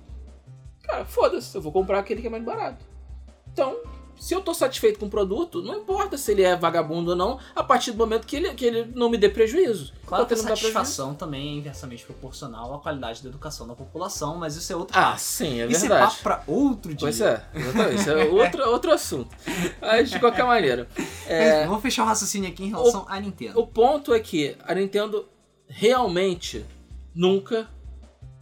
[0.94, 2.84] cara, foda-se, eu vou comprar aquele que é mais barato.
[3.52, 3.76] Então,
[4.16, 7.38] se eu tô satisfeito com o produto, não importa se ele é vagabundo ou não,
[7.54, 9.92] a partir do momento que ele, que ele não me dê prejuízo.
[10.06, 14.54] Claro que a satisfação também é inversamente proporcional à qualidade da educação da população, mas
[14.56, 15.18] isso é outro Ah, papo.
[15.20, 16.16] sim, é isso é verdade.
[16.22, 16.98] pra outro dia.
[17.00, 17.44] Pois é.
[17.94, 19.34] Isso é outro, outro assunto.
[19.80, 20.88] Mas de qualquer maneira.
[21.26, 23.58] é, Vamos fechar o raciocínio aqui em relação à Nintendo.
[23.58, 25.26] O ponto é que a Nintendo
[25.66, 26.64] realmente
[27.14, 27.68] nunca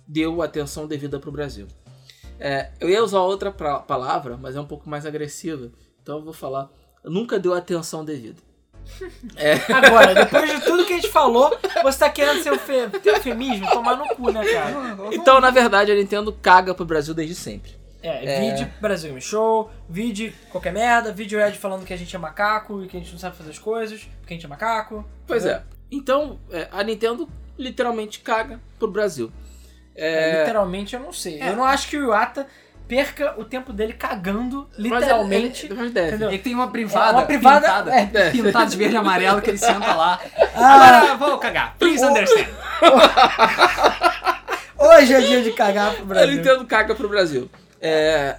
[0.07, 1.66] deu atenção devida pro Brasil.
[2.45, 5.70] É, eu ia usar outra pra- palavra, mas é um pouco mais agressiva.
[6.03, 6.68] Então eu vou falar.
[7.05, 8.40] Nunca deu atenção devida.
[9.72, 12.99] Agora, depois de tudo que a gente falou, você tá querendo ser efe...
[12.99, 13.70] ter eufemismo?
[13.70, 14.97] Tomar no cu, né, cara?
[15.12, 17.80] Então, na verdade, a Nintendo caga pro Brasil desde sempre.
[18.03, 22.18] É, vídeo Brasil Game Show, vídeo qualquer merda, vídeo Ed falando que a gente é
[22.18, 25.05] macaco e que a gente não sabe fazer as coisas, porque a gente é macaco.
[25.24, 25.62] Pois é.
[25.88, 29.30] Então, é, a Nintendo literalmente caga pro Brasil.
[29.95, 31.40] É, É, literalmente eu não sei.
[31.40, 31.51] É.
[31.51, 32.47] Eu não acho que o Iwata
[32.88, 35.66] perca o tempo dele cagando, mas literalmente.
[35.66, 36.09] ele- mas deve.
[36.09, 36.28] entendeu?
[36.28, 38.30] Ele tem uma privada, É, uma privada- pintada, é.
[38.30, 40.20] pintada de verde e amarelo que ele senta lá.
[40.55, 40.74] Ah,
[41.05, 41.74] Agora vou cagar.
[41.78, 42.49] Please understand.
[44.78, 46.36] hoje é dia de cagar pro A Brasil.
[46.36, 47.51] Nintendo caga pro Brasil.
[47.80, 48.36] É,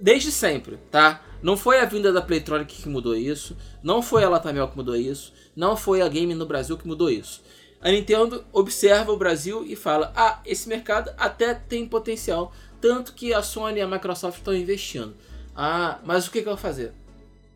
[0.00, 1.20] desde sempre, tá?
[1.42, 3.56] Não foi a vinda da Playtronic que mudou isso.
[3.82, 5.32] Não foi a Latamel que mudou isso.
[5.54, 7.42] Não foi a Game no Brasil que mudou isso.
[7.80, 13.32] A Nintendo observa o Brasil e fala: ah, esse mercado até tem potencial, tanto que
[13.32, 15.14] a Sony e a Microsoft estão investindo.
[15.54, 16.92] Ah, mas o que, que eu vou fazer?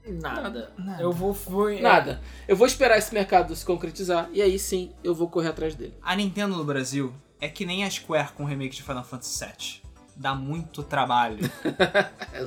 [0.07, 0.73] Nada.
[0.77, 1.03] Nada.
[1.03, 1.33] Eu vou.
[1.33, 2.20] vou é, Nada.
[2.49, 5.95] Eu vou esperar esse mercado se concretizar e aí sim eu vou correr atrás dele.
[6.03, 9.45] A Nintendo no Brasil é que nem a Square com o remake de Final Fantasy
[9.45, 9.83] VII.
[10.16, 11.39] Dá muito trabalho.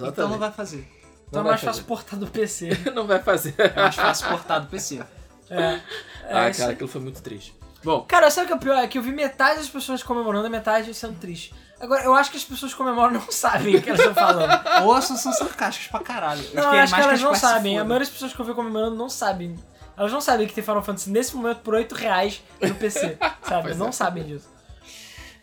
[0.07, 0.87] Então não vai fazer.
[1.27, 1.71] Então é vai mais fazer.
[1.71, 2.69] fácil portar do PC.
[2.93, 3.55] não vai fazer.
[3.57, 5.01] É mais fácil portar do PC.
[5.49, 5.55] É.
[5.55, 5.81] É
[6.29, 7.53] ah, cara, aquilo foi muito triste.
[7.85, 8.83] Bom, Cara, sabe o que é o pior?
[8.83, 11.53] É que eu vi metade das pessoas comemorando e metade sendo triste.
[11.79, 14.49] Agora, eu acho que as pessoas que comemoram não sabem o que elas estão falando.
[14.85, 16.43] Ou são, são sarcásticas pra caralho.
[16.51, 17.77] Eu Não, queria acho que elas não sabem.
[17.77, 19.55] A maioria das pessoas que eu vi comemorando não sabem.
[19.97, 23.17] Elas não sabem que tem Final Fantasy nesse momento por 8 reais no PC.
[23.47, 23.63] Sabe?
[23.63, 23.91] Pois não é.
[23.91, 24.49] sabem disso.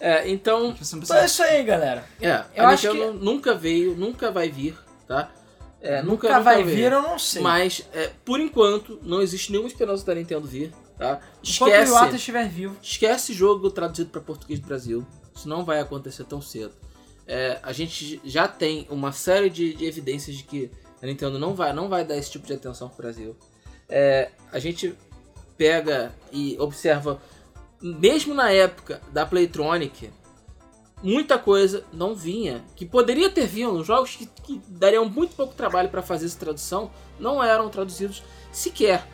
[0.01, 2.05] é, então, Então é isso aí, galera.
[2.20, 4.76] é, Eu a acho Nintendo nunca veio, nunca vai vir,
[5.07, 5.28] tá?
[5.80, 6.76] É, nunca, Nunca vai veio.
[6.76, 7.43] vir, eu não sei.
[7.43, 10.72] Mas, é, por enquanto, não existe nenhuma esperança da Nintendo vir,
[11.03, 11.20] tá?
[11.44, 12.76] Enquanto o Esquece, Iwata estiver vivo.
[12.80, 15.07] esquece jogo traduzido para português do Brasil.
[15.34, 16.72] Isso não vai acontecer tão cedo.
[17.26, 20.70] É, a gente já tem uma série de, de evidências de que
[21.03, 23.36] a Nintendo não vai, não vai dar esse tipo de atenção pro Brasil.
[23.88, 24.96] É, a gente
[25.57, 27.20] pega e observa,
[27.80, 30.11] mesmo na época da Playtronic,
[31.03, 35.88] muita coisa não vinha, que poderia ter vindo, jogos que, que dariam muito pouco trabalho
[35.88, 38.22] para fazer essa tradução, não eram traduzidos
[38.53, 39.07] sequer.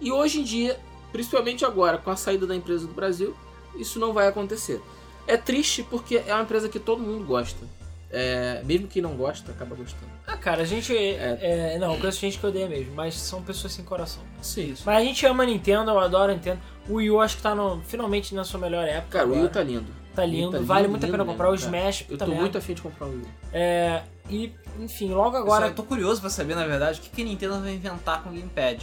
[0.00, 0.78] E hoje em dia,
[1.14, 3.36] principalmente agora, com a saída da empresa do Brasil,
[3.76, 4.82] isso não vai acontecer.
[5.28, 7.64] É triste porque é uma empresa que todo mundo gosta.
[8.10, 10.10] É, mesmo quem não gosta, acaba gostando.
[10.26, 10.92] Ah, cara, a gente.
[10.96, 11.78] É...
[11.78, 14.24] não, eu conheço gente que odeia mesmo, mas são pessoas sem coração.
[14.42, 14.74] Sim.
[14.84, 16.60] Mas a gente ama a Nintendo, eu adoro a Nintendo.
[16.88, 19.18] O Wii U acho que tá no, finalmente na sua melhor época.
[19.18, 19.54] Cara, o Wii U agora.
[19.54, 19.86] tá lindo.
[20.16, 21.48] Tá lindo, Tá vale lindo, muito a pena lindo comprar.
[21.48, 21.88] O mesmo, cara.
[21.90, 23.28] Smash, Eu tô muito afim de comprar o Wii U.
[23.52, 25.66] É, e, enfim, logo Agora, agora.
[25.68, 28.30] eu tô curioso pra saber, na verdade, o que que a Nintendo vai inventar com
[28.30, 28.82] o Gamepad.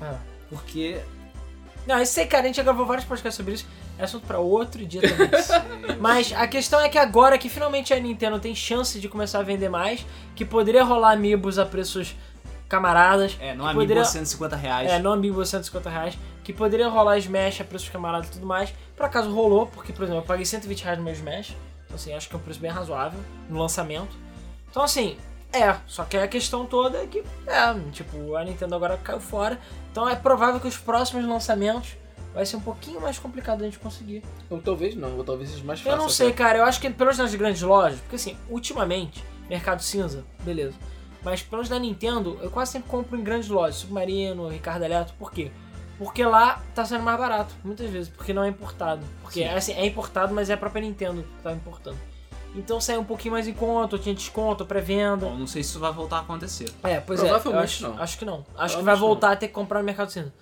[0.00, 0.18] Ah.
[0.48, 1.00] Porque...
[1.86, 3.66] Não, isso aí, cara, a gente já gravou vários podcasts sobre isso.
[3.98, 5.30] É assunto pra outro dia também.
[6.00, 9.42] Mas a questão é que agora que finalmente a Nintendo tem chance de começar a
[9.42, 12.14] vender mais, que poderia rolar amiibos a preços
[12.68, 13.36] camaradas.
[13.40, 14.90] É, não amiibo poderia- 150 reais.
[14.90, 16.18] É, não amiibo a 150 reais.
[16.42, 18.72] Que poderia rolar Smash a preços camaradas e tudo mais.
[18.96, 21.56] Por acaso rolou, porque, por exemplo, eu paguei 120 reais no meu Smash.
[21.84, 23.18] Então, assim, acho que é um preço bem razoável
[23.48, 24.16] no lançamento.
[24.70, 25.16] Então, assim,
[25.52, 25.76] é.
[25.86, 29.58] Só que a questão toda é que, é, tipo, a Nintendo agora caiu fora.
[29.90, 31.96] Então é provável que os próximos lançamentos
[32.34, 34.22] vai ser um pouquinho mais complicado a gente conseguir.
[34.50, 35.96] Ou talvez não, ou talvez seja mais fácil.
[35.96, 36.58] Eu não sei, cara.
[36.58, 40.74] Eu acho que pelos das grandes lojas, porque assim, ultimamente, mercado cinza, beleza.
[41.24, 45.32] Mas pelos da Nintendo, eu quase sempre compro em grandes lojas, Submarino, Ricardo Eletro, por
[45.32, 45.50] quê?
[45.98, 49.04] Porque lá tá sendo mais barato, muitas vezes, porque não é importado.
[49.22, 49.48] Porque Sim.
[49.48, 51.96] assim, é importado, mas é a própria Nintendo que tá importando.
[52.56, 55.26] Então sai um pouquinho mais em conta, tinha desconto, pré-venda.
[55.26, 56.72] Bom, não sei se isso vai voltar a acontecer.
[56.82, 57.98] É, pois é, acho, não.
[58.02, 58.46] acho que não.
[58.56, 59.00] Acho que vai não.
[59.00, 60.32] voltar a ter que comprar no mercado cinza.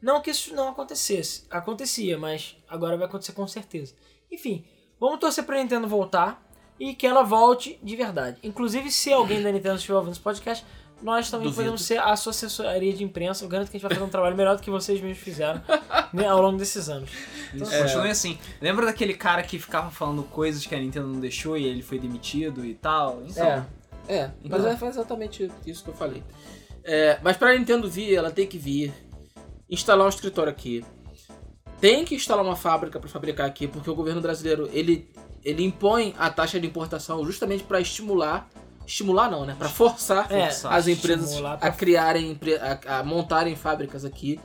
[0.00, 1.46] Não que isso não acontecesse.
[1.50, 3.94] Acontecia, mas agora vai acontecer com certeza.
[4.30, 4.64] Enfim,
[5.00, 6.42] vamos torcer pra Nintendo voltar
[6.78, 8.38] e que ela volte de verdade.
[8.42, 10.64] Inclusive, se alguém da Nintendo estiver ouvindo esse podcast,
[11.02, 11.62] nós também Duvido.
[11.62, 13.44] podemos ser a sua assessoria de imprensa.
[13.44, 15.60] Eu garanto que a gente vai fazer um trabalho melhor do que vocês mesmos fizeram
[16.12, 17.10] né, ao longo desses anos.
[17.52, 17.82] Isso, É.
[17.82, 18.38] continue assim.
[18.60, 21.98] Lembra daquele cara que ficava falando coisas que a Nintendo não deixou e ele foi
[21.98, 23.22] demitido e tal?
[23.26, 23.64] Então, É.
[24.06, 24.70] É, mas Não.
[24.70, 26.22] é foi exatamente isso que eu falei.
[26.82, 28.92] É, mas pra Nintendo vir, ela tem que vir,
[29.70, 30.84] instalar um escritório aqui.
[31.80, 35.10] Tem que instalar uma fábrica pra fabricar aqui, porque o governo brasileiro ele,
[35.42, 38.48] ele impõe a taxa de importação justamente pra estimular.
[38.86, 39.54] Estimular não, né?
[39.58, 42.38] Pra forçar É, as empresas pra- a criarem,
[42.86, 44.38] a, a montarem fábricas aqui.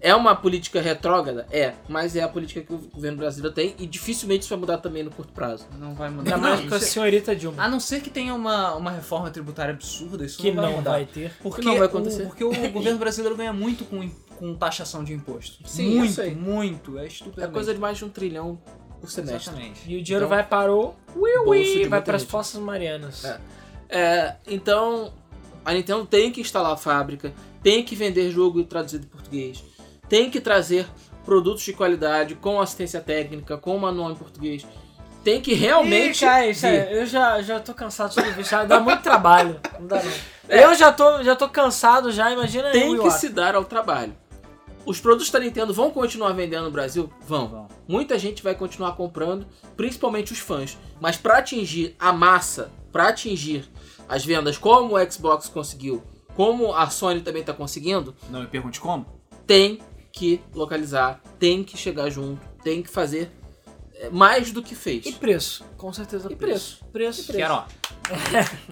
[0.00, 1.44] É uma política retrógrada?
[1.50, 4.78] É, mas é a política que o governo brasileiro tem e dificilmente isso vai mudar
[4.78, 5.66] também no curto prazo.
[5.76, 6.36] não vai mudar.
[6.36, 9.28] Ainda mais com a é- senhorita Dilma, a não ser que tenha uma, uma reforma
[9.28, 11.32] tributária absurda, isso que não vai não vai ter.
[11.42, 12.22] Porque, não vai acontecer.
[12.22, 14.08] O, porque o governo brasileiro ganha muito com,
[14.38, 15.68] com taxação de imposto.
[15.68, 16.96] Sim, muito, muito.
[16.98, 17.52] É É estupidamente.
[17.54, 18.56] coisa de mais de um trilhão
[19.00, 19.50] por semestre.
[19.50, 19.80] Exatamente.
[19.84, 22.22] E o dinheiro Então, vai para o Ui, ui, vai para as.
[22.22, 23.24] Forças Marianas.
[23.24, 23.40] É.
[23.88, 25.12] É, então,
[25.64, 27.32] a Nintendo tem que instalar a fábrica,
[27.62, 29.64] tem que vender jogo traduzido em português,
[30.08, 30.86] tem que trazer
[31.24, 34.66] produtos de qualidade com assistência técnica, com manual em português.
[35.22, 36.24] Tem que realmente.
[36.24, 39.60] Ih, cara, eu já, já tô cansado de tudo isso, dá muito trabalho.
[39.78, 40.12] Não dá não.
[40.48, 40.64] É.
[40.64, 44.16] Eu já tô, já tô cansado já, imagina tem eu, que se dar ao trabalho.
[44.86, 47.12] Os produtos da Nintendo vão continuar vendendo no Brasil?
[47.26, 47.48] Vão.
[47.48, 47.68] Vão.
[47.86, 50.78] Muita gente vai continuar comprando, principalmente os fãs.
[50.98, 53.68] Mas para atingir a massa, para atingir
[54.08, 56.02] as vendas como o Xbox conseguiu,
[56.34, 59.06] como a Sony também está conseguindo, Não me pergunte como.
[59.46, 59.80] tem
[60.12, 63.30] que localizar, tem que chegar junto, tem que fazer
[63.94, 65.06] é, mais do que fez.
[65.06, 66.84] E preço, com certeza E preço.
[66.92, 67.32] Preço.
[67.32, 67.64] Quero, ó.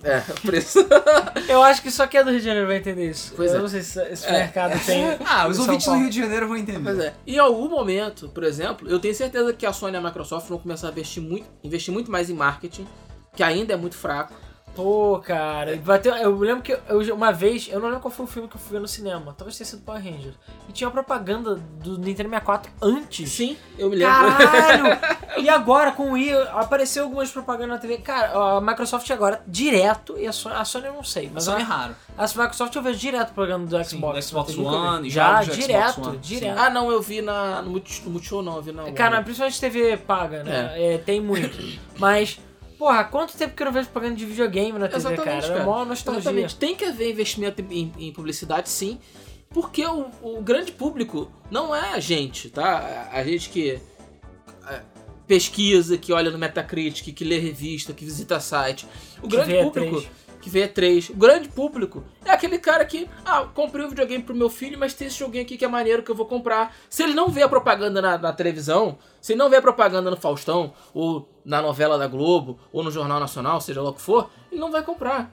[0.03, 0.79] É, preço.
[1.49, 3.33] Eu acho que só quem é do Rio de Janeiro vai entender isso.
[3.37, 3.61] Pois eu é.
[3.61, 4.33] não sei se esse É.
[4.33, 5.05] mercado tem.
[5.27, 5.95] Ah, os ouvintes do.
[5.95, 6.83] Rio de Janeiro vão entender.
[6.83, 7.15] Pois é.
[7.27, 10.59] Em algum momento, por exemplo, eu tenho certeza que a Sony e a Microsoft vão
[10.59, 12.87] começar a investir muito, investir muito mais em marketing,
[13.35, 14.33] que ainda é muito fraco.
[14.77, 18.28] Pô, cara, bateu, eu lembro que eu, uma vez, eu não lembro qual foi o
[18.28, 20.35] filme que eu fui ver no cinema, talvez tenha sido Power Rangers,
[20.69, 23.31] e tinha uma propaganda do Nintendo 64 antes.
[23.32, 24.15] Sim, eu me lembro.
[24.15, 24.85] Caralho!
[25.43, 27.97] e agora com o Wii apareceu algumas propagandas na TV.
[27.98, 31.59] Cara, a Microsoft agora direto e a Sony, a Sony eu não sei, mas Mas
[31.59, 31.97] é a, raro.
[32.19, 34.15] a Microsoft eu vejo direto propaganda do Sim, Xbox.
[34.19, 34.59] do Xbox.
[34.59, 36.19] One, já do direto, Xbox One.
[36.19, 36.59] direto.
[36.59, 38.93] Ah, não, eu vi na, no, Multi- no Multishow, não, eu vi na.
[38.93, 40.73] Cara, principalmente TV paga, né?
[40.77, 41.59] É, tem muito.
[41.98, 42.39] Mas,
[42.87, 45.43] porra, quanto tempo que eu não vejo propaganda de videogame na TV, Exatamente, cara?
[45.49, 45.61] cara.
[45.61, 46.21] É mó nostalgia.
[46.21, 46.55] Exatamente.
[46.55, 49.01] Tem que haver investimento em, em publicidade, sim,
[49.51, 53.09] porque o, o grande público não é a gente, tá?
[53.13, 53.81] A gente que
[54.69, 54.83] é,
[55.27, 58.87] pesquisa, que olha no Metacritic, que lê revista, que visita site.
[59.21, 60.09] O Que grande público E3.
[60.41, 64.33] que vê E3, o grande público é aquele cara que, ah, comprei um videogame pro
[64.33, 66.73] meu filho, mas tem esse joguinho aqui que é maneiro que eu vou comprar.
[66.89, 70.09] Se ele não vê a propaganda na, na televisão, se ele não vê a propaganda
[70.09, 74.02] no Faustão, ou na novela da Globo, ou no Jornal Nacional, seja lá o que
[74.02, 75.32] for, ele não vai comprar.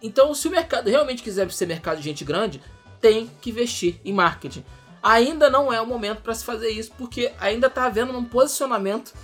[0.00, 2.60] Então, se o mercado realmente quiser ser mercado de gente grande,
[3.00, 4.62] tem que investir em marketing.
[5.02, 9.14] Ainda não é o momento para se fazer isso, porque ainda está havendo um posicionamento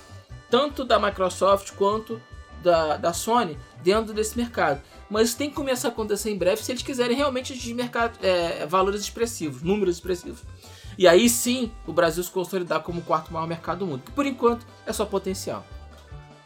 [0.48, 2.20] tanto da Microsoft quanto
[2.62, 4.80] da, da Sony dentro desse mercado.
[5.10, 8.18] Mas isso tem que começar a acontecer em breve se eles quiserem realmente atingir mercado,
[8.22, 10.42] é, valores expressivos, números expressivos.
[10.96, 14.12] E aí sim o Brasil se consolidar como o quarto maior mercado do mundo, que
[14.12, 15.64] por enquanto é só potencial.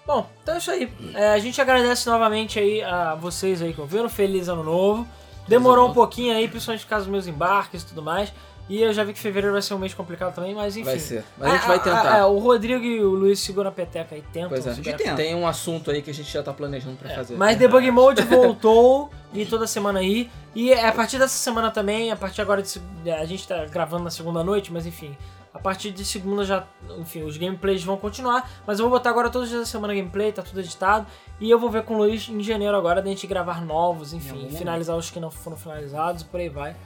[0.09, 0.91] Bom, então é isso aí.
[1.15, 4.09] É, a gente agradece novamente aí a vocês aí que ouviram.
[4.09, 5.07] Feliz ano novo.
[5.47, 8.33] Demorou um pouquinho aí, principalmente por causa dos meus embarques e tudo mais.
[8.71, 10.85] E eu já vi que fevereiro vai ser um mês complicado também, mas enfim.
[10.87, 11.25] Vai ser.
[11.37, 12.01] Mas a gente vai Ah, tentar.
[12.03, 14.49] ah, ah, o Rodrigo e o Luiz seguram a peteca aí, tentam.
[14.49, 15.15] Pois é, a tenta.
[15.15, 17.37] tem um assunto aí que a gente já tá planejando pra fazer.
[17.37, 20.31] Mas Debug Mode voltou e toda semana aí.
[20.55, 22.81] E é a partir dessa semana também, a partir agora de.
[23.11, 25.15] A gente tá gravando na segunda noite, mas enfim.
[25.59, 26.65] A partir de segunda já.
[26.99, 28.49] Enfim, os gameplays vão continuar.
[28.65, 31.05] Mas eu vou botar agora todos os dias da semana gameplay, tá tudo editado.
[31.41, 34.49] E eu vou ver com o Luiz em janeiro agora, da gente gravar novos, enfim,
[34.51, 36.77] finalizar os que não foram finalizados e por aí vai.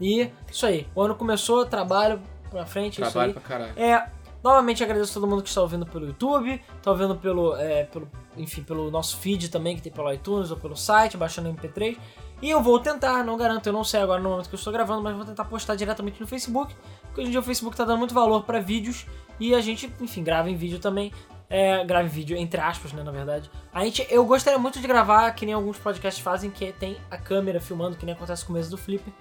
[0.00, 0.88] E isso aí.
[0.94, 2.20] O ano começou, trabalho
[2.50, 3.34] pra frente, é isso Trabalho aí.
[3.34, 3.72] pra caralho.
[3.78, 4.08] É,
[4.42, 8.08] novamente agradeço a todo mundo que está ouvindo pelo YouTube, está ouvindo pelo, é, pelo,
[8.36, 11.98] enfim, pelo nosso feed também, que tem pelo iTunes ou pelo site, baixando o MP3.
[12.44, 14.70] E eu vou tentar, não garanto, eu não sei agora no momento que eu estou
[14.70, 17.86] gravando, mas vou tentar postar diretamente no Facebook, porque hoje em dia o Facebook está
[17.86, 19.06] dando muito valor para vídeos
[19.40, 21.10] e a gente, enfim, grava em vídeo também.
[21.48, 23.50] É, grava em vídeo, entre aspas, né, na verdade.
[23.72, 27.16] A gente, eu gostaria muito de gravar, que nem alguns podcasts fazem, que tem a
[27.16, 29.14] câmera filmando, que nem acontece com o mês do Flipper.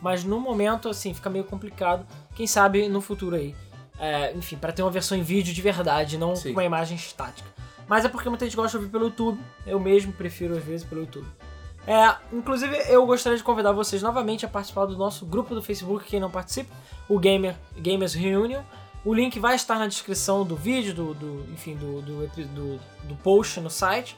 [0.00, 2.06] Mas no momento, assim, fica meio complicado.
[2.36, 3.52] Quem sabe no futuro aí.
[3.98, 6.50] É, enfim, para ter uma versão em vídeo de verdade, não Sim.
[6.50, 7.50] com uma imagem estática.
[7.88, 9.40] Mas é porque muita gente gosta de ouvir pelo YouTube.
[9.66, 11.26] Eu mesmo prefiro, às vezes, pelo YouTube.
[11.86, 16.04] É, inclusive, eu gostaria de convidar vocês novamente a participar do nosso grupo do Facebook,
[16.04, 16.74] quem não participa,
[17.08, 18.62] o Gamer, Gamers Reunion.
[19.04, 23.14] O link vai estar na descrição do vídeo, do, do- enfim, do, do, do, do
[23.22, 24.14] post no site.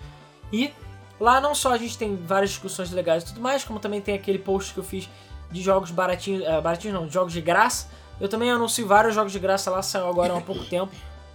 [0.53, 0.73] E
[1.21, 4.15] lá não só a gente tem várias discussões legais e tudo mais, como também tem
[4.15, 5.09] aquele post que eu fiz
[5.51, 7.89] de jogos baratinhos, eh, baratinhos não, de jogos de graça.
[8.21, 10.93] Eu também anuncio vários jogos de graça lá, saiu agora há pouco tempo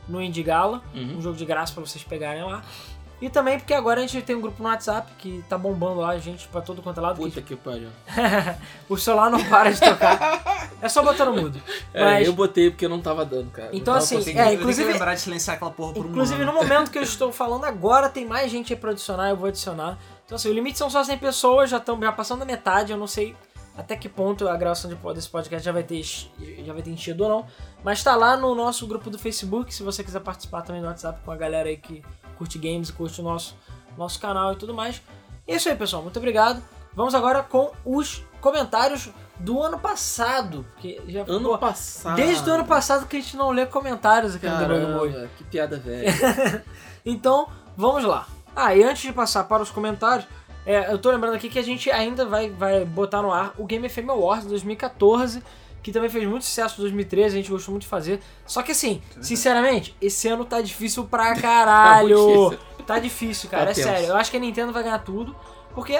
[0.09, 1.17] no Indie Gala, Uhum.
[1.17, 2.61] um jogo de graça pra vocês pegarem lá.
[3.19, 6.15] E também porque agora a gente tem um grupo no WhatsApp que tá bombando lá,
[6.19, 7.15] gente, pra todo quanto é lado.
[7.17, 7.89] Puta que pariu.
[8.87, 10.69] o celular não para de tocar.
[10.79, 11.59] É só botar no mudo.
[11.93, 13.69] É, Mas, eu botei porque não tava dando, cara.
[13.73, 16.91] Então, assim, é, inclusive- que lembrar de silenciar aquela porra por um Inclusive, no momento
[16.91, 19.97] que eu estou falando agora, tem mais gente aí pra adicionar, eu vou adicionar.
[20.23, 22.97] Então, assim, o limite são só 100 pessoas, já estão já passando a metade, eu
[22.97, 23.35] não sei
[23.75, 27.23] até que ponto a gravação de, desse podcast já vai ter já vai ter enchido
[27.23, 27.45] ou não.
[27.83, 31.19] Mas tá lá no nosso grupo do Facebook, se você quiser participar também do WhatsApp
[31.23, 32.03] com a galera aí que
[32.37, 33.55] curte games curte o nosso,
[33.97, 35.01] nosso canal e tudo mais.
[35.47, 36.01] E é isso aí, pessoal.
[36.03, 36.61] Muito obrigado.
[36.93, 39.09] Vamos agora com os comentários
[39.39, 40.65] do ano passado.
[40.77, 42.15] Que já Ano pô, passado.
[42.15, 45.13] Desde o ano passado que a gente não lê comentários aqui no Debug Mode.
[45.13, 46.63] Caramba, que piada velha.
[47.05, 47.47] Então,
[47.77, 48.27] vamos lá.
[48.53, 50.27] Ah, e antes de passar para os comentários,
[50.65, 53.65] é, eu tô lembrando aqui que a gente ainda vai, vai botar no ar o
[53.65, 55.41] Game FM Awards 2014,
[55.87, 58.19] que também fez muito sucesso em 2013, a gente gostou muito de fazer.
[58.45, 62.17] Só que assim, sinceramente, esse ano tá difícil pra caralho.
[62.49, 63.87] muito tá difícil, cara, Tá é tenso.
[63.87, 64.07] sério.
[64.07, 65.35] Eu acho que a Nintendo vai ganhar tudo,
[65.73, 65.99] porque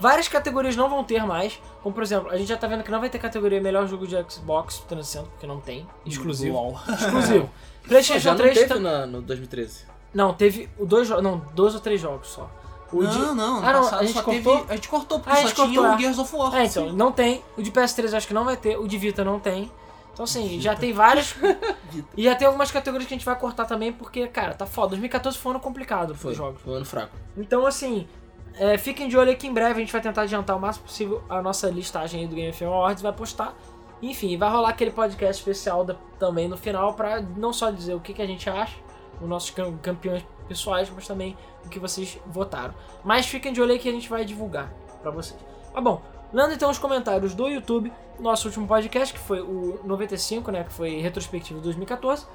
[0.00, 1.60] várias categorias não vão ter mais.
[1.82, 4.06] Como por exemplo, a gente já tá vendo que não vai ter categoria melhor jogo
[4.06, 5.86] de Xbox 360, porque não tem.
[6.04, 6.54] Exclusivo.
[6.56, 6.78] LOL.
[6.88, 7.48] Exclusivo.
[7.82, 9.84] Já PlayStation não 3 teve tá- na, no 2013.
[10.12, 11.24] não, teve o dois jogos.
[11.24, 12.50] Não, dois ou três jogos só.
[12.92, 14.58] O de- Não, não, Ah, não, a gente só cortou?
[14.58, 14.72] teve.
[14.72, 15.98] A gente cortou, porque Ah, a só gente tinha cortou, o.
[15.98, 16.54] Gears of War.
[16.56, 17.42] É, então, não tem.
[17.56, 18.78] O de PS3 eu acho que não vai ter.
[18.78, 19.70] O de Vita não tem.
[20.12, 21.34] Então, assim, já tem várias.
[22.16, 24.88] e já tem algumas categorias que a gente vai cortar também, porque, cara, tá foda.
[24.88, 26.60] 2014 foi um ano complicado Foi, jogos.
[26.62, 27.12] foi um ano fraco.
[27.36, 28.06] Então, assim,
[28.54, 30.86] é, fiquem de olho aí que em breve a gente vai tentar adiantar o máximo
[30.86, 33.54] possível a nossa listagem aí do Game of Awards, vai postar.
[34.02, 38.00] Enfim, vai rolar aquele podcast especial da- também no final pra não só dizer o
[38.00, 38.74] que, que a gente acha,
[39.20, 42.74] os nossos cam- campeões pessoais, mas também o que vocês votaram.
[43.04, 44.72] Mas fiquem de olho aí que a gente vai divulgar
[45.02, 45.38] pra vocês.
[45.72, 50.50] Tá bom, lendo então os comentários do YouTube, nosso último podcast, que foi o 95,
[50.50, 52.26] né, que foi retrospectivo de 2014.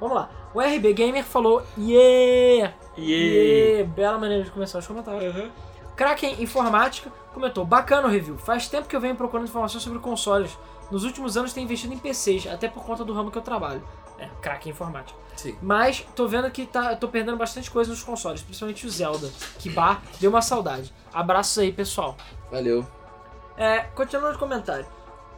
[0.00, 0.30] Vamos lá.
[0.54, 2.72] O RB Gamer falou, yeah!
[2.96, 3.88] Yeah!
[3.90, 5.50] Bela maneira de começar os comentários.
[5.98, 8.38] Kraken Informática comentou: Bacana o review.
[8.38, 10.56] Faz tempo que eu venho procurando informações sobre consoles.
[10.92, 13.82] Nos últimos anos tenho investido em PCs, até por conta do ramo que eu trabalho.
[14.18, 15.18] É, Kraken Informática.
[15.36, 15.56] Sim.
[15.62, 19.30] Mas tô vendo que tá, tô perdendo bastante coisa nos consoles, principalmente o Zelda.
[19.58, 20.92] Que bar, deu uma saudade.
[21.12, 22.16] Abraços aí, pessoal.
[22.50, 22.84] Valeu.
[23.56, 24.86] É, continuando o comentário.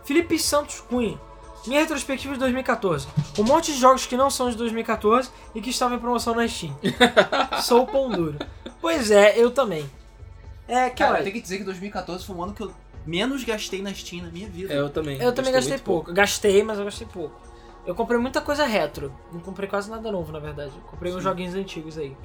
[0.04, 1.20] Felipe Santos Cunha.
[1.66, 3.06] Minha retrospectiva de 2014.
[3.38, 6.48] Um monte de jogos que não são de 2014 e que estavam em promoção na
[6.48, 6.74] Steam.
[7.62, 8.38] Sou pão duro.
[8.80, 9.88] Pois é, eu também.
[10.66, 12.72] É, que Cara, olha, eu tenho que dizer que 2014 foi um ano que eu
[13.04, 14.72] menos gastei na Steam na minha vida.
[14.72, 15.20] É, eu também.
[15.20, 16.12] eu também gastei muito pouco.
[16.12, 17.49] Gastei, mas eu gastei pouco.
[17.86, 19.12] Eu comprei muita coisa retro.
[19.32, 20.72] Não comprei quase nada novo, na verdade.
[20.90, 21.22] Comprei uns Sim.
[21.22, 22.16] joguinhos antigos aí.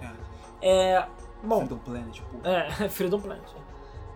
[0.61, 0.93] É.
[0.95, 1.07] É.
[1.43, 2.47] Bom, Freedom Planet, pô.
[2.47, 3.43] É, Freedom Planet.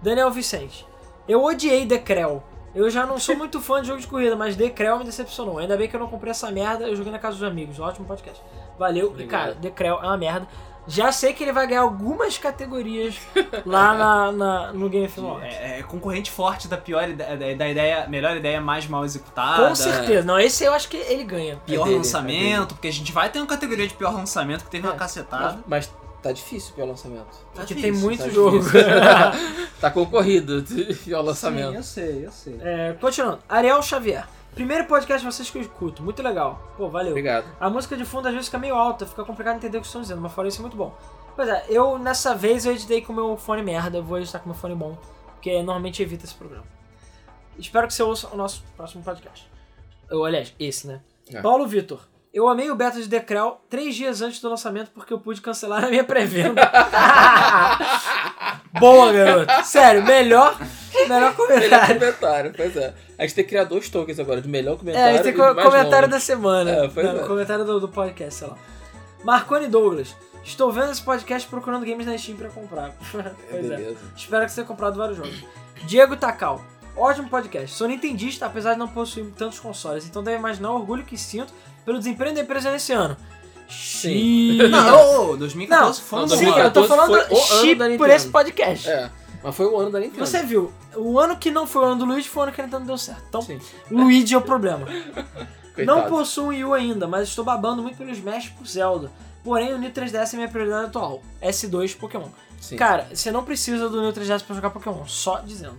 [0.02, 0.88] Daniel Vicente.
[1.28, 2.44] Eu odiei Decrel.
[2.74, 5.58] Eu já não sou muito fã de jogo de corrida, mas Decrel me decepcionou.
[5.58, 7.80] Ainda bem que eu não comprei essa merda, eu joguei na casa dos amigos.
[7.80, 8.42] Ótimo podcast.
[8.78, 9.08] Valeu.
[9.08, 9.42] E, Obrigado.
[9.42, 10.48] cara, Decrel é uma merda.
[10.90, 13.16] Já sei que ele vai ganhar algumas categorias
[13.66, 15.56] lá na, na- no Game of Awards.
[15.56, 19.68] É, é concorrente forte da pior ideia, da, da ideia, melhor ideia mais mal executada.
[19.70, 20.24] Com certeza.
[20.26, 21.58] Não, esse eu acho que ele ganha.
[21.66, 24.72] Pior É dele, lançamento, porque a gente vai ter uma categoria de pior lançamento que
[24.72, 24.90] teve É.
[24.90, 25.60] uma cacetada.
[25.68, 27.28] Mas, mas tá difícil pelo lançamento.
[27.54, 28.60] Tá Porque difícil, tem muito tá jogo.
[29.80, 31.74] Tá concorrido o Sim, lançamento.
[31.76, 32.58] eu sei, eu sei.
[32.62, 33.40] É, continuando.
[33.48, 34.26] Ariel Xavier.
[34.54, 36.04] Primeiro podcast de vocês que eu escuto.
[36.04, 36.62] Muito legal.
[36.76, 37.12] Pô, valeu.
[37.12, 37.46] Obrigado.
[37.60, 40.02] A música de fundo às vezes fica meio alta, fica complicado entender o que estão
[40.02, 40.96] dizendo, mas fora isso é muito bom.
[41.36, 44.40] Pois é, eu nessa vez eu editei com o meu fone merda, eu vou editar
[44.40, 44.98] com o meu fone bom,
[45.36, 46.66] porque normalmente evita esse programa.
[47.58, 49.50] Espero que você ouça o nosso próximo podcast.
[50.10, 51.02] Ou, aliás, esse, né?
[51.32, 51.42] É.
[51.42, 52.02] Paulo Vitor.
[52.32, 55.84] Eu amei o beta de Decrel três dias antes do lançamento porque eu pude cancelar
[55.84, 56.62] a minha pré-venda.
[58.80, 59.66] Boa, garoto.
[59.66, 60.56] Sério, melhor,
[61.10, 62.00] melhor Melhor comentário.
[62.00, 62.94] comentário, pois é.
[63.18, 65.56] A gente tem que criar dois tokens agora, de melhor É, comentário esse tem co-
[65.56, 66.72] comentário da semana.
[66.72, 67.28] É, pois Não, é.
[67.28, 68.58] Comentário do, do podcast, sei lá.
[69.24, 70.16] Marconi Douglas.
[70.44, 72.94] Estou vendo esse podcast procurando games na Steam pra comprar.
[73.12, 73.76] pois é.
[73.76, 73.98] Beleza.
[74.16, 75.44] Espero que você tenha comprado vários jogos.
[75.84, 76.62] Diego Takal.
[76.96, 77.76] Ótimo podcast.
[77.76, 81.54] Sou nintendista, apesar de não possuir tantos consoles, então deve imaginar o orgulho que sinto
[81.86, 83.16] pelo desempenho da empresa nesse ano.
[83.70, 84.58] Sim.
[84.58, 84.68] Xiii.
[84.70, 87.76] Não, ô, 2014 foi um não, Sim, eu tô 2014 falando foi o ano chi
[87.76, 88.90] da por esse podcast.
[88.90, 89.10] É,
[89.44, 90.26] mas foi o ano da Nintendo.
[90.26, 92.62] Você viu, o ano que não foi o ano do Luigi foi o ano que
[92.62, 93.24] a Nintendo deu certo.
[93.30, 93.60] Então, Sim.
[93.90, 94.86] Luigi é o problema.
[95.74, 95.86] Coitado.
[95.86, 99.12] Não possuo um Wii U ainda, mas estou babando muito pelo Smash e por Zelda.
[99.44, 101.24] Porém, o New 3DS é minha prioridade atual.
[101.42, 102.28] S2 Pokémon.
[102.60, 102.76] Sim.
[102.76, 105.78] Cara, você não precisa do New 3DS pra jogar Pokémon, só dizendo.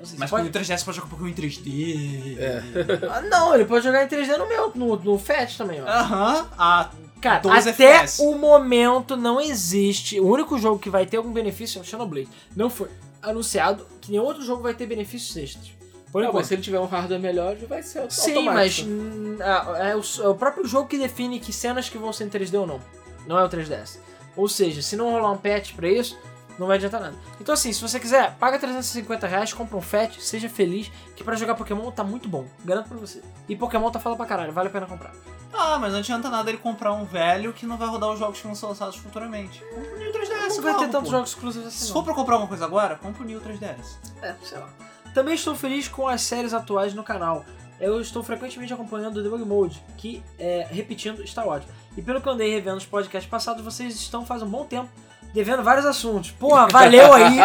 [0.00, 0.48] Assim, Mas você com pode...
[0.48, 2.38] o 3DS pode jogar Pokémon em 3D.
[2.38, 2.62] É.
[3.10, 5.86] Ah, não, ele pode jogar em 3D no meu, no, no FAT também, ó.
[5.86, 6.48] Aham.
[6.58, 6.90] Ah,
[7.22, 8.20] Cara, 12 até FPS.
[8.22, 10.20] o momento não existe.
[10.20, 12.28] O único jogo que vai ter algum benefício é o Xenoblade.
[12.54, 12.88] Não foi
[13.22, 15.72] anunciado que nenhum outro jogo vai ter benefícios extras.
[16.10, 18.90] Por Não, mas se ele tiver um hardware melhor, vai ser Sim, mas automático.
[18.90, 22.24] hum, é, é o, é o próprio jogo que define que cenas que vão ser
[22.24, 22.80] em 3D ou não.
[23.26, 23.98] Não é o 3DS.
[24.36, 26.18] Ou seja, se não rolar um patch pra isso,
[26.58, 27.16] não vai adiantar nada.
[27.40, 31.34] Então assim, se você quiser, paga 350 reais, compra um FAT, seja feliz, que pra
[31.36, 32.44] jogar Pokémon tá muito bom.
[32.64, 33.22] Garanto pra você.
[33.48, 35.12] E Pokémon tá foda pra caralho, vale a pena comprar.
[35.52, 38.38] Ah, mas não adianta nada ele comprar um velho que não vai rodar os jogos
[38.40, 39.62] que vão ser lançados futuramente.
[39.74, 41.92] Compra o New 3DS, não vai ter tantos jogos exclusivos assim Se não.
[41.92, 43.98] for pra comprar uma coisa agora, compra o New 3DS.
[44.22, 44.68] É, sei lá.
[45.14, 47.44] Também estou feliz com as séries atuais no canal.
[47.78, 51.72] Eu estou frequentemente acompanhando o Debug Mode, que, é, repetindo, está ótimo.
[51.96, 54.88] E pelo que eu andei revendo os podcasts passados, vocês estão faz um bom tempo
[55.34, 56.30] devendo vários assuntos.
[56.30, 57.38] Porra, valeu aí!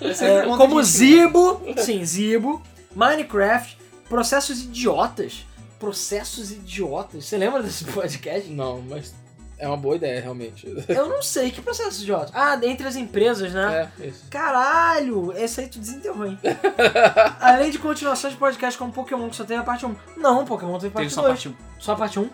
[0.00, 2.62] É, como Zibo, sim, Zibo,
[2.94, 3.76] Minecraft,
[4.08, 5.44] processos idiotas.
[5.82, 7.24] Processos idiotas.
[7.24, 8.48] Você lembra desse podcast?
[8.48, 9.12] Não, mas
[9.58, 10.64] é uma boa ideia, realmente.
[10.88, 12.30] Eu não sei, que processos idiotas?
[12.32, 13.90] Ah, entre as empresas, né?
[14.00, 14.26] É, isso.
[14.30, 16.38] Caralho, esse aí tu desenterrou, hein?
[17.40, 19.96] Além de continuações de podcast como Pokémon, que só teve a parte 1.
[20.18, 21.32] Não, Pokémon teve parte Teve só 2.
[21.32, 21.54] parte 1.
[21.80, 22.30] Só a parte 1?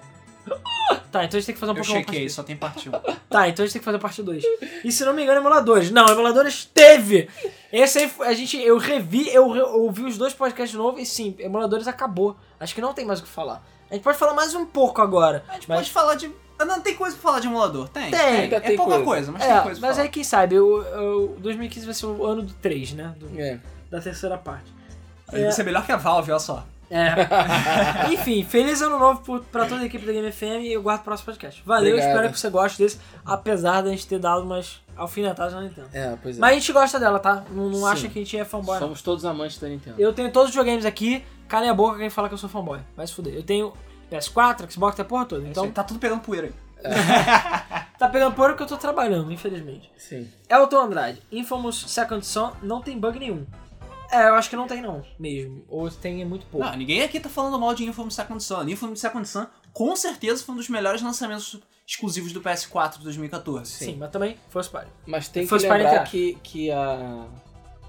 [1.10, 2.89] Tá, então a gente tem que fazer um Eu Pokémon chequei, parte só tem parte
[2.89, 2.93] 1.
[2.93, 3.02] 2.
[3.28, 4.44] Tá, então a gente tem que fazer a parte 2.
[4.85, 5.90] E se não me engano, emuladores.
[5.90, 7.28] Não, emuladores teve!
[7.72, 11.05] Esse aí, a gente, eu revi, eu re- ouvi os dois podcasts de novo e
[11.06, 12.36] sim, emuladores acabou.
[12.59, 13.62] Acho que não tem mais o que falar.
[13.90, 15.44] A gente pode falar mais um pouco agora.
[15.48, 16.30] A gente mas- pode falar de.
[16.59, 17.89] Ah, Não, tem coisa pra falar de emulador?
[17.89, 18.10] Tem.
[18.10, 18.18] Tem.
[18.20, 19.05] É Ainda tem pouca coisa.
[19.05, 20.06] coisa, mas tem É, coisa pra mas falar.
[20.06, 23.14] aí quem sabe, o, o 2015 vai ser o ano do 3, né?
[23.16, 23.60] Do- É.
[23.90, 24.72] da terceira parte.
[25.30, 26.66] Vai ser melhor que a Valve, olha só.
[26.90, 27.15] É.
[28.12, 31.05] Enfim, feliz ano novo pra toda a equipe da Game FM e eu guardo o
[31.05, 31.62] próximo podcast.
[31.65, 32.09] Valeu, Obrigado.
[32.10, 35.89] espero que você goste desse, apesar da gente ter dado umas alfinetadas na Nintendo.
[35.93, 36.40] É, pois é.
[36.40, 37.44] Mas a gente gosta dela, tá?
[37.51, 38.74] Não, não acha que a gente é fanboy.
[38.74, 38.81] não.
[38.86, 39.97] Somos todos amantes da Nintendo.
[40.01, 42.81] Eu tenho todos os videogames aqui, calem a boca quem fala que eu sou fanboy.
[42.97, 43.35] Vai se fuder.
[43.35, 43.73] Eu tenho
[44.10, 45.43] PS4, Xbox, tem a porra toda.
[45.43, 46.52] Então Então tá tudo pegando poeira aí.
[47.98, 49.90] tá pegando porra que eu tô trabalhando, infelizmente.
[49.98, 50.28] Sim.
[50.48, 53.44] Elton Andrade, Infamous Second Son não tem bug nenhum.
[54.10, 55.64] É, eu acho que não tem não, mesmo.
[55.68, 56.66] Ou tem é muito pouco.
[56.66, 58.66] Não, ninguém aqui tá falando mal de Infamous Second Son.
[58.68, 63.70] Infamous Second Son, com certeza, foi um dos melhores lançamentos exclusivos do PS4 de 2014.
[63.70, 64.90] Sim, mas também First Party.
[65.06, 67.26] Mas tem que First party lembrar que, que a.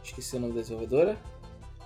[0.04, 1.18] Esqueci o nome da desenvolvedora.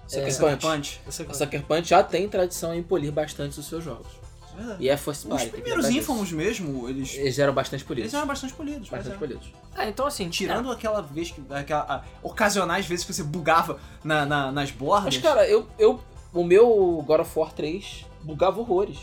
[0.07, 0.67] Sucker Sucker Punch.
[0.67, 1.01] Punch.
[1.05, 1.33] Eu sei A é.
[1.33, 4.22] Sucker Punch já tem tradição em polir bastante os seus jogos.
[4.55, 4.83] Verdade.
[4.83, 5.45] E é Os Party.
[5.45, 7.13] que primeiros Infamous mesmo, eles.
[7.15, 8.05] Eles eram bastante polidos.
[8.05, 8.89] eles eram bastante polidos.
[8.89, 9.17] Bastante é.
[9.17, 9.53] polidos.
[9.77, 11.41] É, então assim, Tirando aquela vez que.
[11.49, 15.15] Aquela, ah, ocasionais vezes que você bugava na, na- nas bordas.
[15.15, 15.99] Mas, cara, eu, eu.
[16.33, 18.97] O meu God of War 3 bugava horrores.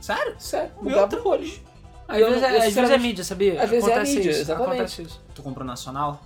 [0.00, 0.34] Sério?
[0.38, 1.60] Sério, O bugava horrores.
[2.08, 3.62] Às Eu- vezes, é- às vezes é mídia, sabia?
[3.62, 4.68] Às vezes é Acontece mídia, isso, exatamente.
[4.74, 5.20] Acontece isso.
[5.34, 6.20] Tu comprou nacional?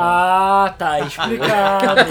[0.00, 1.96] Ah, tá explicado.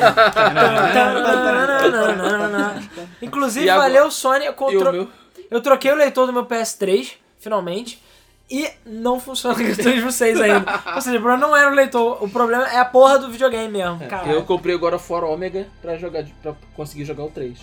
[3.22, 4.46] Inclusive, E agora- valeu, Sony.
[4.46, 5.08] Eu, e contro- o meu.
[5.52, 8.04] eu troquei o leitor do meu PS3, finalmente.
[8.50, 10.64] E não funciona com o leitor de vocês ainda.
[10.94, 13.70] Ou seja, o problema não era o leitor, o problema é a porra do videogame
[13.70, 14.00] mesmo.
[14.08, 14.34] Caralho.
[14.34, 17.58] Eu comprei o of War Omega pra, jogar, de- pra conseguir jogar o 3.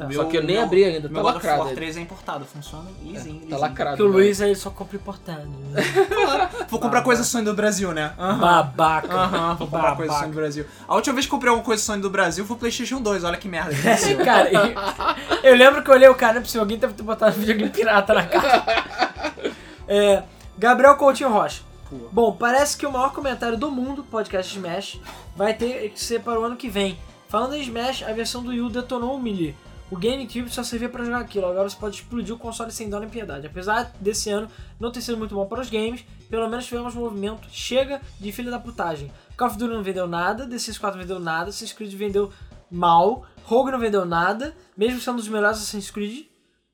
[0.00, 1.74] Ah, Só que eu nem abri ainda, Meu tá lacrado aí.
[1.74, 3.14] 3 é importado, funciona lisinho.
[3.14, 3.58] Tá lisinho.
[3.58, 3.96] lacrado.
[3.96, 4.16] Porque o né?
[4.16, 5.48] Luiz ele só compra importado.
[6.68, 8.12] Vou comprar coisa Sony do Brasil, né?
[8.18, 8.38] Aham.
[8.38, 9.14] Babaca.
[9.14, 10.18] Aham, vou comprar coisa Babaca.
[10.20, 10.66] Sony do Brasil.
[10.86, 13.36] A última vez que comprei alguma coisa Sony do Brasil foi o PlayStation 2, olha
[13.36, 13.72] que merda.
[13.74, 14.14] que.
[14.24, 17.36] Cara, eu, eu lembro que eu olhei o cara, é possível, alguém deve ter botado
[17.36, 18.64] videogame pirata na caixa.
[19.90, 20.22] É,
[20.58, 21.62] Gabriel Coutinho Rocha.
[21.88, 21.96] Pô.
[22.12, 25.00] Bom, parece que o maior comentário do mundo, podcast Smash,
[25.34, 26.98] vai ter que ser para o ano que vem.
[27.28, 29.54] Falando em Smash, a versão do Wii U detonou o Melee.
[29.90, 33.00] O GameCube só servia para jogar aquilo, agora você pode explodir o console sem dó
[33.00, 33.46] nem piedade.
[33.46, 34.46] Apesar desse ano
[34.78, 37.48] não ter sido muito bom para os games, pelo menos tivemos movimento.
[37.50, 39.10] Chega de filha da putagem.
[39.36, 42.30] Call of Duty não vendeu nada, DC4 não vendeu nada, Assassin's Creed vendeu
[42.70, 46.26] mal, Rogue não vendeu nada, mesmo sendo um dos melhores Assassin's Creed,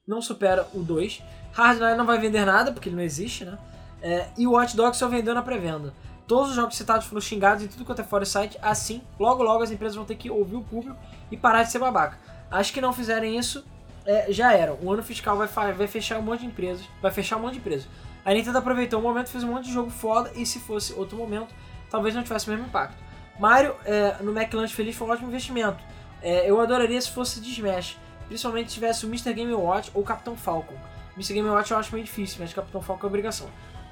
[0.05, 1.23] não supera o 2.
[1.53, 3.57] Hardline não vai vender nada, porque ele não existe, né?
[4.03, 5.95] É, e o Watch Dogs só vendeu na pré-venda.
[6.27, 9.63] Todos os jogos citados foram xingados em tudo quanto é fora site, assim, logo logo
[9.63, 10.99] as empresas vão ter que ouvir o público
[11.31, 12.19] e parar de ser babaca.
[12.55, 13.65] Acho que não fizerem isso,
[14.07, 14.75] é, já era.
[14.75, 17.59] O ano fiscal vai, vai fechar um monte de empresas, vai fechar um monte de
[17.59, 17.89] empresas.
[18.25, 21.19] A Nintendo aproveitou o momento, fez um monte de jogo foda, e se fosse outro
[21.19, 21.53] momento,
[21.91, 22.97] talvez não tivesse o mesmo impacto.
[23.41, 25.83] Mario é, no McLanche Feliz foi um ótimo investimento.
[26.23, 27.99] É, eu adoraria se fosse de Smash,
[28.29, 29.33] principalmente se tivesse o Mr.
[29.35, 30.77] Game Watch ou o Capitão Falcon.
[31.17, 31.35] Mr.
[31.35, 33.49] Game Watch eu acho meio difícil, mas Capitão Falcon é obrigação.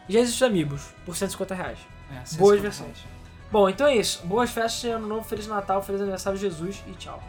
[0.09, 1.79] Já existe Amigos, por 150 reais.
[2.11, 2.99] É, Boas 150 versões.
[3.53, 4.23] Bom, então é isso.
[4.25, 7.23] Boas festas, ano novo, Feliz Natal, Feliz Aniversário Jesus e tchau.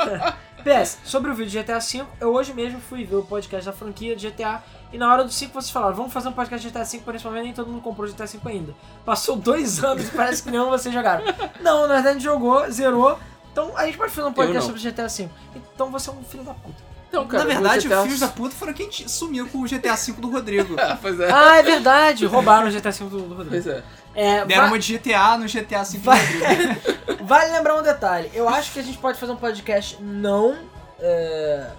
[0.64, 3.72] PS, sobre o vídeo de GTA V, eu hoje mesmo fui ver o podcast da
[3.72, 6.72] franquia de GTA e na hora do 5 vocês falaram, vamos fazer um podcast de
[6.72, 8.74] GTA V, por esse momento nem todo mundo comprou GTA V ainda.
[9.04, 11.22] Passou dois anos e parece que nenhum de vocês jogaram.
[11.60, 13.18] Não, na verdade a gente jogou, zerou,
[13.52, 14.74] então a gente pode fazer um podcast não.
[14.78, 15.28] sobre GTA V.
[15.74, 16.88] Então você é um filho da puta.
[17.08, 19.96] Então, Na verdade, GTA os filhos da puta foram quem te- sumiu com o GTA
[19.96, 20.76] V do Rodrigo.
[21.00, 21.32] pois é.
[21.32, 23.50] Ah, é verdade, roubaram o GTA V do, do Rodrigo.
[23.50, 23.82] Pois é.
[24.20, 27.24] É, Deram va- uma de GTA no GTA V Rodrigo.
[27.24, 28.30] Vale lembrar um detalhe.
[28.34, 30.56] Eu acho que a gente pode fazer um podcast não.
[30.98, 31.70] É,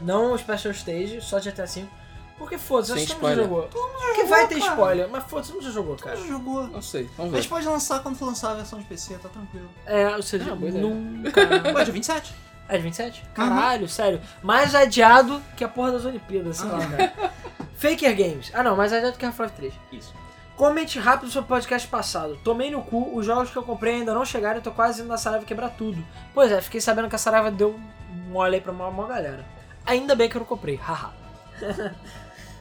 [0.00, 1.84] não Special Stage, só de GTA V.
[2.36, 3.62] Porque foda-se, acho que todo mundo jogou.
[3.68, 4.70] Porque vai ter cara.
[4.72, 6.16] spoiler, mas foda-se, todo mundo já jogou, cara.
[6.16, 6.68] Já jogou.
[6.68, 7.54] Não sei, vamos A gente ver.
[7.54, 9.68] pode lançar quando for lançar a versão de PC, tá tranquilo.
[9.86, 11.46] É, ou seja, Ah, nunca.
[11.72, 12.32] Pô, dia 27.
[12.68, 13.24] É de 27?
[13.34, 14.20] Caralho, sério.
[14.42, 17.12] Mais adiado que a porra das Olimpíadas, sei lá, cara.
[17.76, 18.50] Faker Games.
[18.54, 19.72] Ah, não, mais adiado que Half-Life 3.
[19.90, 20.14] Isso.
[20.58, 22.36] Comente rápido sobre o podcast passado.
[22.42, 25.08] Tomei no cu, os jogos que eu comprei ainda não chegaram e tô quase indo
[25.08, 26.04] na Saraiva quebrar tudo.
[26.34, 27.78] Pois é, fiquei sabendo que a Saraiva deu
[28.28, 29.46] mole aí pra uma, uma galera.
[29.86, 31.12] Ainda bem que eu não comprei, haha.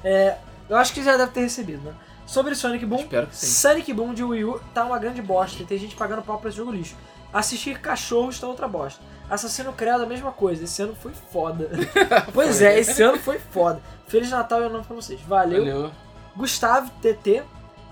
[0.04, 0.38] É,
[0.70, 1.94] eu acho que já deve ter recebido, né?
[2.24, 3.04] Sobre Sonic Boom.
[3.32, 6.50] Sonic Boom de Wii U tá uma grande bosta e tem gente pagando pau pra
[6.50, 6.96] esse jogo lixo.
[7.34, 9.02] Assistir Cachorros tá outra bosta.
[9.28, 11.68] Assassino Credo a mesma coisa, esse ano foi foda.
[12.32, 13.82] pois é, esse ano foi foda.
[14.08, 15.20] Feliz Natal e ano novo pra vocês.
[15.22, 15.66] Valeu.
[15.66, 15.92] Valeu.
[16.36, 17.44] Gustavo TT,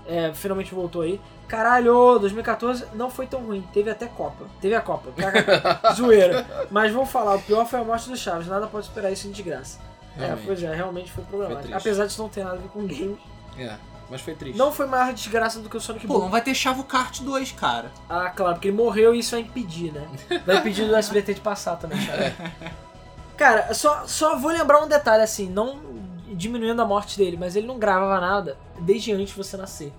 [0.08, 1.20] é, finalmente voltou aí.
[1.48, 4.44] Caralho, 2014 não foi tão ruim, teve até Copa.
[4.60, 5.10] Teve a Copa,
[5.94, 6.44] zoeira.
[6.70, 9.42] Mas vou falar, o pior foi a morte do Chaves, nada pode superar isso de
[9.42, 9.78] graça.
[10.16, 10.46] É, Realmente.
[10.46, 11.62] pois é, realmente foi problemático.
[11.68, 11.76] triste.
[11.76, 13.18] Apesar de não ter nada a ver com games.
[13.58, 13.74] É,
[14.10, 14.56] mas foi triste.
[14.56, 16.20] Não foi maior desgraça do que o Sonic Pô, Boom.
[16.22, 17.90] não vai ter Chavo Kart 2, cara.
[18.08, 20.06] Ah, claro, porque ele morreu e isso vai impedir, né?
[20.46, 22.34] Vai impedir do SBT de passar também, cara.
[23.36, 25.78] Cara, só, só vou lembrar um detalhe assim, não
[26.34, 29.92] diminuindo a morte dele, mas ele não gravava nada desde antes de você nascer.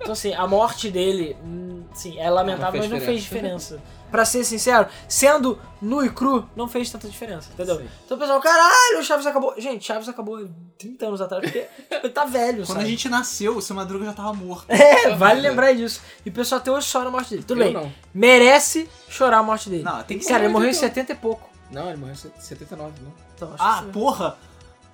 [0.00, 3.80] Então, assim, a morte dele, hum, sim, é lamentável, Não mas não fez diferença.
[4.10, 7.76] Pra ser sincero, sendo nu e cru, não fez tanta diferença, entendeu?
[7.78, 7.86] Sim.
[8.04, 9.54] Então o pessoal, caralho, o Chaves acabou.
[9.56, 12.84] Gente, Chaves acabou 30 anos atrás, porque ele tá velho, Quando sabe?
[12.84, 14.64] a gente nasceu, o seu Madruga já tava morto.
[14.68, 16.00] É, vale lembrar disso.
[16.26, 17.44] E o pessoal até hoje chora a morte dele.
[17.44, 17.92] Tudo Eu bem, não.
[18.12, 19.84] merece chorar a morte dele.
[19.84, 20.88] Não, tem que Cara, ser ele morreu em então.
[20.88, 21.48] 70 e pouco.
[21.70, 23.12] Não, ele morreu em 79, não.
[23.36, 24.36] Então, acho Ah, porra!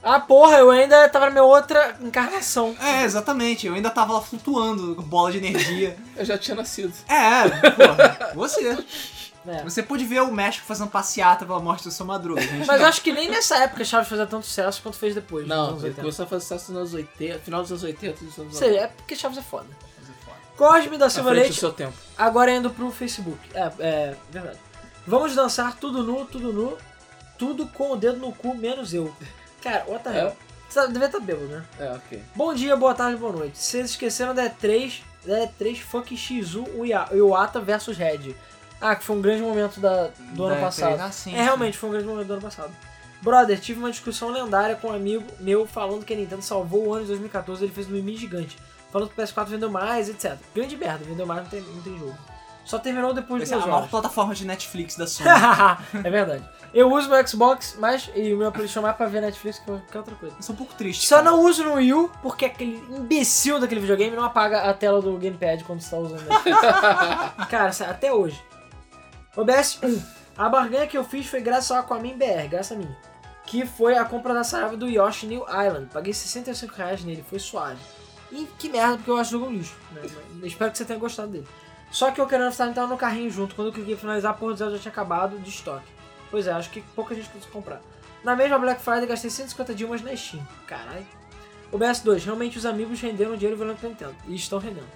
[0.09, 2.77] Ah, porra, eu ainda tava na minha outra encarnação.
[2.81, 3.67] É, exatamente.
[3.67, 5.97] Eu ainda tava lá flutuando com bola de energia.
[6.17, 6.93] Eu já tinha nascido.
[7.09, 8.79] É, porra, você.
[9.49, 9.63] É.
[9.63, 12.67] Você pôde ver o México fazendo passeata pela morte do seu Madruga, gente.
[12.67, 12.77] Mas não.
[12.79, 15.47] eu acho que nem nessa época Chaves fazia tanto sucesso quanto fez depois.
[15.47, 16.01] Não, anos ele 80.
[16.01, 18.77] começou a fazer sucesso nos anos 80, final dos anos 80 e dos anos Sei,
[18.77, 19.67] é porque Chaves é foda.
[20.57, 21.93] Cosme da Silva Leite, seu tempo.
[22.19, 23.39] agora indo pro Facebook.
[23.55, 24.59] É, é, verdade.
[25.07, 26.77] Vamos dançar tudo nu, tudo nu,
[27.39, 29.15] tudo com o dedo no cu, menos eu.
[29.67, 30.21] Cara, what the É.
[30.21, 30.37] hell?
[30.69, 31.65] Você devia estar bêbado, né?
[31.81, 32.23] É, ok.
[32.37, 33.59] Bom dia, boa tarde, boa noite.
[33.59, 38.35] Vocês esqueceram da E3, da E3 Funk X1 Iwata versus Red.
[38.81, 40.97] Ah, que foi um grande momento da, do ano Da passado.
[40.97, 42.73] E3, ah, sim, é, realmente, foi um grande momento do ano passado.
[43.23, 46.93] Brother, tive uma discussão lendária com um amigo meu falando que a Nintendo salvou o
[46.95, 48.57] ano de 2014 ele fez um meme gigante.
[48.93, 50.37] Falando que o PS4 vendeu mais, etc.
[50.55, 52.17] Grande merda, vendeu mais, não tem, não tem jogo.
[52.65, 53.91] Só terminou depois de Essa é a duas maior horas.
[53.91, 55.31] plataforma de Netflix da Sony.
[56.05, 56.45] é verdade.
[56.75, 59.99] Eu uso meu Xbox mas, e o meu PlayStation mais pra ver Netflix que qualquer
[59.99, 60.37] outra coisa.
[60.39, 61.07] Isso é um pouco triste.
[61.07, 61.31] Só cara.
[61.31, 65.17] não uso no Wii U porque aquele imbecil daquele videogame não apaga a tela do
[65.17, 66.27] gamepad quando você tá usando.
[67.49, 68.43] Cara, até hoje.
[69.37, 70.17] OBS 1.
[70.37, 72.89] A barganha que eu fiz foi graças ao Aquaman BR, graças a mim.
[73.47, 75.89] Que foi a compra da Saraiva do Yoshi New Island.
[75.91, 77.81] Paguei 65 reais nele, foi suave.
[78.31, 79.75] E que merda, porque eu acho o jogo um lixo.
[79.93, 80.03] Né?
[80.43, 81.49] Espero que você tenha gostado dele.
[81.91, 83.55] Só que o Ocarina of Time tava no carrinho junto.
[83.55, 85.96] Quando eu cliquei finalizar, a porra do Zelda já tinha acabado de estoque.
[86.31, 87.81] Pois é, acho que pouca gente conseguiu comprar.
[88.25, 90.47] Na mesma Black Friday, gastei 150 Dilmas na Steam.
[90.67, 91.07] Caralho.
[91.71, 94.15] O BS2, realmente os amigos renderam dinheiro valendo pra Nintendo.
[94.27, 94.89] E estão rendendo.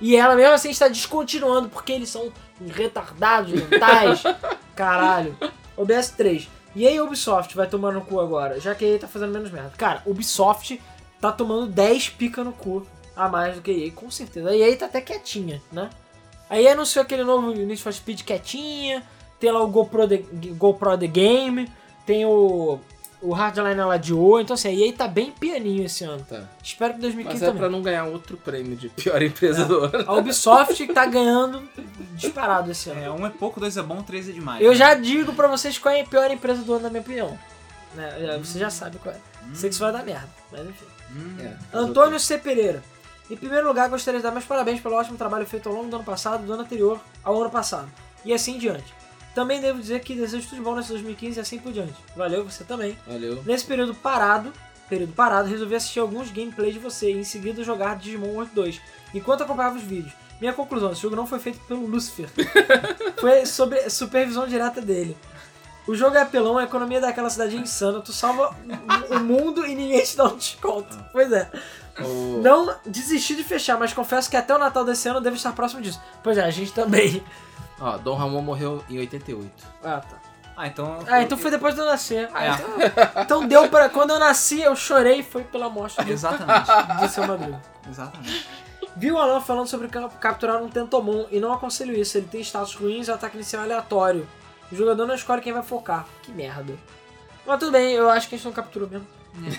[0.00, 2.32] E ela mesmo assim está descontinuando porque eles são
[2.66, 4.22] retardados mentais.
[4.74, 5.36] Caralho.
[5.76, 6.48] O BS3.
[6.74, 9.50] E aí Ubisoft vai tomar no cu agora, já que a EA tá fazendo menos
[9.50, 9.72] merda.
[9.76, 10.80] Cara, Ubisoft
[11.20, 14.48] tá tomando 10 pica no cu a mais do que a EA, com certeza.
[14.48, 15.90] A EA tá até quietinha, né?
[16.48, 19.02] A EA anunciou aquele novo Need for Speed quietinha,
[19.42, 20.18] tem lá o GoPro The,
[20.52, 21.68] GoPro The Game,
[22.06, 22.78] tem o,
[23.20, 26.24] o Hardline lá de O, então assim, a EA tá bem pianinho esse ano.
[26.28, 26.44] Tá.
[26.62, 27.60] Espero que 2015 Mas é também.
[27.60, 30.04] pra não ganhar outro prêmio de pior empresa do ano.
[30.06, 31.60] A Ubisoft tá ganhando
[32.14, 33.02] disparado esse ano.
[33.02, 34.62] É, um é pouco, dois é bom, três é demais.
[34.62, 34.76] Eu né?
[34.76, 37.36] já digo pra vocês qual é a pior empresa do ano, na minha opinião.
[37.96, 39.18] Né, já- Você já sabe qual é.
[39.54, 40.86] Sei que isso vai dar merda, mas enfim.
[41.16, 41.36] Hum.
[41.40, 42.38] É, Antônio C.
[42.38, 42.80] Pereira.
[43.28, 45.96] Em primeiro lugar, gostaria de dar meus parabéns pelo ótimo trabalho feito ao longo do
[45.96, 47.88] ano passado, do ano anterior ao ano passado.
[48.24, 49.01] E assim em diante.
[49.34, 51.94] Também devo dizer que desejo tudo de bom nesse 2015 e assim por diante.
[52.14, 52.98] Valeu, você também.
[53.06, 53.42] Valeu.
[53.44, 54.52] Nesse período parado,
[54.88, 58.80] período parado, resolvi assistir alguns gameplays de você e em seguida jogar Digimon World 2,
[59.14, 60.12] enquanto acompanhava os vídeos.
[60.38, 62.28] Minha conclusão, esse jogo não foi feito pelo Lucifer.
[63.18, 65.16] foi sobre supervisão direta dele.
[65.86, 68.54] O jogo é apelão, a economia daquela cidade é insana, tu salva
[69.10, 70.96] o mundo e ninguém te dá um desconto.
[71.12, 71.50] Pois é.
[72.42, 75.52] Não desisti de fechar, mas confesso que até o Natal desse ano eu devo estar
[75.52, 76.00] próximo disso.
[76.22, 77.22] Pois é, a gente também.
[77.80, 79.50] Ó, Dom Ramon morreu em 88.
[79.82, 80.16] Ah, tá.
[80.56, 80.98] Ah, então.
[81.08, 82.28] Ah, então foi depois de eu nascer.
[82.34, 82.50] Ah, É.
[82.50, 83.88] então, então deu pra.
[83.88, 86.66] Quando eu nasci, eu chorei e foi pela morte do, Exatamente.
[87.00, 87.60] do seu Madruga.
[87.88, 88.46] Exatamente.
[88.94, 92.18] Vi o Alan falando sobre ca- capturar um Tentomon e não aconselho isso.
[92.18, 94.28] Ele tem status ruins e o ataque inicial é aleatório.
[94.70, 96.04] O jogador não escolhe quem vai focar.
[96.22, 96.74] Que merda.
[97.46, 99.06] Mas tudo bem, eu acho que a gente não capturou mesmo.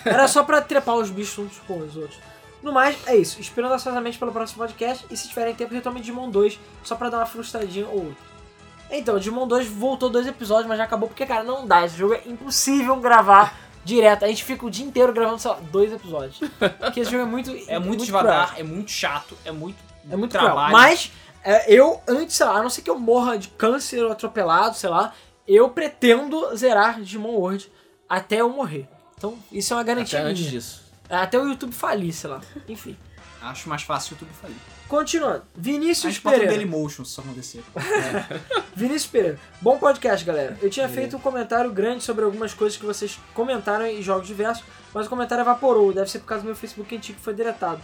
[0.06, 2.19] Era só pra trepar os bichos uns com os outros.
[2.64, 3.41] No mais, é isso.
[3.41, 7.18] Esperando ansiosamente pelo próximo podcast e se tiverem tempo, retome Digimon 2 só pra dar
[7.18, 8.34] uma frustradinha ou outra.
[8.90, 11.85] Então, Digimon 2 voltou dois episódios, mas já acabou porque, cara, não dá.
[11.85, 14.23] Esse jogo é impossível gravar direto.
[14.23, 16.40] A gente fica o dia inteiro gravando, sei lá, dois episódios.
[16.80, 17.52] Porque esse jogo é muito.
[17.68, 18.23] É muito, cruel.
[18.23, 19.77] devagar, é muito chato, é muito.
[20.10, 20.56] É muito trabalho.
[20.56, 20.72] cruel.
[20.72, 21.11] Mas
[21.44, 24.77] é, eu, antes, sei lá, a não ser que eu morra de câncer ou atropelado,
[24.77, 25.14] sei lá,
[25.45, 27.69] eu pretendo zerar Digimon World
[28.07, 28.88] até eu morrer.
[29.18, 30.82] Então, isso é uma garantia Até antes disso.
[31.09, 32.41] É, Até o YouTube falir, sei lá.
[32.67, 32.97] Enfim.
[33.41, 34.55] Acho mais fácil o YouTube falir.
[34.88, 35.43] Continuando.
[35.55, 36.55] Vinícius gente bota um Pereira.
[36.57, 37.63] Dailymotion se isso acontecer.
[38.75, 39.39] Vinícius Pereira.
[39.59, 40.57] Bom podcast, galera.
[40.61, 44.63] Eu tinha feito um comentário grande sobre algumas coisas que vocês comentaram em jogos diversos,
[44.93, 45.91] mas o comentário evaporou.
[45.91, 47.81] Deve ser por causa do meu Facebook antigo que foi deletado.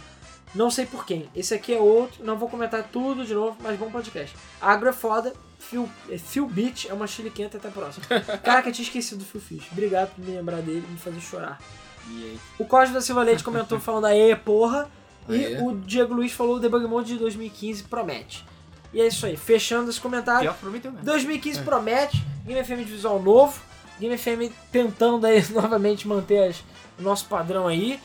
[0.54, 1.28] Não sei por quem.
[1.34, 2.24] Esse aqui é outro.
[2.24, 4.34] Não vou comentar tudo de novo, mas bom podcast.
[4.60, 5.32] Agro é foda.
[5.58, 8.06] Phil, é, Phil Beach é uma chiliquenta até a próxima.
[8.42, 9.68] Caraca, eu tinha esquecido do Phil Fish.
[9.70, 11.60] Obrigado por me lembrar dele e me fazer chorar.
[12.08, 12.38] E?
[12.58, 14.88] O Cosme da Silva Leite comentou falando aê, porra.
[15.28, 15.62] E Aê.
[15.62, 18.44] o Diego Luiz falou o Debug Mode de 2015 promete.
[18.92, 19.36] E é isso aí.
[19.36, 20.40] Fechando esse comentário.
[20.42, 21.04] Pior que prometeu mesmo.
[21.06, 23.60] 2015 promete, Game FM de visual novo,
[24.00, 26.56] Game FM tentando aí novamente manter as,
[26.98, 28.00] o nosso padrão aí.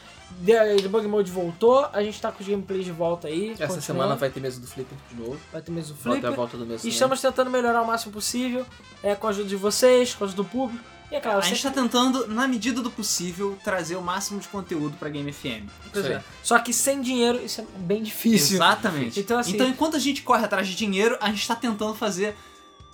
[0.46, 3.56] The- Debug Mode voltou, a gente tá com os gameplays de volta aí.
[3.58, 5.40] Essa semana vai ter mesa do Flipper de novo.
[5.52, 6.32] vai ter mesmo Vai ter Flipper.
[6.32, 6.84] a volta do mês.
[6.84, 8.66] E estamos tentando melhorar o máximo possível,
[9.02, 10.84] é, com a ajuda de vocês, com a ajuda do público.
[11.12, 14.40] E é claro, A gente sempre- tá tentando, na medida do possível, trazer o máximo
[14.40, 15.70] de conteúdo pra Game FM.
[15.96, 16.22] É.
[16.42, 18.56] Só que sem dinheiro isso é bem difícil.
[18.58, 19.20] Exatamente.
[19.20, 22.36] Então, assim- enquanto a gente corre atrás de dinheiro, a gente tá tentando fazer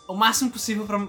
[0.07, 1.07] o máximo possível pra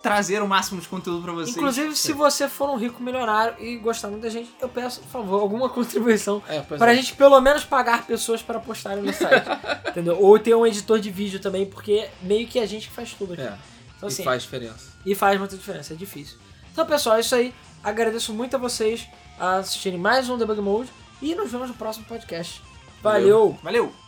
[0.00, 1.56] trazer o máximo de conteúdo pra vocês.
[1.56, 5.08] Inclusive, se você for um rico milionário e gostar muito da gente, eu peço, por
[5.10, 6.96] favor, alguma contribuição É, pois pra é.
[6.96, 9.44] gente pelo menos pagar pessoas para postarem no site.
[9.90, 10.16] entendeu?
[10.22, 13.32] Ou ter um editor de vídeo também, porque meio que a gente que faz tudo
[13.32, 13.42] aqui.
[13.42, 13.58] É,
[13.96, 14.96] Então, assim, e faz diferença.
[15.08, 16.36] E faz muita diferença, é difícil.
[16.70, 17.54] Então, pessoal, é isso aí.
[17.82, 19.08] Agradeço muito a vocês
[19.40, 20.90] a assistirem mais um Debug Mode
[21.22, 22.60] e nos vemos no próximo podcast.
[23.02, 23.56] Valeu.
[23.62, 23.86] Valeu.
[23.86, 24.07] Valeu!